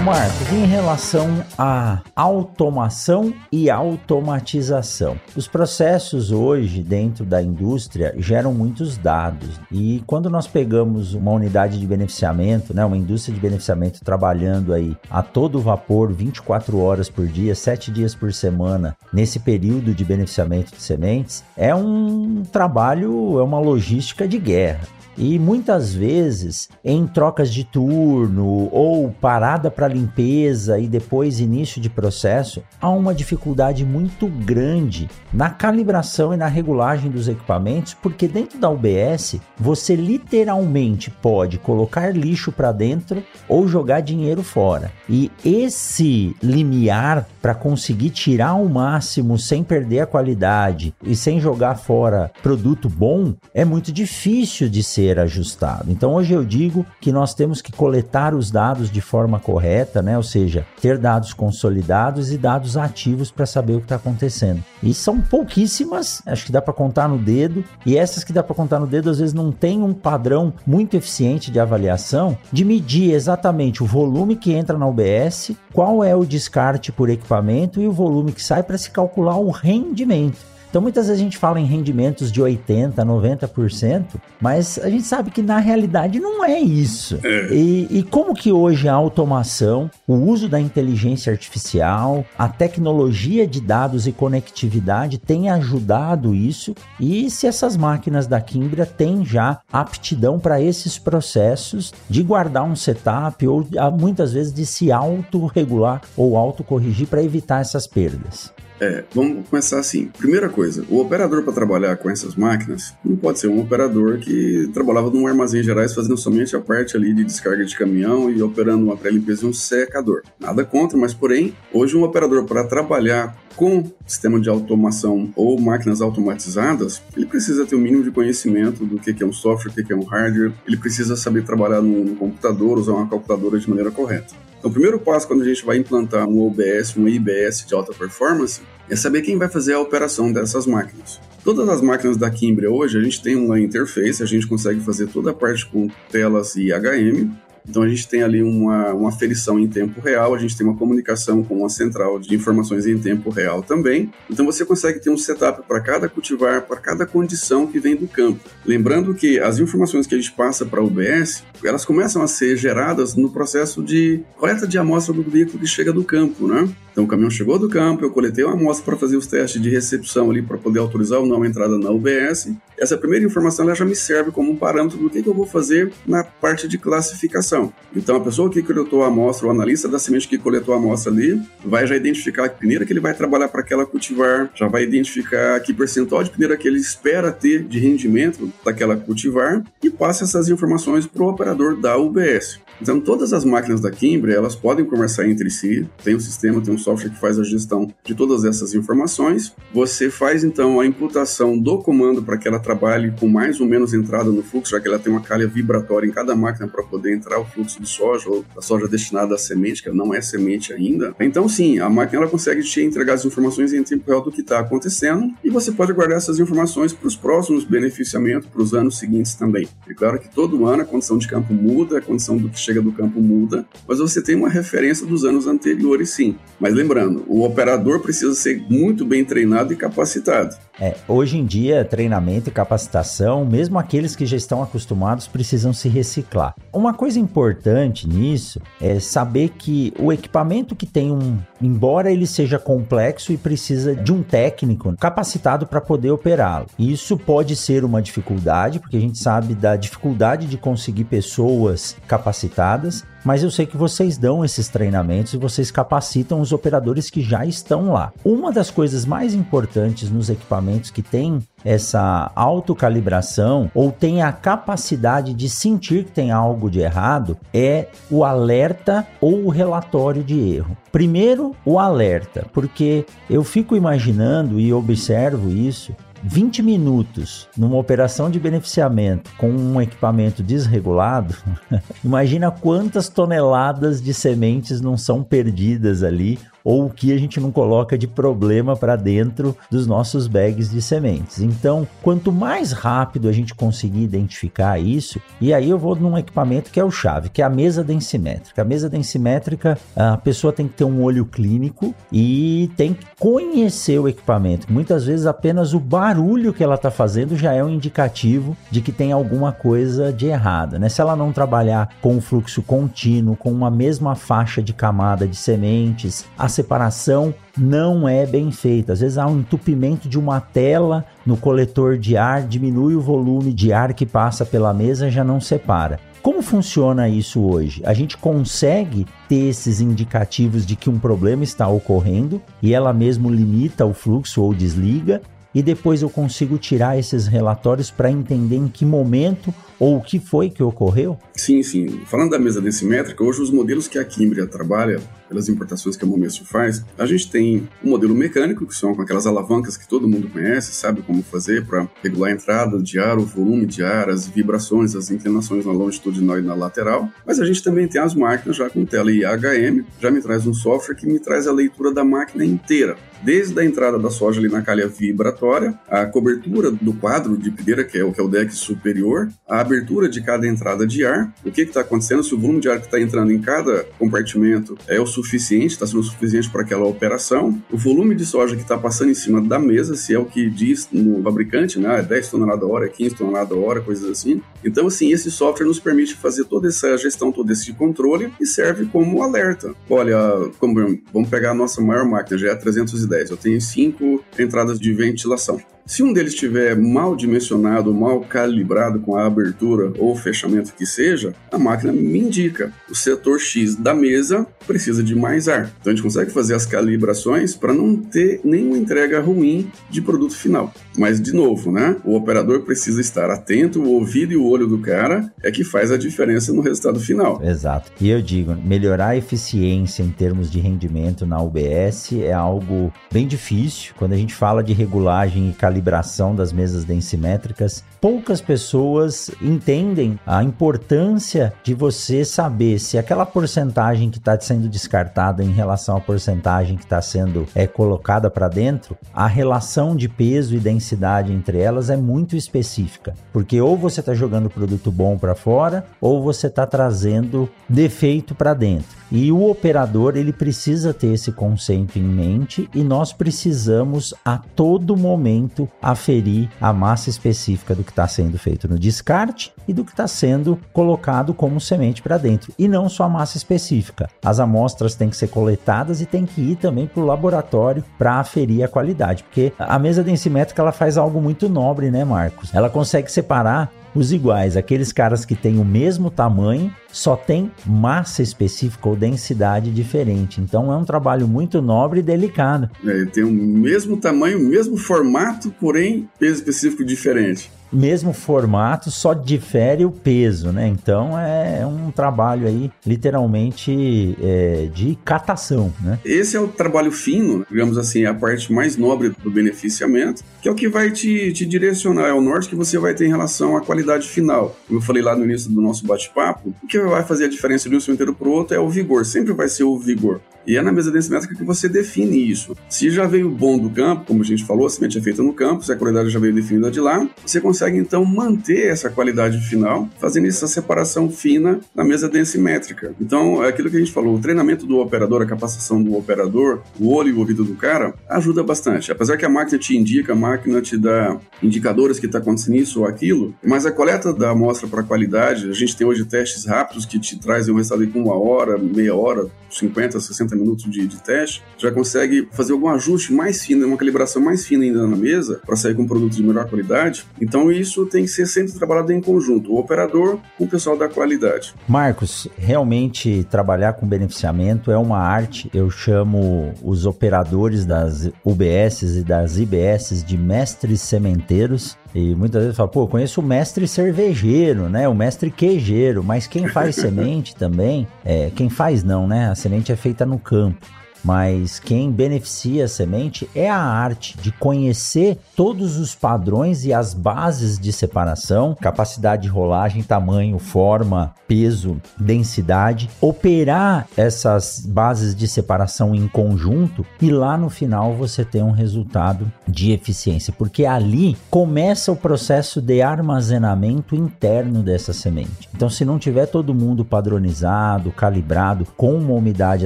Marcos, 0.08 0.54
em 0.54 0.66
relação 0.66 1.44
à 1.58 2.00
automação 2.16 3.34
e 3.52 3.70
automatização, 3.70 5.20
os 5.36 5.50
processos 5.50 6.32
hoje 6.32 6.82
dentro 6.82 7.26
da 7.26 7.44
indústria 7.44 8.16
geram 8.18 8.54
muitos 8.54 8.98
dados 8.98 9.60
e 9.70 10.02
quando 10.08 10.30
nós 10.30 10.48
pegamos 10.48 11.14
uma 11.14 11.32
unidade 11.32 11.78
de 11.78 11.86
beneficiamento, 11.86 12.74
né, 12.74 12.86
uma 12.86 12.96
indústria 12.96 13.36
de 13.36 13.42
beneficiamento 13.42 14.00
trabalhando 14.02 14.74
aí 14.74 14.96
a 15.10 15.22
todo 15.22 15.60
vapor, 15.60 16.14
24 16.14 16.80
horas 16.80 17.10
por 17.10 17.28
dia, 17.28 17.54
7 17.54 17.92
dias 17.92 18.16
por 18.16 18.32
semana, 18.32 18.96
nesse 19.12 19.42
período 19.42 19.94
de 19.94 20.06
beneficiamento 20.06 20.74
de 20.74 20.82
sementes, 20.82 21.44
é 21.58 21.76
um 21.76 22.44
trabalho, 22.50 23.38
é 23.40 23.44
uma 23.44 23.60
logística 23.60 24.26
de 24.26 24.40
guerra. 24.40 24.88
E 25.18 25.40
muitas 25.40 25.94
vezes, 25.96 26.70
em 26.86 27.08
trocas 27.08 27.52
de 27.52 27.64
turno 27.64 28.70
ou 28.72 29.10
parada 29.10 29.72
para 29.72 29.88
limpeza 29.88 30.78
e 30.78 30.88
depois 30.88 31.40
início 31.40 31.82
de 31.82 31.90
processo, 31.90 32.62
há 32.80 32.90
uma 32.90 33.16
dificuldade 33.16 33.84
muito 33.84 34.28
grande 34.28 35.10
na 35.34 35.50
calibração 35.50 36.34
e 36.34 36.38
na 36.38 36.48
regulagem 36.48 37.10
dos 37.10 37.28
equipamentos, 37.28 37.96
porque 37.96 38.28
dentro 38.28 38.60
da 38.60 38.70
UBS 38.70 39.38
você 39.58 39.96
literalmente 39.96 41.10
pode 41.10 41.58
colocar 41.58 42.16
lixo 42.16 42.52
para 42.52 42.72
dentro 42.72 43.24
ou 43.48 43.68
jogar 43.68 44.02
dinheiro 44.02 44.44
fora. 44.44 44.92
E 45.10 45.32
esse 45.44 46.36
limiar 46.44 47.28
para 47.42 47.56
conseguir 47.56 48.12
tirar 48.12 48.54
o 48.54 48.70
máximo 48.70 49.38
sem 49.38 49.64
perder 49.64 50.02
a 50.02 50.06
qualidade 50.06 50.94
e 51.04 51.16
sem 51.16 51.40
jogar 51.40 51.76
fora 51.76 52.32
produto 52.44 52.88
bom 52.88 53.34
é 53.54 53.66
muito 53.66 53.92
difícil 53.92 54.70
de 54.70 54.84
ser 54.84 55.07
ajustado. 55.20 55.92
Então 55.92 56.14
hoje 56.14 56.34
eu 56.34 56.44
digo 56.44 56.86
que 57.00 57.12
nós 57.12 57.34
temos 57.34 57.62
que 57.62 57.72
coletar 57.72 58.34
os 58.34 58.52
dados 58.52 58.92
de 58.92 59.02
forma 59.02 59.40
correta, 59.40 60.02
né? 60.02 60.18
Ou 60.18 60.24
seja, 60.24 60.66
ter 60.82 60.98
dados 60.98 61.34
consolidados 61.34 62.32
e 62.32 62.38
dados 62.38 62.76
ativos 62.76 63.32
para 63.32 63.46
saber 63.46 63.74
o 63.74 63.80
que 63.80 63.86
está 63.86 63.96
acontecendo. 63.96 64.64
E 64.82 64.94
são 64.94 65.22
pouquíssimas, 65.22 66.22
acho 66.26 66.46
que 66.46 66.52
dá 66.52 66.62
para 66.62 66.74
contar 66.74 67.08
no 67.08 67.18
dedo, 67.18 67.64
e 67.86 67.98
essas 67.98 68.24
que 68.24 68.34
dá 68.34 68.44
para 68.44 68.56
contar 68.56 68.80
no 68.80 68.88
dedo 68.88 69.10
às 69.10 69.20
vezes 69.20 69.34
não 69.34 69.52
tem 69.52 69.82
um 69.82 69.94
padrão 69.94 70.54
muito 70.66 70.98
eficiente 70.98 71.52
de 71.52 71.60
avaliação 71.60 72.38
de 72.52 72.66
medir 72.66 73.14
exatamente 73.14 73.84
o 73.84 73.86
volume 73.86 74.36
que 74.36 74.54
entra 74.54 74.78
na 74.78 74.88
UBS, 74.88 75.52
qual 75.74 76.04
é 76.04 76.16
o 76.16 76.26
descarte 76.26 76.92
por 76.92 77.10
equipamento 77.10 77.82
e 77.82 77.88
o 77.88 77.92
volume 77.92 78.32
que 78.32 78.44
sai 78.44 78.64
para 78.64 78.78
se 78.78 78.90
calcular 78.90 79.38
o 79.38 79.52
rendimento. 79.52 80.57
Então 80.70 80.82
muitas 80.82 81.08
vezes 81.08 81.20
a 81.20 81.24
gente 81.24 81.38
fala 81.38 81.60
em 81.60 81.66
rendimentos 81.66 82.32
de 82.32 82.42
80%, 82.42 82.94
90%, 82.96 84.06
mas 84.40 84.78
a 84.80 84.90
gente 84.90 85.04
sabe 85.04 85.32
que 85.32 85.42
na 85.42 85.60
realidade 85.60 86.20
não 86.20 86.44
é 86.44 86.60
isso. 86.60 87.20
É. 87.24 87.54
E, 87.54 87.88
e 87.90 88.04
como 88.04 88.34
que 88.34 88.52
hoje 88.52 88.88
a 88.88 88.94
automação, 88.94 89.90
o 90.08 90.14
uso 90.14 90.48
da 90.50 90.60
inteligência 90.60 91.32
artificial, 91.32 92.26
a 92.38 92.48
tecnologia 92.48 93.48
de 93.48 93.62
dados 93.62 94.08
e 94.08 94.12
conectividade 94.12 95.18
tem 95.18 95.50
ajudado 95.50 96.36
isso 96.36 96.76
e 97.00 97.30
se 97.30 97.48
essas 97.48 97.78
máquinas 97.78 98.28
da 98.28 98.40
Kimbra 98.42 98.86
têm 98.86 99.26
já 99.26 99.60
aptidão 99.72 100.40
para 100.40 100.62
esses 100.62 100.98
processos 100.98 101.94
de 102.10 102.24
guardar 102.24 102.64
um 102.64 102.76
setup 102.76 103.48
ou 103.48 103.66
muitas 103.98 104.34
vezes 104.34 104.54
de 104.54 104.66
se 104.66 104.92
autorregular 104.92 106.02
ou 106.16 106.38
autocorrigir 106.38 107.08
para 107.08 107.24
evitar 107.24 107.62
essas 107.62 107.88
perdas. 107.88 108.52
É, 108.80 109.04
vamos 109.14 109.48
começar 109.50 109.80
assim. 109.80 110.10
Primeira 110.18 110.50
coisa, 110.50 110.86
o 110.90 111.00
operador 111.00 111.44
para 111.44 111.54
trabalhar 111.54 111.96
com 111.98 112.10
essas 112.10 112.36
máquinas 112.36 112.94
não 113.04 113.16
pode 113.16 113.40
ser 113.40 113.48
um 113.48 113.60
operador 113.60 114.20
que 114.20 114.70
trabalhava 114.74 115.10
num 115.10 115.26
armazém 115.26 115.64
gerais 115.64 115.94
fazendo 115.94 116.18
somente 116.18 116.56
a 116.56 116.60
parte 116.60 116.96
ali 116.96 117.14
de 117.14 117.24
descarga 117.24 117.66
de 117.66 117.76
caminhão 117.76 118.30
e 118.30 118.42
operando 118.42 118.86
uma 118.86 118.96
pré-limpeza 118.98 119.46
e 119.46 119.50
um 119.50 119.54
secador. 119.54 120.22
Nada 120.40 120.64
contra, 120.64 120.98
mas 120.98 121.14
porém, 121.14 121.56
hoje 121.74 121.98
um 121.98 122.04
operador 122.04 122.46
para 122.46 122.64
trabalhar 122.64 123.36
com 123.56 123.84
sistema 124.06 124.40
de 124.40 124.48
automação 124.48 125.34
ou 125.36 125.60
máquinas 125.60 126.00
automatizadas, 126.00 127.02
ele 127.16 127.26
precisa 127.26 127.66
ter 127.66 127.76
o 127.76 127.80
um 127.80 127.82
mínimo 127.82 128.04
de 128.04 128.12
conhecimento 128.12 128.86
do 128.86 129.00
que 129.00 129.24
é 129.24 129.26
um 129.26 129.34
software, 129.34 129.72
o 129.72 129.86
que 129.86 129.92
é 129.92 129.96
um 129.96 130.04
hardware, 130.04 130.54
ele 130.68 130.78
precisa 130.78 131.16
saber 131.16 131.44
trabalhar 131.44 131.82
no, 131.82 132.16
computador, 132.16 132.78
usar 132.78 132.94
uma 132.94 133.10
calculadora 133.10 133.58
de 133.58 133.68
maneira 133.68 133.90
correta. 133.90 134.36
Então, 134.58 134.70
o 134.70 134.74
primeiro 134.74 135.00
passo 135.00 135.28
quando 135.28 135.42
a 135.42 135.46
gente 135.46 135.66
vai 135.66 135.78
implantar 135.78 136.28
um 136.28 136.46
OBS, 136.46 136.96
um 136.98 137.08
IBS 137.08 137.66
de 137.66 137.74
alta 137.74 137.94
performance, 137.94 138.62
é 138.90 138.96
saber 138.96 139.22
quem 139.22 139.38
vai 139.38 139.50
fazer 139.50 139.74
a 139.74 139.80
operação 139.80 140.32
dessas 140.32 140.66
máquinas. 140.66 141.20
Todas 141.44 141.70
as 141.70 141.82
máquinas 141.82 142.18
da 142.18 142.30
Kimbria 142.30 142.70
hoje, 142.72 142.98
a 142.98 143.02
gente 143.02 143.22
tem 143.22 143.36
uma 143.36 143.60
interface, 143.60 144.22
a 144.22 144.26
gente 144.26 144.48
consegue 144.48 144.82
fazer 144.82 145.08
toda 145.08 145.32
a 145.32 145.34
parte 145.34 145.66
com 145.66 145.90
telas 146.12 146.56
e 146.56 146.72
HM, 146.72 147.32
então 147.68 147.82
a 147.82 147.90
gente 147.90 148.08
tem 148.08 148.24
ali 148.24 148.42
uma, 148.42 148.94
uma 148.94 149.10
aferição 149.10 149.60
em 149.60 149.68
tempo 149.68 150.00
real, 150.00 150.34
a 150.34 150.38
gente 150.38 150.56
tem 150.56 150.66
uma 150.66 150.76
comunicação 150.76 151.44
com 151.44 151.60
uma 151.60 151.70
central 151.70 152.20
de 152.20 152.34
informações 152.34 152.86
em 152.88 152.98
tempo 152.98 153.30
real 153.30 153.62
também. 153.62 154.12
Então 154.30 154.46
você 154.46 154.66
consegue 154.66 155.00
ter 155.00 155.10
um 155.10 155.18
setup 155.18 155.68
para 155.68 155.82
cada 155.82 156.08
cultivar, 156.08 156.62
para 156.62 156.78
cada 156.78 157.06
condição 157.06 157.68
que 157.68 157.80
vem 157.80 157.96
do 157.96 158.08
campo. 158.08 158.40
Lembrando 158.66 159.14
que 159.14 159.40
as 159.40 159.60
informações 159.60 160.08
que 160.08 160.16
a 160.16 160.18
gente 160.18 160.32
passa 160.32 160.66
para 160.66 160.82
o 160.82 160.88
UBS, 160.88 161.44
elas 161.64 161.84
começam 161.84 162.22
a 162.22 162.28
ser 162.28 162.56
geradas 162.56 163.16
no 163.16 163.30
processo 163.30 163.84
de 163.84 164.22
coleta 164.38 164.68
de 164.68 164.78
amostra 164.78 165.14
do 165.14 165.24
veículo 165.24 165.60
que 165.60 165.68
chega 165.68 165.92
do 165.92 166.04
campo, 166.04 166.48
né? 166.48 166.70
Então 166.92 167.04
o 167.04 167.08
caminhão 167.08 167.30
chegou 167.30 167.60
do 167.60 167.70
campo, 167.70 168.04
eu 168.04 168.10
coletei 168.10 168.44
uma 168.44 168.54
amostra 168.54 168.84
para 168.84 168.98
fazer 168.98 169.18
os 169.18 169.28
testes 169.28 169.62
de 169.62 169.70
recepção 169.70 170.32
ali 170.32 170.42
para 170.42 170.58
poder 170.58 170.80
autorizar 170.80 171.20
ou 171.20 171.28
não 171.28 171.44
a 171.44 171.48
entrada 171.48 171.78
na 171.78 171.92
UBS. 171.92 172.50
Essa 172.78 172.98
primeira 172.98 173.26
informação 173.26 173.66
ela 173.66 173.76
já 173.76 173.86
me 173.86 173.96
serve 173.96 174.32
como 174.32 174.52
um 174.52 174.56
parâmetro 174.56 174.98
do 174.98 175.10
que, 175.10 175.22
que 175.22 175.30
eu 175.30 175.34
vou 175.34 175.46
fazer 175.46 175.92
na 176.08 176.24
parte 176.24 176.68
de 176.68 176.78
classificação. 176.78 177.57
Então 177.96 178.16
a 178.16 178.20
pessoa 178.20 178.50
que 178.50 178.62
coletou 178.62 179.04
a 179.04 179.08
amostra, 179.08 179.48
o 179.48 179.52
analista 179.52 179.88
da 179.88 179.98
semente 179.98 180.28
que 180.28 180.38
coletou 180.38 180.74
a 180.74 180.78
amostra 180.78 181.12
ali, 181.12 181.42
vai 181.66 181.88
já 181.88 181.96
identificar 181.96 182.46
a 182.46 182.50
peneira 182.50 182.86
que 182.86 182.94
ele 182.94 183.00
vai 183.00 183.14
trabalhar 183.14 183.48
para 183.48 183.62
aquela 183.62 183.86
cultivar, 183.86 184.50
já 184.54 184.68
vai 184.68 184.84
identificar 184.84 185.60
que 185.60 185.74
percentual 185.74 186.24
de 186.24 186.30
peneira 186.30 186.56
que 186.56 186.68
ele 186.68 186.80
espera 186.80 187.32
ter 187.32 187.64
de 187.64 187.80
rendimento 187.80 188.52
daquela 188.64 188.96
cultivar 188.96 189.64
e 189.84 189.90
passa 189.90 190.24
essas 190.24 190.50
informações 190.50 191.08
para 191.08 191.24
o 191.24 191.30
operador 191.30 191.80
da 191.80 191.98
UBS. 191.98 192.60
Então, 192.82 193.00
todas 193.00 193.34
as 193.34 193.44
máquinas 193.44 193.82
da 193.82 193.92
Kimbre, 193.92 194.34
elas 194.34 194.56
podem 194.56 194.86
conversar 194.86 195.28
entre 195.28 195.50
si, 195.50 195.88
tem 196.04 196.16
um 196.16 196.20
sistema, 196.20 196.62
tem 196.62 196.74
um 196.74 196.78
software 196.78 197.10
que 197.10 197.20
faz 197.20 197.40
a 197.40 197.44
gestão 197.44 197.92
de 198.04 198.14
todas 198.14 198.46
essas 198.46 198.74
informações. 198.74 199.54
Você 199.74 200.10
faz, 200.10 200.44
então, 200.44 200.80
a 200.80 200.86
imputação 200.86 201.58
do 201.58 201.80
comando 201.80 202.22
para 202.22 202.38
que 202.38 202.48
ela 202.48 202.60
trabalhe 202.60 203.14
com 203.20 203.28
mais 203.28 203.60
ou 203.60 203.68
menos 203.68 203.94
entrada 203.94 204.30
no 204.30 204.44
fluxo, 204.44 204.72
já 204.72 204.80
que 204.80 204.88
ela 204.88 205.00
tem 205.00 205.12
uma 205.12 205.22
calha 205.22 205.48
vibratória 205.48 206.08
em 206.08 206.12
cada 206.12 206.36
máquina 206.36 206.68
para 206.68 206.84
poder 206.84 207.14
entrar 207.14 207.40
o 207.40 207.46
fluxo 207.46 207.82
de 207.82 207.90
soja 207.90 208.30
ou 208.30 208.46
a 208.58 208.62
soja 208.62 208.88
destinada 208.88 209.36
à 209.36 209.38
semente, 209.38 209.82
que 209.82 209.90
não 209.90 210.14
é 210.14 210.22
semente 210.22 210.74
ainda. 210.74 211.16
Então, 211.20 211.50
sim, 211.50 211.80
a 211.80 211.90
máquina 211.90 212.22
ela 212.22 212.32
consegue 212.32 212.62
te 212.62 212.82
entregar 212.82 213.14
as 213.14 213.26
informações 213.26 213.74
em 213.74 213.84
tempo 213.84 214.04
real 214.08 214.22
do 214.22 214.32
que 214.32 214.42
está 214.42 214.60
acontecendo 214.60 215.32
e 215.44 215.50
você 215.50 215.72
pode 215.72 215.94
guardar 215.94 216.18
essas 216.18 216.40
informações 216.40 216.94
para 216.94 217.08
os 217.08 217.16
próximos 217.16 217.64
beneficiamentos, 217.64 218.48
para 218.48 218.62
os 218.62 218.74
anos 218.74 218.98
seguintes 218.98 219.34
também. 219.36 219.68
É 219.90 219.94
claro 219.94 220.20
que 220.20 220.30
todo 220.30 220.66
ano 220.66 220.84
a 220.84 220.86
condição 220.86 221.18
de 221.18 221.28
campo 221.28 221.54
muda, 221.54 221.98
a 221.98 222.02
condição 222.02 222.38
do 222.38 222.50
que 222.50 222.60
chega 222.68 222.82
do 222.82 222.92
campo 222.92 223.22
muda, 223.22 223.66
mas 223.88 224.00
você 224.00 224.22
tem 224.22 224.36
uma 224.36 224.50
referência 224.50 225.06
dos 225.06 225.24
anos 225.24 225.48
anteriores 225.48 226.10
sim. 226.10 226.36
Mas 226.60 226.74
lembrando, 226.74 227.24
o 227.28 227.44
operador 227.44 228.02
precisa 228.02 228.34
ser 228.36 228.62
muito 228.70 229.06
bem 229.06 229.24
treinado 229.24 229.72
e 229.72 229.76
capacitado. 229.76 230.56
É, 230.80 230.96
hoje 231.08 231.40
em 231.40 231.46
dia, 231.46 231.84
treinamento 231.84 232.50
e 232.50 232.52
capacitação, 232.52 233.44
mesmo 233.44 233.80
aqueles 233.80 234.16
que 234.16 234.28
já 234.28 234.38
estão 234.38 234.62
acostumados, 234.62 235.28
precisam 235.28 235.74
se 235.74 235.90
reciclar. 235.90 236.54
Uma 236.72 236.94
coisa 236.94 237.20
importante 237.20 238.08
nisso 238.08 238.62
é 238.80 239.00
saber 239.00 239.50
que 239.58 239.92
o 240.00 240.14
equipamento 240.14 240.76
que 240.76 240.86
tem 240.86 241.12
um, 241.12 241.40
embora 241.60 242.12
ele 242.12 242.28
seja 242.28 242.60
complexo 242.60 243.34
e 243.34 243.38
precisa 243.38 243.96
de 243.96 244.14
um 244.14 244.22
técnico 244.22 244.96
capacitado 244.98 245.66
para 245.66 245.82
poder 245.82 246.12
operá-lo. 246.12 246.68
Isso 246.78 247.18
pode 247.18 247.56
ser 247.56 247.84
uma 247.84 248.02
dificuldade, 248.02 248.80
porque 248.80 248.98
a 248.98 249.02
gente 249.02 249.18
sabe 249.18 249.56
da 249.56 249.76
dificuldade 249.76 250.46
de 250.46 250.58
conseguir 250.58 251.06
pessoas 251.06 251.96
capacitadas, 252.08 253.04
mas 253.28 253.44
eu 253.44 253.52
sei 253.52 253.66
que 253.66 253.76
vocês 253.76 254.18
dão 254.18 254.46
esses 254.46 254.70
treinamentos 254.70 255.34
e 255.34 255.38
vocês 255.38 255.70
capacitam 255.70 256.40
os 256.40 256.54
operadores 256.54 257.10
que 257.10 257.22
já 257.22 257.46
estão 257.46 257.92
lá. 257.92 258.14
Uma 258.24 258.54
das 258.54 258.72
coisas 258.72 259.06
mais 259.06 259.34
importantes 259.34 260.10
nos 260.10 260.30
equipamentos 260.30 260.92
que 260.92 261.02
tem 261.02 261.44
essa 261.66 262.32
autocalibração 262.34 263.70
ou 263.76 263.92
tem 263.92 264.22
a 264.22 264.32
capacidade 264.32 265.34
de 265.34 265.50
sentir 265.50 266.06
que 266.06 266.12
tem 266.12 266.32
algo 266.32 266.70
de 266.70 266.80
errado 266.80 267.38
é 267.54 267.90
o 268.10 268.24
alerta 268.24 269.06
ou 269.20 269.44
o 269.44 269.50
relatório 269.50 270.24
de 270.24 270.40
erro. 270.56 270.78
Primeiro, 270.90 271.54
o 271.66 271.78
alerta, 271.78 272.46
porque 272.54 273.06
eu 273.30 273.44
fico 273.44 273.76
imaginando 273.76 274.58
e 274.58 274.72
observo 274.72 275.52
isso 275.52 275.94
20 276.24 276.62
minutos 276.62 277.48
numa 277.58 277.78
operação 277.78 278.30
de 278.30 278.40
beneficiamento 278.40 279.32
com 279.38 279.50
um 279.50 279.82
equipamento 279.82 280.44
desregulado, 280.44 281.36
imagina 282.04 282.52
quantas 282.52 283.10
toneladas 283.10 284.02
de 284.02 284.14
sementes 284.14 284.82
não 284.82 284.98
são 284.98 285.24
perdidas 285.24 286.04
ali 286.04 286.40
ou 286.68 286.88
o 286.88 286.90
que 286.90 287.14
a 287.14 287.18
gente 287.18 287.40
não 287.40 287.50
coloca 287.50 287.98
de 287.98 288.06
problema 288.06 288.76
para 288.76 288.98
dentro 288.98 289.56
dos 289.72 289.88
nossos 289.88 290.28
bags 290.28 290.70
de 290.70 290.82
sementes. 290.82 291.40
Então, 291.40 291.88
quanto 292.04 292.30
mais 292.30 292.74
rápido 292.74 293.30
a 293.30 293.32
gente 293.32 293.56
conseguir 293.56 294.04
identificar 294.04 294.78
isso, 294.78 295.22
e 295.40 295.54
aí 295.54 295.70
eu 295.70 295.80
vou 295.80 295.96
num 295.96 296.18
equipamento 296.18 296.70
que 296.70 296.78
é 296.78 296.84
o 296.84 296.92
chave, 296.92 297.30
que 297.30 297.42
é 297.42 297.46
a 297.46 297.50
mesa 297.50 297.86
densimétrica. 297.86 298.64
A 298.64 298.66
mesa 298.66 298.90
densimétrica, 298.90 299.78
a 299.96 300.18
pessoa 300.18 300.52
tem 300.52 300.68
que 300.68 300.74
ter 300.74 300.84
um 300.84 301.02
olho 301.02 301.26
clínico 301.26 301.96
e 302.12 302.70
tem 302.76 302.94
que 302.94 303.06
conhecer 303.18 303.98
o 303.98 304.10
equipamento. 304.10 304.68
Muitas 304.70 305.06
vezes 305.06 305.26
apenas 305.26 305.74
o 305.74 305.80
barulho 305.80 306.52
que 306.52 306.66
ela 306.66 306.76
está 306.76 306.92
fazendo 306.92 307.38
já 307.38 307.54
é 307.54 307.64
um 307.64 307.70
indicativo 307.70 308.58
de 308.70 308.82
que 308.82 308.92
tem 308.92 309.14
alguma 309.14 309.54
coisa 309.54 310.12
de 310.12 310.26
errado, 310.26 310.78
né? 310.78 310.90
Se 310.90 311.00
ela 311.00 311.16
não 311.16 311.32
trabalhar 311.32 311.96
com 312.02 312.18
um 312.18 312.20
fluxo 312.20 312.62
contínuo, 312.62 313.38
com 313.38 313.54
uma 313.54 313.72
mesma 313.72 314.16
faixa 314.16 314.62
de 314.62 314.74
camada 314.74 315.26
de 315.26 315.38
sementes, 315.38 316.26
a 316.38 316.57
separação 316.58 317.34
não 317.58 318.08
é 318.08 318.26
bem 318.26 318.52
feita. 318.52 318.94
Às 318.94 319.02
vezes 319.02 319.18
há 319.18 319.28
um 319.28 319.40
entupimento 319.40 320.10
de 320.10 320.18
uma 320.18 320.40
tela 320.40 321.06
no 321.26 321.38
coletor 321.38 321.98
de 321.98 322.18
ar, 322.18 322.44
diminui 322.44 322.96
o 322.96 323.02
volume 323.02 323.54
de 323.54 323.72
ar 323.72 323.94
que 323.94 324.06
passa 324.06 324.46
pela 324.46 324.74
mesa, 324.74 325.12
já 325.12 325.24
não 325.24 325.40
separa. 325.40 326.00
Como 326.22 326.42
funciona 326.42 327.08
isso 327.08 327.42
hoje? 327.42 327.82
A 327.86 327.94
gente 327.94 328.18
consegue 328.18 329.06
ter 329.30 329.48
esses 329.50 329.80
indicativos 329.80 330.66
de 330.66 330.76
que 330.76 330.90
um 330.90 331.00
problema 331.00 331.44
está 331.44 331.68
ocorrendo 331.68 332.42
e 332.62 332.74
ela 332.74 332.92
mesmo 332.92 333.30
limita 333.30 333.86
o 333.86 333.94
fluxo 333.94 334.42
ou 334.42 334.54
desliga, 334.54 335.22
e 335.54 335.64
depois 335.64 336.02
eu 336.02 336.10
consigo 336.10 336.58
tirar 336.58 337.00
esses 337.00 337.28
relatórios 337.28 337.90
para 337.90 338.12
entender 338.12 338.58
em 338.58 338.68
que 338.68 338.86
momento 338.86 339.54
ou 339.80 339.98
o 339.98 340.02
que 340.02 340.20
foi 340.20 340.50
que 340.50 340.64
ocorreu? 340.64 341.18
Sim, 341.36 341.62
sim. 341.62 342.02
Falando 342.06 342.32
da 342.32 342.40
mesa 342.40 342.62
densimétrica, 342.62 343.24
hoje 343.24 343.42
os 343.42 343.52
modelos 343.52 343.88
que 343.88 344.00
a 344.00 344.04
Kimbria 344.04 344.48
trabalha, 344.48 345.00
pelas 345.30 345.50
importações 345.50 345.96
que 345.96 346.04
a 346.04 346.08
Momesso 346.08 346.46
faz, 346.46 346.84
a 346.98 347.06
gente 347.06 347.30
tem 347.30 347.68
um 347.84 347.90
modelo 347.90 348.16
mecânico, 348.16 348.66
que 348.66 348.74
são 348.74 348.96
com 348.96 349.02
aquelas 349.02 349.28
alavancas 349.28 349.78
que 349.78 349.88
todo 349.88 350.08
mundo 350.08 350.30
conhece, 350.30 350.72
sabe 350.72 351.02
como 351.02 351.22
fazer 351.22 351.66
para 351.66 351.88
regular 352.02 352.32
a 352.32 352.34
entrada 352.34 352.82
de 352.82 352.98
ar, 352.98 353.18
o 353.18 353.26
volume 353.26 353.66
de 353.66 353.84
ar, 353.84 354.10
as 354.10 354.28
vibrações, 354.28 354.96
as 354.96 355.12
inclinações 355.12 355.66
na 355.66 355.72
longitudinal 355.72 356.40
e 356.40 356.42
na 356.42 356.56
lateral. 356.56 357.10
Mas 357.26 357.40
a 357.40 357.46
gente 357.46 357.62
também 357.62 357.88
tem 357.88 358.02
as 358.02 358.16
máquinas 358.16 358.58
já 358.58 358.70
com 358.70 358.86
tela 358.86 359.12
IHM, 359.12 359.84
já 360.00 360.10
me 360.10 360.22
traz 360.22 360.48
um 360.48 360.54
software 360.54 360.96
que 360.96 361.06
me 361.06 361.20
traz 361.20 361.46
a 361.46 361.52
leitura 361.52 361.92
da 361.92 362.04
máquina 362.04 362.46
inteira 362.46 362.96
desde 363.22 363.60
a 363.60 363.66
entrada 363.66 363.98
da 363.98 364.10
soja 364.10 364.40
ali 364.40 364.50
na 364.50 364.62
calha 364.62 364.88
vibratória, 364.88 365.78
a 365.88 366.06
cobertura 366.06 366.72
do 366.72 366.94
quadro 366.94 367.38
de 367.38 367.52
pideira, 367.52 367.84
que 367.84 367.98
é 367.98 368.04
o, 368.04 368.12
que 368.12 368.20
é 368.20 368.24
o 368.24 368.28
deck 368.28 368.54
superior, 368.54 369.30
a 369.48 369.64
abertura 369.68 370.10
de 370.10 370.22
cada 370.22 370.48
entrada 370.48 370.88
de 370.88 371.06
ar, 371.06 371.34
o 371.46 371.52
que 371.52 371.62
está 371.62 371.82
acontecendo, 371.82 372.24
se 372.24 372.34
o 372.34 372.40
volume 372.40 372.60
de 372.60 372.70
ar 372.70 372.80
que 372.80 372.86
está 372.86 373.00
entrando 373.00 373.32
em 373.32 373.40
cada 373.40 373.86
compartimento 374.00 374.78
é 374.88 375.00
o 375.00 375.06
suficiente, 375.06 375.74
está 375.74 375.86
sendo 375.86 376.00
o 376.00 376.04
suficiente 376.04 376.50
para 376.50 376.62
aquela 376.62 376.86
operação, 376.86 377.62
o 377.72 377.78
volume 377.78 378.16
de 378.16 378.26
soja 378.26 378.56
que 378.56 378.62
está 378.62 378.78
passando 378.78 379.12
em 379.12 379.16
cima 379.16 379.42
da 379.42 379.60
mesa, 379.60 379.96
se 379.96 380.14
é 380.14 380.20
o 380.20 380.26
que 380.26 380.50
diz 380.50 380.88
no 380.92 381.22
fabricante, 381.22 381.80
né, 381.80 382.00
é 382.00 382.02
10 382.02 382.30
toneladas 382.30 382.68
hora, 382.70 382.86
é 382.86 382.90
15 382.90 383.16
toneladas 383.16 383.58
a 383.58 383.62
hora, 383.62 383.82
coisas 383.82 384.10
assim. 384.10 384.42
Então, 384.64 384.88
assim, 384.88 385.12
esse 385.12 385.30
software 385.30 385.68
nos 385.68 385.80
permite 385.80 386.16
fazer 386.16 386.46
toda 386.46 386.68
essa 386.68 386.98
gestão, 386.98 387.32
todo 387.32 387.52
esse 387.52 387.72
controle 387.74 388.32
e 388.40 388.46
serve 388.46 388.86
como 388.86 389.22
alerta. 389.22 389.74
Olha, 389.90 390.18
como, 390.60 391.00
vamos 391.14 391.30
pegar 391.30 391.52
a 391.52 391.56
nossa 391.56 391.82
maior 391.82 392.06
máquina, 392.06 392.38
já 392.38 392.50
é 392.50 392.52
a 392.52 392.56
310, 392.56 393.32
eu 393.32 393.38
tenho 393.38 393.60
cinco 393.62 394.24
entradas 394.38 394.80
de 394.80 394.94
ventilação. 394.94 395.60
Se 395.88 396.04
um 396.04 396.12
deles 396.12 396.34
estiver 396.34 396.76
mal 396.76 397.16
dimensionado, 397.16 397.94
mal 397.94 398.20
calibrado 398.20 399.00
com 399.00 399.16
a 399.16 399.26
abertura 399.26 399.94
ou 399.98 400.18
fechamento 400.18 400.74
que 400.74 400.86
seja, 400.86 401.34
a 401.50 401.58
máquina 401.58 401.94
me 401.94 402.20
indica 402.20 402.74
o 402.92 402.96
setor 402.96 403.40
X 403.40 403.74
da 403.74 403.94
mesa 403.94 404.46
precisa 404.68 405.02
de 405.02 405.16
mais 405.16 405.48
ar. 405.48 405.72
Então 405.80 405.94
a 405.94 405.96
gente 405.96 406.04
consegue 406.04 406.30
fazer 406.30 406.54
as 406.54 406.66
calibrações 406.66 407.56
para 407.56 407.74
não 407.74 407.96
ter 407.96 408.42
nenhuma 408.44 408.78
entrega 408.78 409.22
ruim 409.22 409.72
de 409.90 410.02
produto 410.02 410.36
final. 410.36 410.74
Mas 410.98 411.22
de 411.22 411.32
novo, 411.32 411.72
né? 411.72 411.96
O 412.04 412.16
operador 412.18 412.64
precisa 412.64 413.00
estar 413.00 413.30
atento, 413.30 413.82
o 413.82 413.94
ouvido 413.94 414.34
e 414.34 414.36
o 414.36 414.46
olho 414.46 414.68
do 414.68 414.80
cara 414.80 415.32
é 415.42 415.50
que 415.50 415.64
faz 415.64 415.90
a 415.90 415.98
diferença 415.98 416.52
no 416.52 416.62
resultado 416.62 417.00
final. 417.00 417.42
Exato. 417.42 417.92
E 418.02 418.10
eu 418.10 418.22
digo, 418.22 418.54
melhorar 418.56 419.10
a 419.10 419.18
eficiência 419.18 420.04
em 420.04 420.10
termos 420.10 420.52
de 420.52 420.60
rendimento 420.60 421.26
na 421.26 421.42
UBS 421.42 422.12
é 422.12 422.34
algo 422.34 422.92
bem 423.10 423.26
difícil. 423.26 423.94
Quando 423.96 424.12
a 424.12 424.18
gente 424.18 424.34
fala 424.34 424.62
de 424.62 424.74
regulagem 424.74 425.50
e 425.50 425.54
calibração 425.54 425.77
calibração 425.78 426.36
das 426.36 426.52
mesas 426.52 426.84
densimétricas, 426.84 427.84
poucas 428.02 428.42
pessoas 428.42 429.30
entendem 429.42 430.20
a 430.26 430.44
importância 430.44 431.54
de 431.64 431.74
você 431.74 432.26
saber 432.26 432.80
se 432.80 432.98
aquela 432.98 433.26
porcentagem 433.26 434.10
que 434.10 434.18
está 434.18 434.40
sendo 434.40 434.68
descartada 434.68 435.44
em 435.44 435.52
relação 435.52 435.98
à 435.98 436.02
porcentagem 436.02 436.78
que 436.78 436.84
está 436.84 437.02
sendo 437.02 437.46
é, 437.54 437.68
colocada 437.68 438.30
para 438.30 438.48
dentro, 438.48 438.98
a 439.14 439.28
relação 439.28 439.96
de 439.96 440.10
peso 440.10 440.56
e 440.56 440.60
densidade 440.60 441.32
entre 441.32 441.60
elas 441.60 441.90
é 441.90 441.98
muito 441.98 442.36
específica, 442.36 443.14
porque 443.32 443.62
ou 443.62 443.78
você 443.78 444.00
está 444.00 444.14
jogando 444.14 444.50
produto 444.50 444.92
bom 444.92 445.18
para 445.18 445.36
fora 445.36 445.86
ou 446.02 446.24
você 446.24 446.48
está 446.48 446.66
trazendo 446.66 447.48
defeito 447.70 448.34
para 448.34 448.54
dentro. 448.54 448.98
E 449.12 449.32
o 449.32 449.50
operador 449.50 450.18
ele 450.18 450.34
precisa 450.34 450.94
ter 450.94 451.14
esse 451.14 451.32
conceito 451.32 451.98
em 451.98 452.04
mente 452.04 452.70
e 452.74 452.84
nós 452.84 453.14
precisamos 453.14 454.14
a 454.26 454.38
todo 454.38 454.98
momento 454.98 455.67
aferir 455.82 456.50
a 456.60 456.72
massa 456.72 457.10
específica 457.10 457.76
do 457.76 457.84
que 457.84 457.92
está 457.92 458.08
sendo 458.08 458.38
feito 458.38 458.68
no 458.68 458.78
descarte 458.78 459.54
e 459.68 459.74
do 459.74 459.84
que 459.84 459.92
está 459.92 460.08
sendo 460.08 460.60
colocado 460.72 461.34
como 461.34 461.60
semente 461.60 462.02
para 462.02 462.18
dentro. 462.18 462.54
E 462.58 462.68
não 462.68 462.90
só 462.90 463.04
a 463.04 463.10
massa 463.10 463.38
específica. 463.38 464.10
As 464.24 464.40
amostras 464.40 464.96
têm 464.96 465.10
que 465.10 465.18
ser 465.18 465.28
coletadas 465.28 466.02
e 466.02 466.06
tem 466.06 466.26
que 466.26 466.42
ir 466.42 466.56
também 466.56 466.88
para 466.88 467.02
o 467.02 467.06
laboratório 467.06 467.84
para 467.98 468.20
aferir 468.20 468.64
a 468.64 468.68
qualidade. 468.68 469.24
Porque 469.24 469.54
a 469.58 469.78
mesa 469.78 470.04
densimétrica 470.04 470.62
ela 470.62 470.72
faz 470.72 470.98
algo 470.98 471.22
muito 471.22 471.50
nobre, 471.50 471.92
né, 471.92 472.04
Marcos? 472.04 472.54
Ela 472.54 472.70
consegue 472.70 473.12
separar 473.12 473.72
os 473.98 474.12
iguais, 474.12 474.56
aqueles 474.56 474.92
caras 474.92 475.26
que 475.26 475.36
têm 475.36 475.60
o 475.60 475.66
mesmo 475.66 476.12
tamanho, 476.12 476.72
só 476.92 477.16
tem 477.16 477.52
massa 477.66 478.22
específica 478.22 478.88
ou 478.90 478.96
densidade 478.96 479.72
diferente. 479.72 480.40
Então 480.40 480.72
é 480.72 480.78
um 480.78 480.86
trabalho 480.86 481.28
muito 481.28 481.62
nobre 481.62 482.00
e 482.00 482.04
delicado. 482.04 482.70
É, 482.86 483.06
tem 483.06 483.24
o 483.24 483.32
mesmo 483.32 483.98
tamanho, 483.98 484.40
o 484.40 484.44
mesmo 484.44 484.78
formato, 484.78 485.54
porém 485.60 486.08
peso 486.20 486.36
específico 486.36 486.86
diferente 486.86 487.52
mesmo 487.72 488.14
formato, 488.14 488.90
só 488.92 489.14
difere 489.14 489.86
o 489.86 489.92
peso, 489.92 490.52
né? 490.52 490.68
Então 490.68 491.18
é 491.18 491.66
um 491.66 491.92
trabalho 491.92 492.48
aí, 492.48 492.72
literalmente, 492.86 494.18
é, 494.22 494.70
de 494.74 494.98
catação, 495.04 495.74
né? 495.82 496.00
Esse 496.04 496.38
é 496.38 496.40
o 496.40 496.48
trabalho 496.48 496.92
fino, 496.92 497.46
digamos 497.50 497.78
assim, 497.78 498.06
a 498.06 498.14
parte 498.14 498.52
mais 498.52 498.78
nobre 498.78 499.14
do 499.24 499.32
beneficiamento, 499.32 500.24
que 500.42 500.48
é 500.48 500.52
o 500.52 500.56
que 500.56 500.68
vai 500.68 500.92
te, 500.92 501.32
te 501.34 501.46
direcionar, 501.46 502.08
é 502.08 502.14
o 502.14 502.22
norte 502.22 502.50
que 502.50 502.56
você 502.56 502.78
vai 502.78 502.94
ter 502.94 503.06
em 503.06 503.10
relação 503.10 503.58
à 503.58 503.62
qualidade 503.62 504.08
final. 504.08 504.56
Como 504.68 504.80
eu 504.80 504.84
falei 504.84 505.02
lá 505.02 505.16
no 505.16 505.26
início 505.26 505.50
do 505.52 505.62
nosso 505.62 505.86
bate-papo, 505.86 506.54
o 506.64 506.68
que 506.68 506.80
vai 506.80 507.04
fazer 507.04 507.26
a 507.26 507.30
diferença 507.30 507.70
de 507.70 507.76
um 507.76 507.80
sementeiro 507.80 508.14
para 508.14 508.28
o 508.28 508.32
outro 508.32 508.56
é 508.56 508.60
o 508.60 508.70
vigor, 508.70 509.06
sempre 509.06 509.34
vai 509.34 509.48
ser 509.48 509.64
o 509.64 509.78
vigor. 509.78 510.22
E 510.48 510.56
é 510.56 510.62
na 510.62 510.72
mesa 510.72 510.90
densimétrica 510.90 511.36
que 511.36 511.44
você 511.44 511.68
define 511.68 512.32
isso. 512.32 512.56
Se 512.70 512.90
já 512.90 513.06
veio 513.06 513.30
bom 513.30 513.60
do 513.60 513.70
campo, 513.70 514.06
como 514.06 514.22
a 514.22 514.26
gente 514.26 514.46
falou, 514.46 514.66
a 514.66 514.70
semente 514.70 514.98
é 514.98 515.02
feita 515.02 515.22
no 515.22 515.34
campo, 515.34 515.66
se 515.66 515.74
a 515.74 515.76
qualidade 515.76 516.10
já 516.10 516.20
veio 516.20 516.34
definida 516.34 516.72
de 516.72 516.80
lá, 516.80 517.06
você 517.26 517.42
consegue 517.42 517.78
então 517.78 518.06
manter 518.06 518.68
essa 518.68 518.90
qualidade 518.90 519.38
final, 519.42 519.90
fazendo 520.00 520.26
essa 520.26 520.48
separação 520.48 521.10
fina 521.10 521.60
na 521.76 521.84
mesa 521.84 522.08
densimétrica. 522.08 522.96
Então, 523.02 523.44
é 523.44 523.50
aquilo 523.50 523.70
que 523.70 523.76
a 523.76 523.80
gente 523.80 523.92
falou, 523.92 524.16
o 524.16 524.22
treinamento 524.22 524.66
do 524.66 524.78
operador, 524.78 525.22
a 525.22 525.26
capacitação 525.26 525.84
do 525.84 525.98
operador, 525.98 526.62
o 526.80 526.94
olho 526.94 527.10
e 527.10 527.14
o 527.14 527.20
ouvido 527.20 527.44
do 527.44 527.56
cara, 527.56 527.94
ajuda 528.10 528.42
bastante. 528.42 528.90
Apesar 528.90 529.18
que 529.18 529.26
a 529.26 529.30
máquina 529.30 529.60
te 529.60 529.76
indica, 529.76 530.14
a 530.14 530.16
máquina 530.16 530.62
te 530.62 530.78
dá 530.78 531.20
indicadores 531.44 532.00
que 532.00 532.06
está 532.06 532.20
acontecendo 532.20 532.56
isso 532.56 532.80
ou 532.80 532.88
aquilo, 532.88 533.36
mas 533.44 533.66
a 533.66 533.72
coleta 533.72 534.14
da 534.14 534.30
amostra 534.30 534.66
para 534.66 534.82
qualidade, 534.82 535.50
a 535.50 535.54
gente 535.54 535.76
tem 535.76 535.86
hoje 535.86 536.06
testes 536.06 536.46
rápidos 536.46 536.86
que 536.86 536.98
te 536.98 537.20
trazem 537.20 537.54
um 537.54 537.58
resultado 537.58 537.86
com 537.92 538.04
uma 538.04 538.16
hora, 538.16 538.58
meia 538.58 538.96
hora, 538.96 539.28
50, 539.50 540.00
60 540.00 540.37
minutos 540.38 540.70
de, 540.70 540.86
de 540.88 541.02
teste, 541.02 541.44
já 541.58 541.72
consegue 541.72 542.28
fazer 542.32 542.54
algum 542.54 542.70
ajuste 542.70 543.14
mais 543.14 543.44
fino, 543.44 543.66
uma 543.68 543.78
calibração 543.78 544.22
mais 544.22 544.46
fina 544.46 544.64
ainda 544.64 544.86
na 544.86 544.96
mesa, 544.96 545.42
para 545.46 545.56
sair 545.56 545.76
com 545.76 545.84
um 545.84 545.88
produto 545.88 546.14
de 546.14 546.24
melhor 546.24 546.48
qualidade. 546.48 547.06
Então 547.22 547.52
isso 547.52 547.86
tem 547.86 548.04
que 548.04 548.10
ser 548.10 548.26
sempre 548.26 548.54
trabalhado 548.54 548.92
em 548.92 549.02
conjunto, 549.02 549.52
o 549.52 549.60
operador 549.60 550.20
com 550.38 550.46
o 550.46 550.48
pessoal 550.48 550.78
da 550.78 550.88
qualidade. 550.88 551.54
Marcos, 551.68 552.28
realmente 552.38 553.26
trabalhar 553.30 553.74
com 553.74 553.88
beneficiamento 553.88 554.72
é 554.72 554.78
uma 554.78 555.00
arte. 555.00 555.50
Eu 555.54 555.70
chamo 555.70 556.54
os 556.64 556.86
operadores 556.86 557.66
das 557.66 558.10
UBS 558.24 558.82
e 558.82 559.04
das 559.04 559.38
IBS 559.38 560.04
de 560.06 560.18
mestres 560.18 560.82
sementeiros. 560.82 561.78
E 561.96 562.14
muitas 562.16 562.44
vezes 562.44 562.58
fala, 562.58 562.70
pô, 562.70 562.88
conheço 562.88 563.22
o 563.22 563.24
mestre 563.24 563.68
cervejeiro, 563.68 564.70
né? 564.70 564.88
O 564.88 564.94
mestre 564.94 565.32
queijeiro, 565.32 566.04
mas 566.04 566.28
quem 566.28 566.48
faz 566.48 566.76
semente 566.76 567.36
também, 567.36 567.88
é, 568.04 568.32
quem 568.36 568.50
faz 568.50 568.84
não, 568.84 569.08
né? 569.08 569.30
A 569.30 569.36
semente 569.36 569.72
é 569.72 569.76
feita 569.76 570.06
no 570.06 570.20
campo 570.20 570.77
mas 571.08 571.58
quem 571.58 571.90
beneficia 571.90 572.66
a 572.66 572.68
semente 572.68 573.30
é 573.34 573.50
a 573.50 573.58
arte 573.58 574.18
de 574.18 574.30
conhecer 574.30 575.18
todos 575.38 575.78
os 575.78 575.96
padrões 575.96 576.66
e 576.66 576.74
as 576.74 576.94
bases 576.94 577.58
de 577.58 577.72
separação, 577.72 578.54
capacidade 578.60 579.22
de 579.22 579.30
rolagem, 579.30 579.82
tamanho, 579.84 580.38
forma, 580.38 581.16
peso, 581.26 581.78
densidade, 581.98 582.90
operar 583.00 583.88
essas 583.96 584.66
bases 584.68 585.16
de 585.16 585.30
separação 585.30 585.96
em 585.96 586.10
conjunto 586.10 586.86
e 587.02 587.10
lá 587.10 587.38
no 587.38 587.50
final 587.50 587.94
você 587.94 588.26
tem 588.26 588.44
um 588.44 588.52
resultado 588.52 589.32
de 589.48 589.72
eficiência, 589.72 590.34
porque 590.38 590.66
ali 590.66 591.16
começa 591.30 591.90
o 591.90 591.96
processo 591.96 592.62
de 592.62 592.82
armazenamento 592.82 593.96
interno 593.96 594.62
dessa 594.62 594.92
semente. 594.92 595.48
Então, 595.56 595.70
se 595.70 595.86
não 595.86 595.98
tiver 595.98 596.26
todo 596.26 596.54
mundo 596.54 596.84
padronizado, 596.84 597.94
calibrado, 597.94 598.68
com 598.76 598.94
uma 598.94 599.14
umidade 599.14 599.66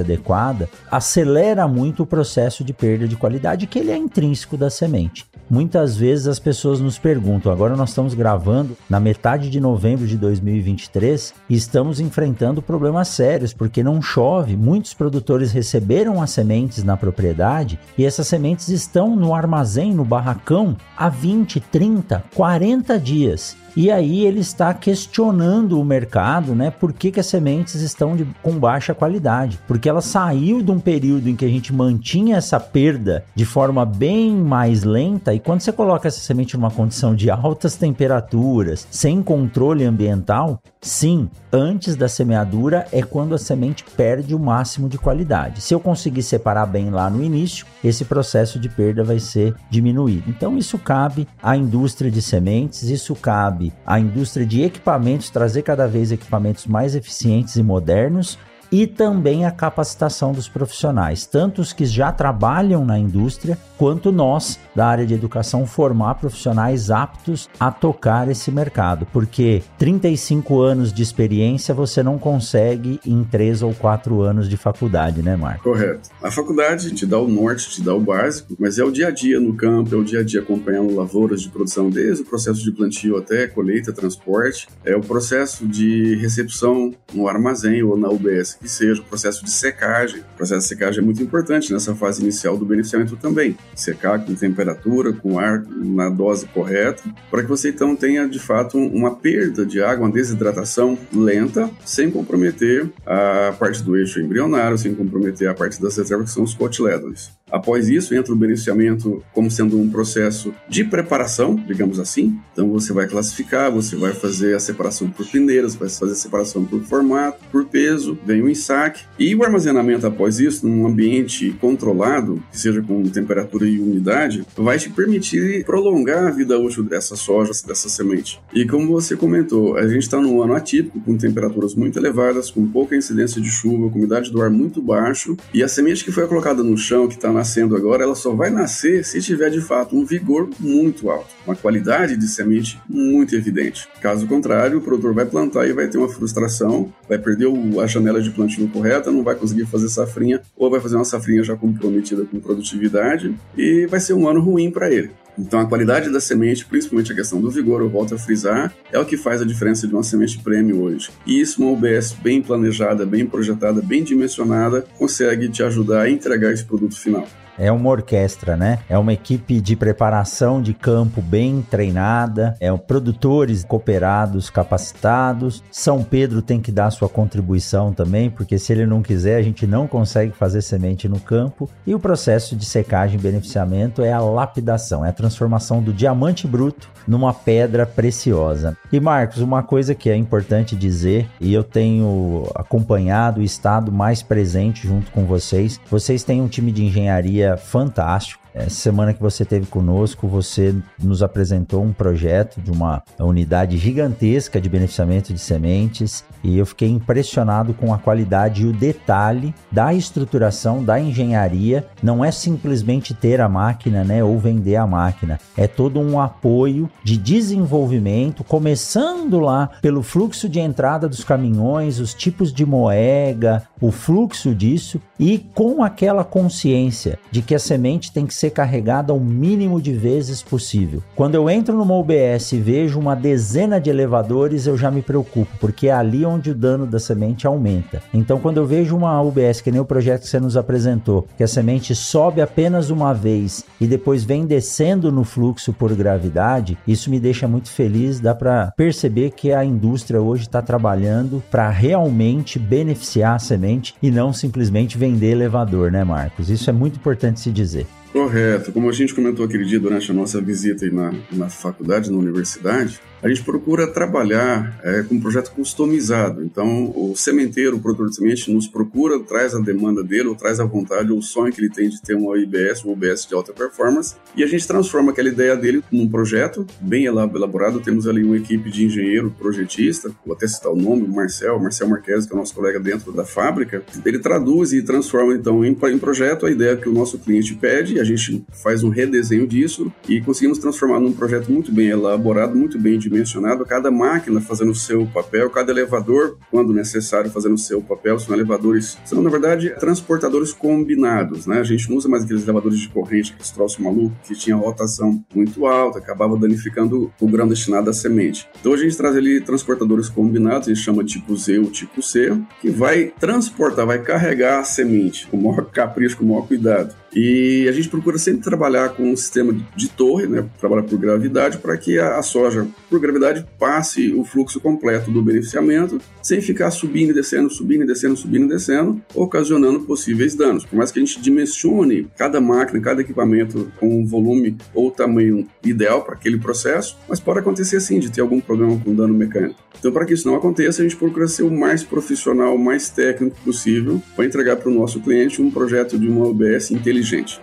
adequada, 0.00 0.68
acelera 0.88 1.31
acelera 1.32 1.66
muito 1.66 2.02
o 2.02 2.06
processo 2.06 2.62
de 2.62 2.74
perda 2.74 3.08
de 3.08 3.16
qualidade, 3.16 3.66
que 3.66 3.78
ele 3.78 3.90
é 3.90 3.96
intrínseco 3.96 4.54
da 4.54 4.68
semente. 4.68 5.24
Muitas 5.48 5.96
vezes 5.96 6.26
as 6.26 6.38
pessoas 6.38 6.78
nos 6.78 6.98
perguntam, 6.98 7.50
agora 7.50 7.74
nós 7.74 7.90
estamos 7.90 8.14
gravando 8.14 8.76
na 8.88 9.00
metade 9.00 9.48
de 9.50 9.58
novembro 9.58 10.06
de 10.06 10.16
2023 10.16 11.34
e 11.48 11.54
estamos 11.54 12.00
enfrentando 12.00 12.62
problemas 12.62 13.08
sérios 13.08 13.52
porque 13.52 13.82
não 13.82 14.00
chove. 14.00 14.56
Muitos 14.56 14.94
produtores 14.94 15.52
receberam 15.52 16.22
as 16.22 16.30
sementes 16.30 16.84
na 16.84 16.96
propriedade 16.96 17.78
e 17.96 18.04
essas 18.04 18.26
sementes 18.26 18.68
estão 18.68 19.16
no 19.16 19.34
armazém, 19.34 19.92
no 19.94 20.04
barracão, 20.04 20.76
há 20.96 21.08
20, 21.08 21.60
30, 21.60 22.24
40 22.34 22.98
dias. 22.98 23.56
E 23.74 23.90
aí 23.90 24.26
ele 24.26 24.40
está 24.40 24.74
questionando 24.74 25.80
o 25.80 25.84
mercado, 25.84 26.54
né? 26.54 26.70
Por 26.70 26.92
que, 26.92 27.10
que 27.10 27.20
as 27.20 27.26
sementes 27.26 27.76
estão 27.76 28.14
de, 28.14 28.26
com 28.42 28.58
baixa 28.58 28.94
qualidade? 28.94 29.58
Porque 29.66 29.88
ela 29.88 30.02
saiu 30.02 30.62
de 30.62 30.70
um 30.70 30.78
período 30.78 31.28
em 31.28 31.34
que 31.34 31.44
a 31.44 31.48
gente 31.48 31.72
mantinha 31.72 32.36
essa 32.36 32.60
perda 32.60 33.24
de 33.34 33.46
forma 33.46 33.86
bem 33.86 34.36
mais 34.36 34.84
lenta, 34.84 35.32
e 35.32 35.40
quando 35.40 35.60
você 35.60 35.72
coloca 35.72 36.06
essa 36.06 36.20
semente 36.20 36.54
numa 36.54 36.70
condição 36.70 37.14
de 37.14 37.30
altas 37.30 37.74
temperaturas, 37.74 38.86
sem 38.90 39.22
controle 39.22 39.84
ambiental, 39.84 40.60
sim, 40.82 41.30
antes 41.52 41.94
da 41.94 42.08
semeadura 42.08 42.86
é 42.92 43.02
quando 43.02 43.34
a 43.34 43.38
semente 43.38 43.84
perde 43.96 44.34
o 44.34 44.38
máximo 44.38 44.88
de 44.88 44.98
qualidade. 44.98 45.60
Se 45.60 45.72
eu 45.72 45.80
conseguir 45.80 46.22
separar 46.22 46.66
bem 46.66 46.90
lá 46.90 47.08
no 47.08 47.22
início, 47.22 47.64
esse 47.82 48.04
processo 48.04 48.58
de 48.58 48.68
perda 48.68 49.04
vai 49.04 49.18
ser 49.18 49.54
diminuído. 49.70 50.28
Então 50.28 50.58
isso 50.58 50.78
cabe 50.78 51.28
à 51.42 51.56
indústria 51.56 52.10
de 52.10 52.20
sementes, 52.20 52.82
isso 52.82 53.14
cabe 53.14 53.72
à 53.86 53.98
indústria 54.00 54.44
de 54.44 54.62
equipamentos 54.62 55.30
trazer 55.30 55.62
cada 55.62 55.86
vez 55.86 56.10
equipamentos 56.10 56.66
mais 56.66 56.94
eficientes 56.94 57.56
e 57.56 57.62
modernos 57.62 58.36
e 58.72 58.86
também 58.86 59.44
a 59.44 59.50
capacitação 59.50 60.32
dos 60.32 60.48
profissionais, 60.48 61.26
tanto 61.26 61.60
os 61.60 61.74
que 61.74 61.84
já 61.84 62.10
trabalham 62.10 62.84
na 62.86 62.98
indústria, 62.98 63.58
quanto 63.76 64.10
nós 64.10 64.58
da 64.74 64.86
área 64.86 65.04
de 65.04 65.12
educação 65.12 65.66
formar 65.66 66.14
profissionais 66.14 66.90
aptos 66.90 67.50
a 67.60 67.70
tocar 67.70 68.30
esse 68.30 68.50
mercado, 68.50 69.06
porque 69.12 69.62
35 69.78 70.60
anos 70.60 70.92
de 70.92 71.02
experiência 71.02 71.74
você 71.74 72.02
não 72.02 72.18
consegue 72.18 72.98
em 73.04 73.22
3 73.24 73.62
ou 73.62 73.74
4 73.74 74.22
anos 74.22 74.48
de 74.48 74.56
faculdade, 74.56 75.22
né, 75.22 75.36
Marco? 75.36 75.64
Correto. 75.64 76.08
A 76.22 76.30
faculdade 76.30 76.92
te 76.92 77.04
dá 77.04 77.18
o 77.18 77.28
norte, 77.28 77.68
te 77.68 77.82
dá 77.82 77.94
o 77.94 78.00
básico, 78.00 78.54
mas 78.58 78.78
é 78.78 78.84
o 78.84 78.90
dia 78.90 79.08
a 79.08 79.10
dia 79.10 79.38
no 79.38 79.54
campo, 79.54 79.94
é 79.94 79.98
o 79.98 80.04
dia 80.04 80.20
a 80.20 80.22
dia 80.22 80.40
acompanhando 80.40 80.94
lavouras 80.94 81.42
de 81.42 81.50
produção, 81.50 81.90
desde 81.90 82.22
o 82.22 82.24
processo 82.26 82.62
de 82.62 82.72
plantio 82.72 83.18
até 83.18 83.46
colheita, 83.46 83.92
transporte, 83.92 84.68
é 84.84 84.96
o 84.96 85.00
processo 85.00 85.66
de 85.66 86.14
recepção 86.16 86.94
no 87.12 87.28
armazém 87.28 87.82
ou 87.82 87.98
na 87.98 88.08
UBS 88.08 88.61
que 88.62 88.68
seja, 88.68 89.02
o 89.02 89.04
processo 89.04 89.44
de 89.44 89.50
secagem. 89.50 90.20
O 90.20 90.36
processo 90.36 90.60
de 90.60 90.68
secagem 90.68 91.00
é 91.00 91.04
muito 91.04 91.22
importante 91.22 91.72
nessa 91.72 91.94
fase 91.94 92.22
inicial 92.22 92.56
do 92.56 92.64
beneficiamento 92.64 93.16
também. 93.16 93.56
Secar 93.74 94.24
com 94.24 94.34
temperatura, 94.34 95.12
com 95.12 95.38
ar 95.38 95.62
na 95.66 96.08
dose 96.08 96.46
correta, 96.46 97.02
para 97.30 97.42
que 97.42 97.48
você 97.48 97.70
então 97.70 97.96
tenha 97.96 98.28
de 98.28 98.38
fato 98.38 98.78
uma 98.78 99.16
perda 99.16 99.66
de 99.66 99.82
água, 99.82 100.06
uma 100.06 100.12
desidratação 100.12 100.96
lenta, 101.12 101.68
sem 101.84 102.10
comprometer 102.10 102.88
a 103.04 103.52
parte 103.58 103.82
do 103.82 103.96
eixo 103.96 104.20
embrionário, 104.20 104.78
sem 104.78 104.94
comprometer 104.94 105.48
a 105.48 105.54
parte 105.54 105.82
das 105.82 105.96
reservas 105.96 106.28
que 106.28 106.34
são 106.34 106.44
os 106.44 106.54
cotilédones. 106.54 107.41
Após 107.52 107.88
isso, 107.88 108.14
entra 108.14 108.32
o 108.32 108.36
beneficiamento 108.36 109.22
como 109.32 109.50
sendo 109.50 109.78
um 109.78 109.90
processo 109.90 110.54
de 110.66 110.84
preparação, 110.84 111.54
digamos 111.54 112.00
assim. 112.00 112.38
Então, 112.52 112.70
você 112.70 112.92
vai 112.92 113.06
classificar, 113.06 113.70
você 113.70 113.94
vai 113.94 114.14
fazer 114.14 114.56
a 114.56 114.60
separação 114.60 115.10
por 115.10 115.26
peneiras, 115.26 115.74
vai 115.74 115.88
fazer 115.88 116.12
a 116.12 116.16
separação 116.16 116.64
por 116.64 116.82
formato, 116.84 117.38
por 117.52 117.66
peso, 117.66 118.18
vem 118.24 118.40
o 118.40 118.48
ensaque. 118.48 119.04
E 119.18 119.34
o 119.34 119.44
armazenamento 119.44 120.06
após 120.06 120.40
isso, 120.40 120.66
num 120.66 120.86
ambiente 120.86 121.50
controlado, 121.60 122.42
que 122.50 122.58
seja 122.58 122.80
com 122.80 123.02
temperatura 123.02 123.68
e 123.68 123.78
umidade, 123.78 124.46
vai 124.56 124.78
te 124.78 124.88
permitir 124.88 125.64
prolongar 125.64 126.26
a 126.26 126.30
vida 126.30 126.58
útil 126.58 126.82
dessa 126.82 127.16
soja, 127.16 127.52
dessa 127.66 127.88
semente. 127.88 128.40
E 128.54 128.66
como 128.66 128.88
você 128.88 129.14
comentou, 129.14 129.76
a 129.76 129.86
gente 129.86 130.02
está 130.02 130.18
num 130.18 130.42
ano 130.42 130.54
atípico, 130.54 131.00
com 131.00 131.16
temperaturas 131.18 131.74
muito 131.74 131.98
elevadas, 131.98 132.50
com 132.50 132.66
pouca 132.66 132.96
incidência 132.96 133.40
de 133.40 133.50
chuva, 133.50 133.90
com 133.90 133.98
umidade 133.98 134.30
do 134.30 134.40
ar 134.40 134.50
muito 134.50 134.80
baixo, 134.80 135.36
e 135.52 135.62
a 135.62 135.68
semente 135.68 136.04
que 136.04 136.12
foi 136.12 136.26
colocada 136.26 136.62
no 136.62 136.78
chão, 136.78 137.06
que 137.06 137.14
está 137.14 137.30
na 137.30 137.41
nascendo 137.42 137.74
agora, 137.76 138.04
ela 138.04 138.14
só 138.14 138.32
vai 138.32 138.50
nascer 138.50 139.04
se 139.04 139.20
tiver 139.20 139.50
de 139.50 139.60
fato 139.60 139.96
um 139.96 140.04
vigor 140.04 140.48
muito 140.60 141.10
alto, 141.10 141.26
uma 141.44 141.56
qualidade 141.56 142.16
de 142.16 142.28
semente 142.28 142.80
muito 142.88 143.34
evidente. 143.34 143.88
Caso 144.00 144.28
contrário, 144.28 144.78
o 144.78 144.80
produtor 144.80 145.12
vai 145.12 145.26
plantar 145.26 145.66
e 145.66 145.72
vai 145.72 145.88
ter 145.88 145.98
uma 145.98 146.08
frustração, 146.08 146.92
vai 147.08 147.18
perder 147.18 147.48
a 147.82 147.86
janela 147.88 148.22
de 148.22 148.30
plantio 148.30 148.68
correta, 148.68 149.10
não 149.10 149.24
vai 149.24 149.34
conseguir 149.34 149.66
fazer 149.66 149.88
safrinha 149.88 150.40
ou 150.56 150.70
vai 150.70 150.80
fazer 150.80 150.94
uma 150.94 151.04
safrinha 151.04 151.42
já 151.42 151.56
comprometida 151.56 152.24
com 152.24 152.38
produtividade 152.38 153.34
e 153.56 153.86
vai 153.86 153.98
ser 153.98 154.14
um 154.14 154.28
ano 154.28 154.40
ruim 154.40 154.70
para 154.70 154.88
ele. 154.88 155.10
Então 155.38 155.60
a 155.60 155.66
qualidade 155.66 156.10
da 156.10 156.20
semente, 156.20 156.64
principalmente 156.64 157.12
a 157.12 157.14
questão 157.14 157.40
do 157.40 157.50
vigor, 157.50 157.80
eu 157.80 157.88
volto 157.88 158.14
a 158.14 158.18
frisar, 158.18 158.72
é 158.90 158.98
o 158.98 159.04
que 159.04 159.16
faz 159.16 159.40
a 159.40 159.44
diferença 159.44 159.86
de 159.86 159.94
uma 159.94 160.02
semente 160.02 160.38
prêmio 160.38 160.82
hoje. 160.82 161.10
E 161.26 161.40
isso, 161.40 161.62
uma 161.62 161.72
UBS 161.72 162.12
bem 162.12 162.42
planejada, 162.42 163.06
bem 163.06 163.26
projetada, 163.26 163.80
bem 163.80 164.04
dimensionada, 164.04 164.84
consegue 164.98 165.48
te 165.48 165.62
ajudar 165.62 166.02
a 166.02 166.10
entregar 166.10 166.52
esse 166.52 166.64
produto 166.64 166.98
final 166.98 167.26
é 167.58 167.70
uma 167.70 167.90
orquestra, 167.90 168.56
né? 168.56 168.78
É 168.88 168.96
uma 168.98 169.12
equipe 169.12 169.60
de 169.60 169.76
preparação 169.76 170.60
de 170.60 170.74
campo 170.74 171.20
bem 171.20 171.62
treinada, 171.62 172.56
é 172.60 172.72
produtores 172.76 173.64
cooperados, 173.64 174.50
capacitados. 174.50 175.62
São 175.70 176.02
Pedro 176.02 176.42
tem 176.42 176.60
que 176.60 176.72
dar 176.72 176.90
sua 176.90 177.08
contribuição 177.08 177.92
também, 177.92 178.30
porque 178.30 178.58
se 178.58 178.72
ele 178.72 178.86
não 178.86 179.02
quiser, 179.02 179.36
a 179.36 179.42
gente 179.42 179.66
não 179.66 179.86
consegue 179.86 180.32
fazer 180.32 180.62
semente 180.62 181.08
no 181.08 181.20
campo. 181.20 181.68
E 181.86 181.94
o 181.94 182.00
processo 182.00 182.56
de 182.56 182.64
secagem 182.64 183.18
e 183.18 183.22
beneficiamento 183.22 184.02
é 184.02 184.12
a 184.12 184.20
lapidação, 184.20 185.04
é 185.04 185.10
a 185.10 185.12
transformação 185.12 185.82
do 185.82 185.92
diamante 185.92 186.46
bruto 186.46 186.90
numa 187.06 187.34
pedra 187.34 187.84
preciosa. 187.84 188.76
E 188.92 189.00
Marcos, 189.00 189.40
uma 189.40 189.62
coisa 189.62 189.94
que 189.94 190.08
é 190.08 190.16
importante 190.16 190.76
dizer, 190.76 191.28
e 191.40 191.52
eu 191.52 191.64
tenho 191.64 192.48
acompanhado 192.54 193.42
e 193.42 193.44
estado 193.44 193.90
mais 193.90 194.22
presente 194.22 194.86
junto 194.86 195.10
com 195.10 195.24
vocês, 195.24 195.80
vocês 195.90 196.22
têm 196.24 196.40
um 196.40 196.48
time 196.48 196.70
de 196.70 196.84
engenharia 196.84 197.41
fantástico. 197.56 198.41
Essa 198.54 198.76
semana 198.76 199.14
que 199.14 199.22
você 199.22 199.44
teve 199.44 199.66
conosco, 199.66 200.28
você 200.28 200.74
nos 201.02 201.22
apresentou 201.22 201.82
um 201.82 201.92
projeto 201.92 202.60
de 202.60 202.70
uma 202.70 203.02
unidade 203.18 203.78
gigantesca 203.78 204.60
de 204.60 204.68
beneficiamento 204.68 205.32
de 205.32 205.38
sementes 205.38 206.24
e 206.44 206.58
eu 206.58 206.66
fiquei 206.66 206.88
impressionado 206.88 207.72
com 207.72 207.94
a 207.94 207.98
qualidade 207.98 208.62
e 208.62 208.66
o 208.66 208.72
detalhe 208.72 209.54
da 209.70 209.94
estruturação 209.94 210.84
da 210.84 211.00
engenharia. 211.00 211.86
Não 212.02 212.22
é 212.22 212.30
simplesmente 212.30 213.14
ter 213.14 213.40
a 213.40 213.48
máquina, 213.48 214.04
né, 214.04 214.22
ou 214.22 214.38
vender 214.38 214.76
a 214.76 214.86
máquina. 214.86 215.40
É 215.56 215.66
todo 215.66 215.98
um 215.98 216.20
apoio 216.20 216.90
de 217.02 217.16
desenvolvimento, 217.16 218.44
começando 218.44 219.38
lá 219.40 219.70
pelo 219.80 220.02
fluxo 220.02 220.48
de 220.48 220.60
entrada 220.60 221.08
dos 221.08 221.24
caminhões, 221.24 221.98
os 221.98 222.12
tipos 222.12 222.52
de 222.52 222.66
moega, 222.66 223.62
o 223.80 223.90
fluxo 223.90 224.54
disso 224.54 225.00
e 225.18 225.38
com 225.38 225.82
aquela 225.82 226.24
consciência 226.24 227.18
de 227.30 227.40
que 227.40 227.54
a 227.54 227.58
semente 227.58 228.12
tem 228.12 228.26
que 228.26 228.34
ser 228.42 228.50
carregada 228.50 229.14
o 229.14 229.20
mínimo 229.20 229.80
de 229.80 229.92
vezes 229.92 230.42
possível. 230.42 231.00
Quando 231.14 231.36
eu 231.36 231.48
entro 231.48 231.76
numa 231.76 231.96
UBS 231.96 232.52
e 232.52 232.58
vejo 232.58 232.98
uma 232.98 233.14
dezena 233.14 233.80
de 233.80 233.88
elevadores, 233.88 234.66
eu 234.66 234.76
já 234.76 234.90
me 234.90 235.00
preocupo, 235.00 235.56
porque 235.60 235.86
é 235.86 235.92
ali 235.92 236.26
onde 236.26 236.50
o 236.50 236.54
dano 236.54 236.84
da 236.84 236.98
semente 236.98 237.46
aumenta. 237.46 238.02
Então, 238.12 238.40
quando 238.40 238.56
eu 238.56 238.66
vejo 238.66 238.96
uma 238.96 239.22
UBS, 239.22 239.60
que 239.60 239.70
nem 239.70 239.80
o 239.80 239.84
projeto 239.84 240.22
que 240.22 240.28
você 240.28 240.40
nos 240.40 240.56
apresentou, 240.56 241.24
que 241.36 241.44
a 241.44 241.48
semente 241.48 241.94
sobe 241.94 242.40
apenas 242.40 242.90
uma 242.90 243.12
vez 243.12 243.64
e 243.80 243.86
depois 243.86 244.24
vem 244.24 244.44
descendo 244.44 245.12
no 245.12 245.22
fluxo 245.22 245.72
por 245.72 245.94
gravidade, 245.94 246.76
isso 246.86 247.10
me 247.10 247.20
deixa 247.20 247.46
muito 247.46 247.70
feliz. 247.70 248.18
Dá 248.18 248.34
para 248.34 248.72
perceber 248.76 249.30
que 249.30 249.52
a 249.52 249.64
indústria 249.64 250.20
hoje 250.20 250.42
está 250.42 250.60
trabalhando 250.60 251.40
para 251.48 251.70
realmente 251.70 252.58
beneficiar 252.58 253.36
a 253.36 253.38
semente 253.38 253.94
e 254.02 254.10
não 254.10 254.32
simplesmente 254.32 254.98
vender 254.98 255.30
elevador, 255.30 255.92
né, 255.92 256.02
Marcos? 256.02 256.50
Isso 256.50 256.68
é 256.68 256.72
muito 256.72 256.96
importante 256.96 257.38
se 257.38 257.52
dizer. 257.52 257.86
Correto. 258.12 258.72
Como 258.72 258.90
a 258.90 258.92
gente 258.92 259.14
comentou 259.14 259.44
aquele 259.44 259.64
dia 259.64 259.80
durante 259.80 260.10
a 260.10 260.14
nossa 260.14 260.40
visita 260.40 260.84
na, 260.90 261.14
na 261.32 261.48
faculdade, 261.48 262.10
na 262.10 262.18
universidade, 262.18 263.00
a 263.22 263.28
gente 263.28 263.44
procura 263.44 263.86
trabalhar 263.86 264.80
é, 264.82 265.02
com 265.02 265.14
um 265.14 265.20
projeto 265.20 265.52
customizado. 265.52 266.42
Então, 266.44 266.92
o 266.96 267.14
sementeiro, 267.14 267.76
o 267.76 267.80
produtor 267.80 268.08
de 268.08 268.16
semente, 268.16 268.52
nos 268.52 268.66
procura, 268.66 269.20
traz 269.20 269.54
a 269.54 269.60
demanda 269.60 270.02
dele, 270.02 270.28
ou 270.28 270.34
traz 270.34 270.58
a 270.58 270.64
vontade, 270.64 271.12
ou 271.12 271.18
o 271.18 271.22
sonho 271.22 271.52
que 271.52 271.60
ele 271.60 271.70
tem 271.70 271.88
de 271.88 272.02
ter 272.02 272.16
um 272.16 272.36
IBS, 272.36 272.84
um 272.84 272.90
OBS 272.90 273.26
de 273.26 273.34
alta 273.34 273.52
performance, 273.52 274.16
e 274.36 274.42
a 274.42 274.46
gente 274.46 274.66
transforma 274.66 275.12
aquela 275.12 275.28
ideia 275.28 275.56
dele 275.56 275.84
num 275.92 276.08
projeto 276.08 276.66
bem 276.80 277.04
elaborado. 277.04 277.80
Temos 277.80 278.08
ali 278.08 278.24
uma 278.24 278.36
equipe 278.36 278.70
de 278.70 278.86
engenheiro, 278.86 279.32
projetista, 279.38 280.10
vou 280.26 280.34
até 280.34 280.48
citar 280.48 280.72
o 280.72 280.76
nome, 280.76 281.02
o 281.02 281.08
Marcel, 281.08 281.60
Marcel 281.60 281.88
Marques, 281.88 282.26
que 282.26 282.32
é 282.32 282.34
o 282.34 282.38
nosso 282.38 282.54
colega 282.54 282.80
dentro 282.80 283.12
da 283.12 283.24
fábrica. 283.24 283.84
Ele 284.04 284.18
traduz 284.18 284.72
e 284.72 284.82
transforma, 284.82 285.32
então, 285.34 285.64
em, 285.64 285.76
em 285.80 285.98
projeto 285.98 286.44
a 286.44 286.50
ideia 286.50 286.76
que 286.76 286.88
o 286.88 286.92
nosso 286.92 287.18
cliente 287.18 287.54
pede, 287.54 288.00
a 288.00 288.04
gente 288.04 288.44
faz 288.50 288.82
um 288.82 288.88
redesenho 288.88 289.46
disso 289.46 289.92
e 290.08 290.20
conseguimos 290.20 290.58
transformar 290.58 290.98
num 290.98 291.12
projeto 291.12 291.52
muito 291.52 291.70
bem 291.70 291.88
elaborado, 291.88 292.56
muito 292.56 292.78
bem 292.80 292.98
dimensionado 292.98 293.11
dimensionado, 293.12 293.64
cada 293.66 293.90
máquina 293.90 294.40
fazendo 294.40 294.72
o 294.72 294.74
seu 294.74 295.06
papel, 295.06 295.50
cada 295.50 295.70
elevador, 295.70 296.38
quando 296.50 296.72
necessário, 296.72 297.30
fazendo 297.30 297.54
o 297.54 297.58
seu 297.58 297.82
papel. 297.82 298.18
São 298.18 298.34
elevadores, 298.34 298.98
são 299.04 299.22
na 299.22 299.30
verdade 299.30 299.70
transportadores 299.78 300.52
combinados, 300.52 301.46
né? 301.46 301.60
A 301.60 301.64
gente 301.64 301.88
não 301.90 301.98
usa 301.98 302.08
mais 302.08 302.24
aqueles 302.24 302.42
elevadores 302.42 302.78
de 302.78 302.88
corrente, 302.88 303.32
aqueles 303.32 303.50
troços 303.50 303.78
malucos 303.78 304.16
que 304.26 304.34
tinha 304.34 304.56
rotação 304.56 305.22
muito 305.34 305.66
alta, 305.66 305.98
acabava 305.98 306.36
danificando 306.36 307.12
o 307.20 307.28
grão 307.28 307.46
destinado 307.46 307.90
à 307.90 307.92
semente. 307.92 308.48
Então 308.60 308.72
a 308.72 308.76
gente 308.76 308.96
traz 308.96 309.14
ali 309.16 309.40
transportadores 309.40 310.08
combinados, 310.08 310.68
a 310.68 310.74
gente 310.74 310.82
chama 310.82 311.04
tipo 311.04 311.36
Z 311.36 311.58
ou 311.58 311.70
tipo 311.70 312.02
C, 312.02 312.36
que 312.60 312.70
vai 312.70 313.12
transportar, 313.20 313.86
vai 313.86 314.00
carregar 314.00 314.60
a 314.60 314.64
semente 314.64 315.26
com 315.26 315.36
o 315.36 315.42
maior 315.42 315.64
capricho, 315.66 316.16
com 316.16 316.24
o 316.24 316.28
maior 316.28 316.46
cuidado. 316.46 317.01
E 317.14 317.66
a 317.68 317.72
gente 317.72 317.88
procura 317.88 318.16
sempre 318.16 318.42
trabalhar 318.42 318.90
com 318.90 319.10
um 319.10 319.16
sistema 319.16 319.54
de 319.76 319.88
torre, 319.88 320.26
né, 320.26 320.48
trabalhar 320.58 320.84
por 320.84 320.98
gravidade, 320.98 321.58
para 321.58 321.76
que 321.76 321.98
a, 321.98 322.22
soja, 322.22 322.66
por 322.88 322.98
gravidade, 322.98 323.46
passe 323.58 324.12
o 324.12 324.24
fluxo 324.24 324.60
completo 324.60 325.10
do 325.10 325.22
beneficiamento, 325.22 326.00
sem 326.22 326.40
ficar 326.40 326.70
subindo 326.70 327.10
e 327.10 327.14
descendo, 327.14 327.50
subindo 327.50 327.84
e 327.84 327.86
descendo, 327.86 328.16
subindo 328.16 328.46
e 328.46 328.48
descendo, 328.48 329.02
ocasionando 329.14 329.80
possíveis 329.80 330.34
danos. 330.34 330.64
Por 330.64 330.76
mais 330.76 330.90
que 330.90 330.98
a 330.98 331.04
gente 331.04 331.20
dimensione 331.20 332.08
cada 332.16 332.40
máquina, 332.40 332.80
cada 332.80 333.02
equipamento 333.02 333.70
com 333.78 334.00
um 334.00 334.06
volume 334.06 334.56
ou 334.74 334.90
tamanho 334.90 335.46
ideal 335.62 336.02
para 336.02 336.14
aquele 336.14 336.38
processo, 336.38 336.96
mas 337.08 337.20
pode 337.20 337.40
acontecer 337.40 337.80
sim 337.80 337.98
de 337.98 338.10
ter 338.10 338.20
algum 338.20 338.40
problema 338.40 338.78
com 338.82 338.94
dano 338.94 339.12
mecânico. 339.12 339.60
Então, 339.82 339.90
para 339.90 340.06
que 340.06 340.14
isso 340.14 340.28
não 340.28 340.36
aconteça, 340.36 340.80
a 340.80 340.84
gente 340.84 340.94
procura 340.94 341.26
ser 341.26 341.42
o 341.42 341.50
mais 341.50 341.82
profissional, 341.82 342.54
o 342.54 342.58
mais 342.58 342.88
técnico 342.88 343.36
possível 343.44 344.00
para 344.14 344.24
entregar 344.24 344.54
para 344.54 344.70
o 344.70 344.72
nosso 344.72 345.00
cliente 345.00 345.42
um 345.42 345.50
projeto 345.50 345.98
de 345.98 346.06
uma 346.06 346.24
OBS 346.24 346.70
inteligente. 346.70 347.40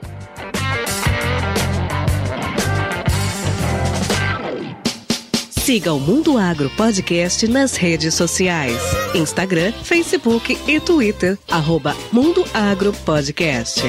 Siga 5.50 5.92
o 5.92 6.00
Mundo 6.00 6.38
Agro 6.38 6.70
Podcast 6.78 7.46
nas 7.46 7.76
redes 7.76 8.14
sociais: 8.14 8.80
Instagram, 9.14 9.74
Facebook 9.84 10.58
e 10.66 10.80
Twitter. 10.80 11.38
Arroba 11.46 11.94
Mundo 12.14 12.46
Agro 12.54 12.94
Podcast. 13.06 13.82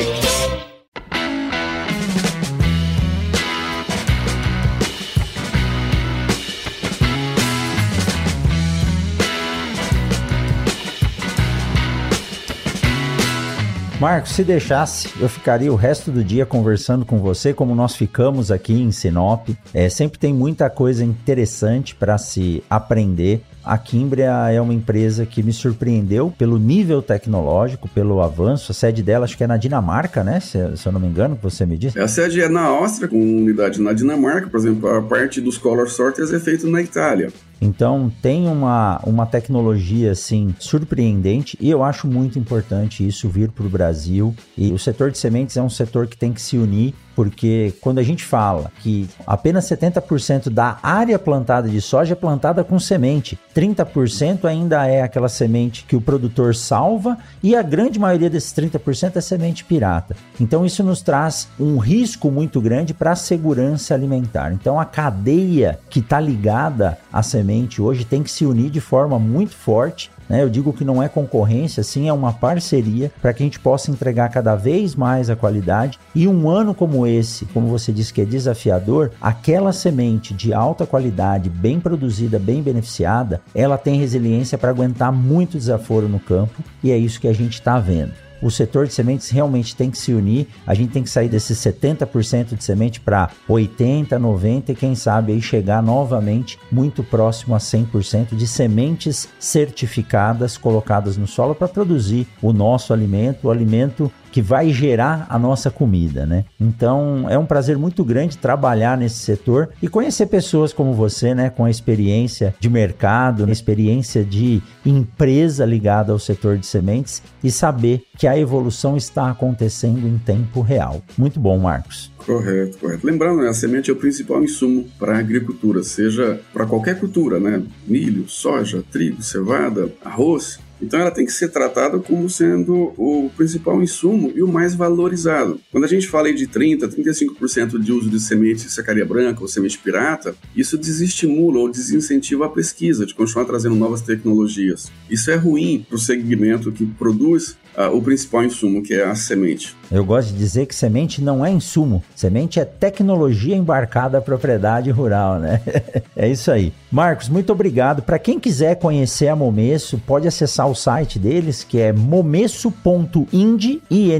Marcos, 14.00 14.32
se 14.32 14.42
deixasse, 14.42 15.10
eu 15.20 15.28
ficaria 15.28 15.70
o 15.70 15.76
resto 15.76 16.10
do 16.10 16.24
dia 16.24 16.46
conversando 16.46 17.04
com 17.04 17.18
você, 17.18 17.52
como 17.52 17.74
nós 17.74 17.94
ficamos 17.94 18.50
aqui 18.50 18.72
em 18.72 18.90
Sinop. 18.90 19.50
É, 19.74 19.90
sempre 19.90 20.18
tem 20.18 20.32
muita 20.32 20.70
coisa 20.70 21.04
interessante 21.04 21.94
para 21.94 22.16
se 22.16 22.64
aprender. 22.70 23.42
A 23.62 23.76
Kimbria 23.76 24.50
é 24.50 24.58
uma 24.58 24.72
empresa 24.72 25.26
que 25.26 25.42
me 25.42 25.52
surpreendeu 25.52 26.32
pelo 26.38 26.58
nível 26.58 27.02
tecnológico, 27.02 27.90
pelo 27.90 28.22
avanço. 28.22 28.72
A 28.72 28.74
sede 28.74 29.02
dela 29.02 29.26
acho 29.26 29.36
que 29.36 29.44
é 29.44 29.46
na 29.46 29.58
Dinamarca, 29.58 30.24
né? 30.24 30.40
Se, 30.40 30.78
se 30.78 30.88
eu 30.88 30.92
não 30.92 30.98
me 30.98 31.06
engano, 31.06 31.38
você 31.40 31.66
me 31.66 31.76
disse. 31.76 32.00
A 32.00 32.08
sede 32.08 32.40
é 32.40 32.48
na 32.48 32.62
Áustria, 32.62 33.06
com 33.06 33.20
unidade 33.20 33.82
na 33.82 33.92
Dinamarca. 33.92 34.48
Por 34.48 34.58
exemplo, 34.58 34.88
a 34.88 35.02
parte 35.02 35.42
dos 35.42 35.58
color 35.58 35.90
sorters 35.90 36.32
é 36.32 36.40
feita 36.40 36.66
na 36.66 36.80
Itália. 36.80 37.30
Então 37.60 38.10
tem 38.22 38.48
uma, 38.48 39.00
uma 39.04 39.26
tecnologia 39.26 40.12
assim 40.12 40.54
surpreendente 40.58 41.58
e 41.60 41.70
eu 41.70 41.84
acho 41.84 42.06
muito 42.06 42.38
importante 42.38 43.06
isso 43.06 43.28
vir 43.28 43.50
para 43.50 43.66
o 43.66 43.70
Brasil. 43.70 44.34
E 44.56 44.72
o 44.72 44.78
setor 44.78 45.10
de 45.10 45.18
sementes 45.18 45.56
é 45.56 45.62
um 45.62 45.68
setor 45.68 46.06
que 46.06 46.16
tem 46.16 46.32
que 46.32 46.40
se 46.40 46.56
unir 46.56 46.94
porque 47.20 47.74
quando 47.82 47.98
a 47.98 48.02
gente 48.02 48.24
fala 48.24 48.72
que 48.80 49.06
apenas 49.26 49.68
70% 49.68 50.48
da 50.48 50.78
área 50.82 51.18
plantada 51.18 51.68
de 51.68 51.78
soja 51.78 52.12
é 52.12 52.16
plantada 52.16 52.64
com 52.64 52.78
semente, 52.78 53.38
30% 53.54 54.46
ainda 54.46 54.86
é 54.86 55.02
aquela 55.02 55.28
semente 55.28 55.84
que 55.84 55.94
o 55.94 56.00
produtor 56.00 56.54
salva 56.54 57.18
e 57.42 57.54
a 57.54 57.60
grande 57.60 57.98
maioria 57.98 58.30
desses 58.30 58.54
30% 58.54 59.16
é 59.16 59.20
semente 59.20 59.66
pirata. 59.66 60.16
Então 60.40 60.64
isso 60.64 60.82
nos 60.82 61.02
traz 61.02 61.48
um 61.58 61.76
risco 61.76 62.30
muito 62.30 62.58
grande 62.58 62.94
para 62.94 63.12
a 63.12 63.16
segurança 63.16 63.92
alimentar. 63.92 64.52
Então 64.54 64.80
a 64.80 64.86
cadeia 64.86 65.78
que 65.90 66.00
está 66.00 66.18
ligada 66.18 66.96
à 67.12 67.22
semente 67.22 67.49
hoje 67.82 68.04
tem 68.04 68.22
que 68.22 68.30
se 68.30 68.46
unir 68.46 68.70
de 68.70 68.80
forma 68.80 69.18
muito 69.18 69.54
forte 69.54 70.10
né? 70.30 70.44
Eu 70.44 70.48
digo 70.48 70.72
que 70.72 70.84
não 70.84 71.02
é 71.02 71.08
concorrência, 71.08 71.82
sim, 71.82 72.08
é 72.08 72.12
uma 72.12 72.32
parceria 72.32 73.10
para 73.20 73.34
que 73.34 73.42
a 73.42 73.46
gente 73.46 73.58
possa 73.58 73.90
entregar 73.90 74.28
cada 74.28 74.54
vez 74.54 74.94
mais 74.94 75.28
a 75.28 75.34
qualidade. 75.34 75.98
E 76.14 76.28
um 76.28 76.48
ano 76.48 76.72
como 76.72 77.04
esse, 77.04 77.44
como 77.46 77.66
você 77.66 77.92
disse 77.92 78.14
que 78.14 78.20
é 78.20 78.24
desafiador, 78.24 79.10
aquela 79.20 79.72
semente 79.72 80.32
de 80.32 80.54
alta 80.54 80.86
qualidade, 80.86 81.50
bem 81.50 81.80
produzida, 81.80 82.38
bem 82.38 82.62
beneficiada, 82.62 83.40
ela 83.52 83.76
tem 83.76 83.98
resiliência 83.98 84.56
para 84.56 84.70
aguentar 84.70 85.10
muito 85.10 85.58
desaforo 85.58 86.08
no 86.08 86.20
campo 86.20 86.62
e 86.84 86.92
é 86.92 86.96
isso 86.96 87.20
que 87.20 87.26
a 87.26 87.34
gente 87.34 87.54
está 87.54 87.80
vendo 87.80 88.29
o 88.42 88.50
setor 88.50 88.86
de 88.86 88.92
sementes 88.92 89.30
realmente 89.30 89.74
tem 89.76 89.90
que 89.90 89.98
se 89.98 90.12
unir. 90.12 90.48
A 90.66 90.74
gente 90.74 90.92
tem 90.92 91.02
que 91.02 91.10
sair 91.10 91.28
desses 91.28 91.58
70% 91.58 92.56
de 92.56 92.64
semente 92.64 93.00
para 93.00 93.30
80, 93.48 94.18
90 94.18 94.72
e 94.72 94.74
quem 94.74 94.94
sabe 94.94 95.32
aí 95.32 95.42
chegar 95.42 95.82
novamente 95.82 96.58
muito 96.70 97.02
próximo 97.02 97.54
a 97.54 97.58
100% 97.58 98.34
de 98.34 98.46
sementes 98.46 99.28
certificadas 99.38 100.56
colocadas 100.56 101.16
no 101.16 101.26
solo 101.26 101.54
para 101.54 101.68
produzir 101.68 102.26
o 102.42 102.52
nosso 102.52 102.92
alimento, 102.92 103.46
o 103.46 103.50
alimento 103.50 104.10
que 104.32 104.40
vai 104.40 104.70
gerar 104.70 105.26
a 105.28 105.38
nossa 105.38 105.70
comida, 105.70 106.24
né? 106.24 106.44
Então 106.60 107.26
é 107.28 107.38
um 107.38 107.46
prazer 107.46 107.76
muito 107.76 108.04
grande 108.04 108.38
trabalhar 108.38 108.96
nesse 108.96 109.16
setor 109.16 109.70
e 109.82 109.88
conhecer 109.88 110.26
pessoas 110.26 110.72
como 110.72 110.94
você, 110.94 111.34
né, 111.34 111.50
com 111.50 111.64
a 111.64 111.70
experiência 111.70 112.54
de 112.58 112.68
mercado, 112.68 113.50
experiência 113.50 114.24
de 114.24 114.62
empresa 114.84 115.64
ligada 115.64 116.12
ao 116.12 116.18
setor 116.18 116.56
de 116.56 116.66
sementes 116.66 117.22
e 117.42 117.50
saber 117.50 118.02
que 118.16 118.26
a 118.26 118.38
evolução 118.38 118.96
está 118.96 119.30
acontecendo 119.30 120.06
em 120.06 120.18
tempo 120.18 120.60
real. 120.60 121.02
Muito 121.16 121.38
bom, 121.38 121.58
Marcos. 121.58 122.10
Correto, 122.18 122.78
correto. 122.78 123.06
Lembrando, 123.06 123.42
né, 123.42 123.48
a 123.48 123.52
semente 123.52 123.90
é 123.90 123.92
o 123.92 123.96
principal 123.96 124.42
insumo 124.42 124.86
para 124.98 125.16
a 125.16 125.18
agricultura, 125.18 125.82
seja 125.82 126.40
para 126.52 126.66
qualquer 126.66 126.98
cultura, 126.98 127.40
né? 127.40 127.62
Milho, 127.86 128.28
soja, 128.28 128.82
trigo, 128.90 129.22
cevada, 129.22 129.90
arroz. 130.04 130.58
Então 130.80 131.00
ela 131.00 131.10
tem 131.10 131.26
que 131.26 131.32
ser 131.32 131.48
tratada 131.48 131.98
como 131.98 132.28
sendo 132.28 132.92
o 132.96 133.30
principal 133.36 133.82
insumo 133.82 134.32
e 134.34 134.42
o 134.42 134.48
mais 134.48 134.74
valorizado. 134.74 135.60
Quando 135.70 135.84
a 135.84 135.88
gente 135.88 136.08
fala 136.08 136.32
de 136.32 136.46
30, 136.46 136.88
35% 136.88 137.78
de 137.78 137.92
uso 137.92 138.08
de 138.08 138.20
semente 138.20 138.70
sacaria 138.70 139.04
branca 139.04 139.40
ou 139.40 139.48
semente 139.48 139.78
pirata, 139.78 140.34
isso 140.54 140.78
desestimula 140.78 141.58
ou 141.58 141.70
desincentiva 141.70 142.46
a 142.46 142.48
pesquisa 142.48 143.06
de 143.06 143.14
continuar 143.14 143.44
trazendo 143.46 143.74
novas 143.74 144.00
tecnologias. 144.00 144.90
Isso 145.10 145.30
é 145.30 145.36
ruim 145.36 145.84
para 145.88 145.96
o 145.96 145.98
segmento 145.98 146.70
que 146.70 146.84
produz 146.86 147.56
uh, 147.76 147.96
o 147.96 148.02
principal 148.02 148.44
insumo, 148.44 148.82
que 148.82 148.94
é 148.94 149.04
a 149.04 149.14
semente. 149.14 149.76
Eu 149.90 150.04
gosto 150.04 150.28
de 150.32 150.38
dizer 150.38 150.66
que 150.66 150.74
semente 150.74 151.20
não 151.20 151.44
é 151.44 151.50
insumo, 151.50 152.02
semente 152.14 152.60
é 152.60 152.64
tecnologia 152.64 153.56
embarcada 153.56 154.18
à 154.18 154.20
propriedade 154.20 154.88
rural, 154.90 155.40
né? 155.40 155.60
é 156.14 156.28
isso 156.28 156.50
aí. 156.50 156.72
Marcos, 156.92 157.28
muito 157.28 157.52
obrigado. 157.52 158.02
Para 158.02 158.18
quem 158.18 158.38
quiser 158.38 158.76
conhecer 158.76 159.28
a 159.28 159.36
Momesso, 159.36 159.98
pode 160.06 160.28
acessar 160.28 160.68
o 160.68 160.74
site 160.74 161.18
deles, 161.18 161.64
que 161.64 161.78
é 161.78 161.92
momesso.ind, 161.92 163.80
e 163.90 164.10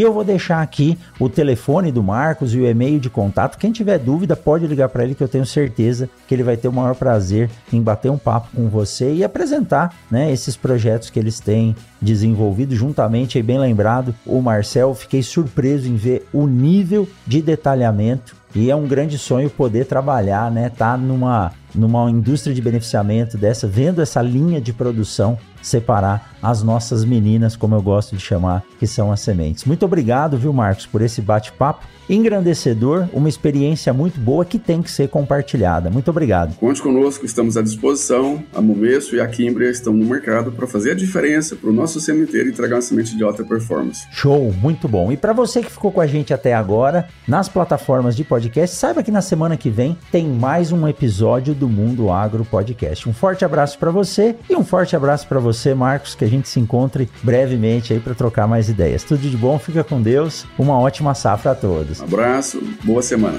eu 0.00 0.12
vou 0.12 0.24
deixar 0.24 0.62
aqui 0.62 0.96
o 1.18 1.28
telefone 1.28 1.90
do 1.90 2.02
Marcos 2.02 2.54
e 2.54 2.58
o 2.58 2.66
e-mail 2.66 3.00
de 3.00 3.10
contato. 3.10 3.58
Quem 3.58 3.72
tiver 3.72 3.98
dúvida, 3.98 4.36
pode 4.36 4.66
ligar 4.66 4.88
para 4.88 5.04
ele 5.04 5.14
que 5.14 5.22
eu 5.22 5.28
tenho 5.28 5.46
certeza 5.46 6.08
que 6.26 6.34
ele 6.34 6.42
vai 6.42 6.56
ter 6.56 6.68
o 6.68 6.72
maior 6.72 6.94
prazer 6.94 7.50
em 7.72 7.82
bater 7.82 8.10
um 8.10 8.18
papo 8.18 8.48
com 8.54 8.68
você 8.68 9.12
e 9.12 9.24
apresentar, 9.24 9.94
né, 10.10 10.32
esses 10.32 10.56
projetos 10.56 11.10
que 11.10 11.18
eles 11.20 11.40
têm 11.40 11.76
desenvolvido 12.00 12.74
juntamente, 12.74 13.38
aí 13.38 13.42
bem 13.42 13.58
lembrado, 13.58 14.14
o 14.26 14.40
Marcel, 14.40 14.94
fiquei 14.94 15.22
surpreso 15.22 15.88
em 15.88 15.96
ver 15.96 16.26
o 16.32 16.46
nível 16.46 17.08
de 17.26 17.40
detalhamento 17.40 18.34
e 18.54 18.70
é 18.70 18.74
um 18.74 18.86
grande 18.86 19.16
sonho 19.16 19.48
poder 19.48 19.86
trabalhar, 19.86 20.50
né, 20.50 20.68
tá 20.68 20.96
numa 20.96 21.52
numa 21.72 22.10
indústria 22.10 22.52
de 22.54 22.60
beneficiamento 22.60 23.38
dessa, 23.38 23.66
vendo 23.66 24.02
essa 24.02 24.20
linha 24.20 24.60
de 24.60 24.72
produção 24.72 25.38
separar 25.62 26.34
as 26.42 26.62
nossas 26.62 27.04
meninas, 27.04 27.56
como 27.56 27.74
eu 27.74 27.82
gosto 27.82 28.16
de 28.16 28.22
chamar, 28.22 28.62
que 28.78 28.86
são 28.86 29.12
as 29.12 29.20
sementes. 29.20 29.64
Muito 29.64 29.84
obrigado, 29.84 30.38
viu, 30.38 30.52
Marcos, 30.52 30.86
por 30.86 31.02
esse 31.02 31.20
bate-papo 31.20 31.86
engrandecedor, 32.10 33.06
uma 33.12 33.28
experiência 33.28 33.92
muito 33.92 34.18
boa 34.18 34.44
que 34.44 34.58
tem 34.58 34.82
que 34.82 34.90
ser 34.90 35.08
compartilhada. 35.08 35.88
Muito 35.90 36.10
obrigado. 36.10 36.56
Conte 36.56 36.82
conosco, 36.82 37.24
estamos 37.24 37.56
à 37.56 37.62
disposição. 37.62 38.42
A 38.52 38.60
Momesso 38.60 39.14
e 39.14 39.20
a 39.20 39.28
Kimbria 39.28 39.70
estão 39.70 39.92
no 39.92 40.04
mercado 40.04 40.50
para 40.50 40.66
fazer 40.66 40.90
a 40.90 40.94
diferença 40.94 41.54
para 41.54 41.70
o 41.70 41.72
nosso 41.72 42.00
sementeiro 42.00 42.48
e 42.48 42.50
entregar 42.50 42.76
uma 42.76 42.82
semente 42.82 43.16
de 43.16 43.22
alta 43.22 43.44
performance. 43.44 44.06
Show, 44.10 44.52
muito 44.60 44.88
bom. 44.88 45.12
E 45.12 45.16
para 45.16 45.32
você 45.32 45.62
que 45.62 45.70
ficou 45.70 45.92
com 45.92 46.00
a 46.00 46.06
gente 46.06 46.34
até 46.34 46.52
agora, 46.52 47.08
nas 47.28 47.48
plataformas 47.48 48.16
de 48.16 48.24
podcast, 48.24 48.74
saiba 48.74 49.02
que 49.02 49.12
na 49.12 49.22
semana 49.22 49.56
que 49.56 49.70
vem 49.70 49.96
tem 50.10 50.26
mais 50.26 50.72
um 50.72 50.88
episódio 50.88 51.54
do 51.54 51.68
Mundo 51.68 52.10
Agro 52.10 52.44
Podcast. 52.44 53.08
Um 53.08 53.12
forte 53.12 53.44
abraço 53.44 53.78
para 53.78 53.92
você 53.92 54.34
e 54.48 54.56
um 54.56 54.64
forte 54.64 54.96
abraço 54.96 55.28
para 55.28 55.38
você, 55.52 55.74
Marcos, 55.74 56.14
que 56.14 56.24
a 56.24 56.28
gente 56.28 56.48
se 56.48 56.60
encontre 56.60 57.08
brevemente 57.22 57.92
aí 57.92 58.00
para 58.00 58.14
trocar 58.14 58.46
mais 58.46 58.68
ideias. 58.68 59.02
Tudo 59.02 59.20
de 59.20 59.36
bom, 59.36 59.58
fica 59.58 59.82
com 59.82 60.00
Deus. 60.00 60.46
Uma 60.58 60.78
ótima 60.78 61.14
safra 61.14 61.52
a 61.52 61.54
todos. 61.54 62.00
Um 62.00 62.04
abraço, 62.04 62.62
boa 62.84 63.02
semana. 63.02 63.38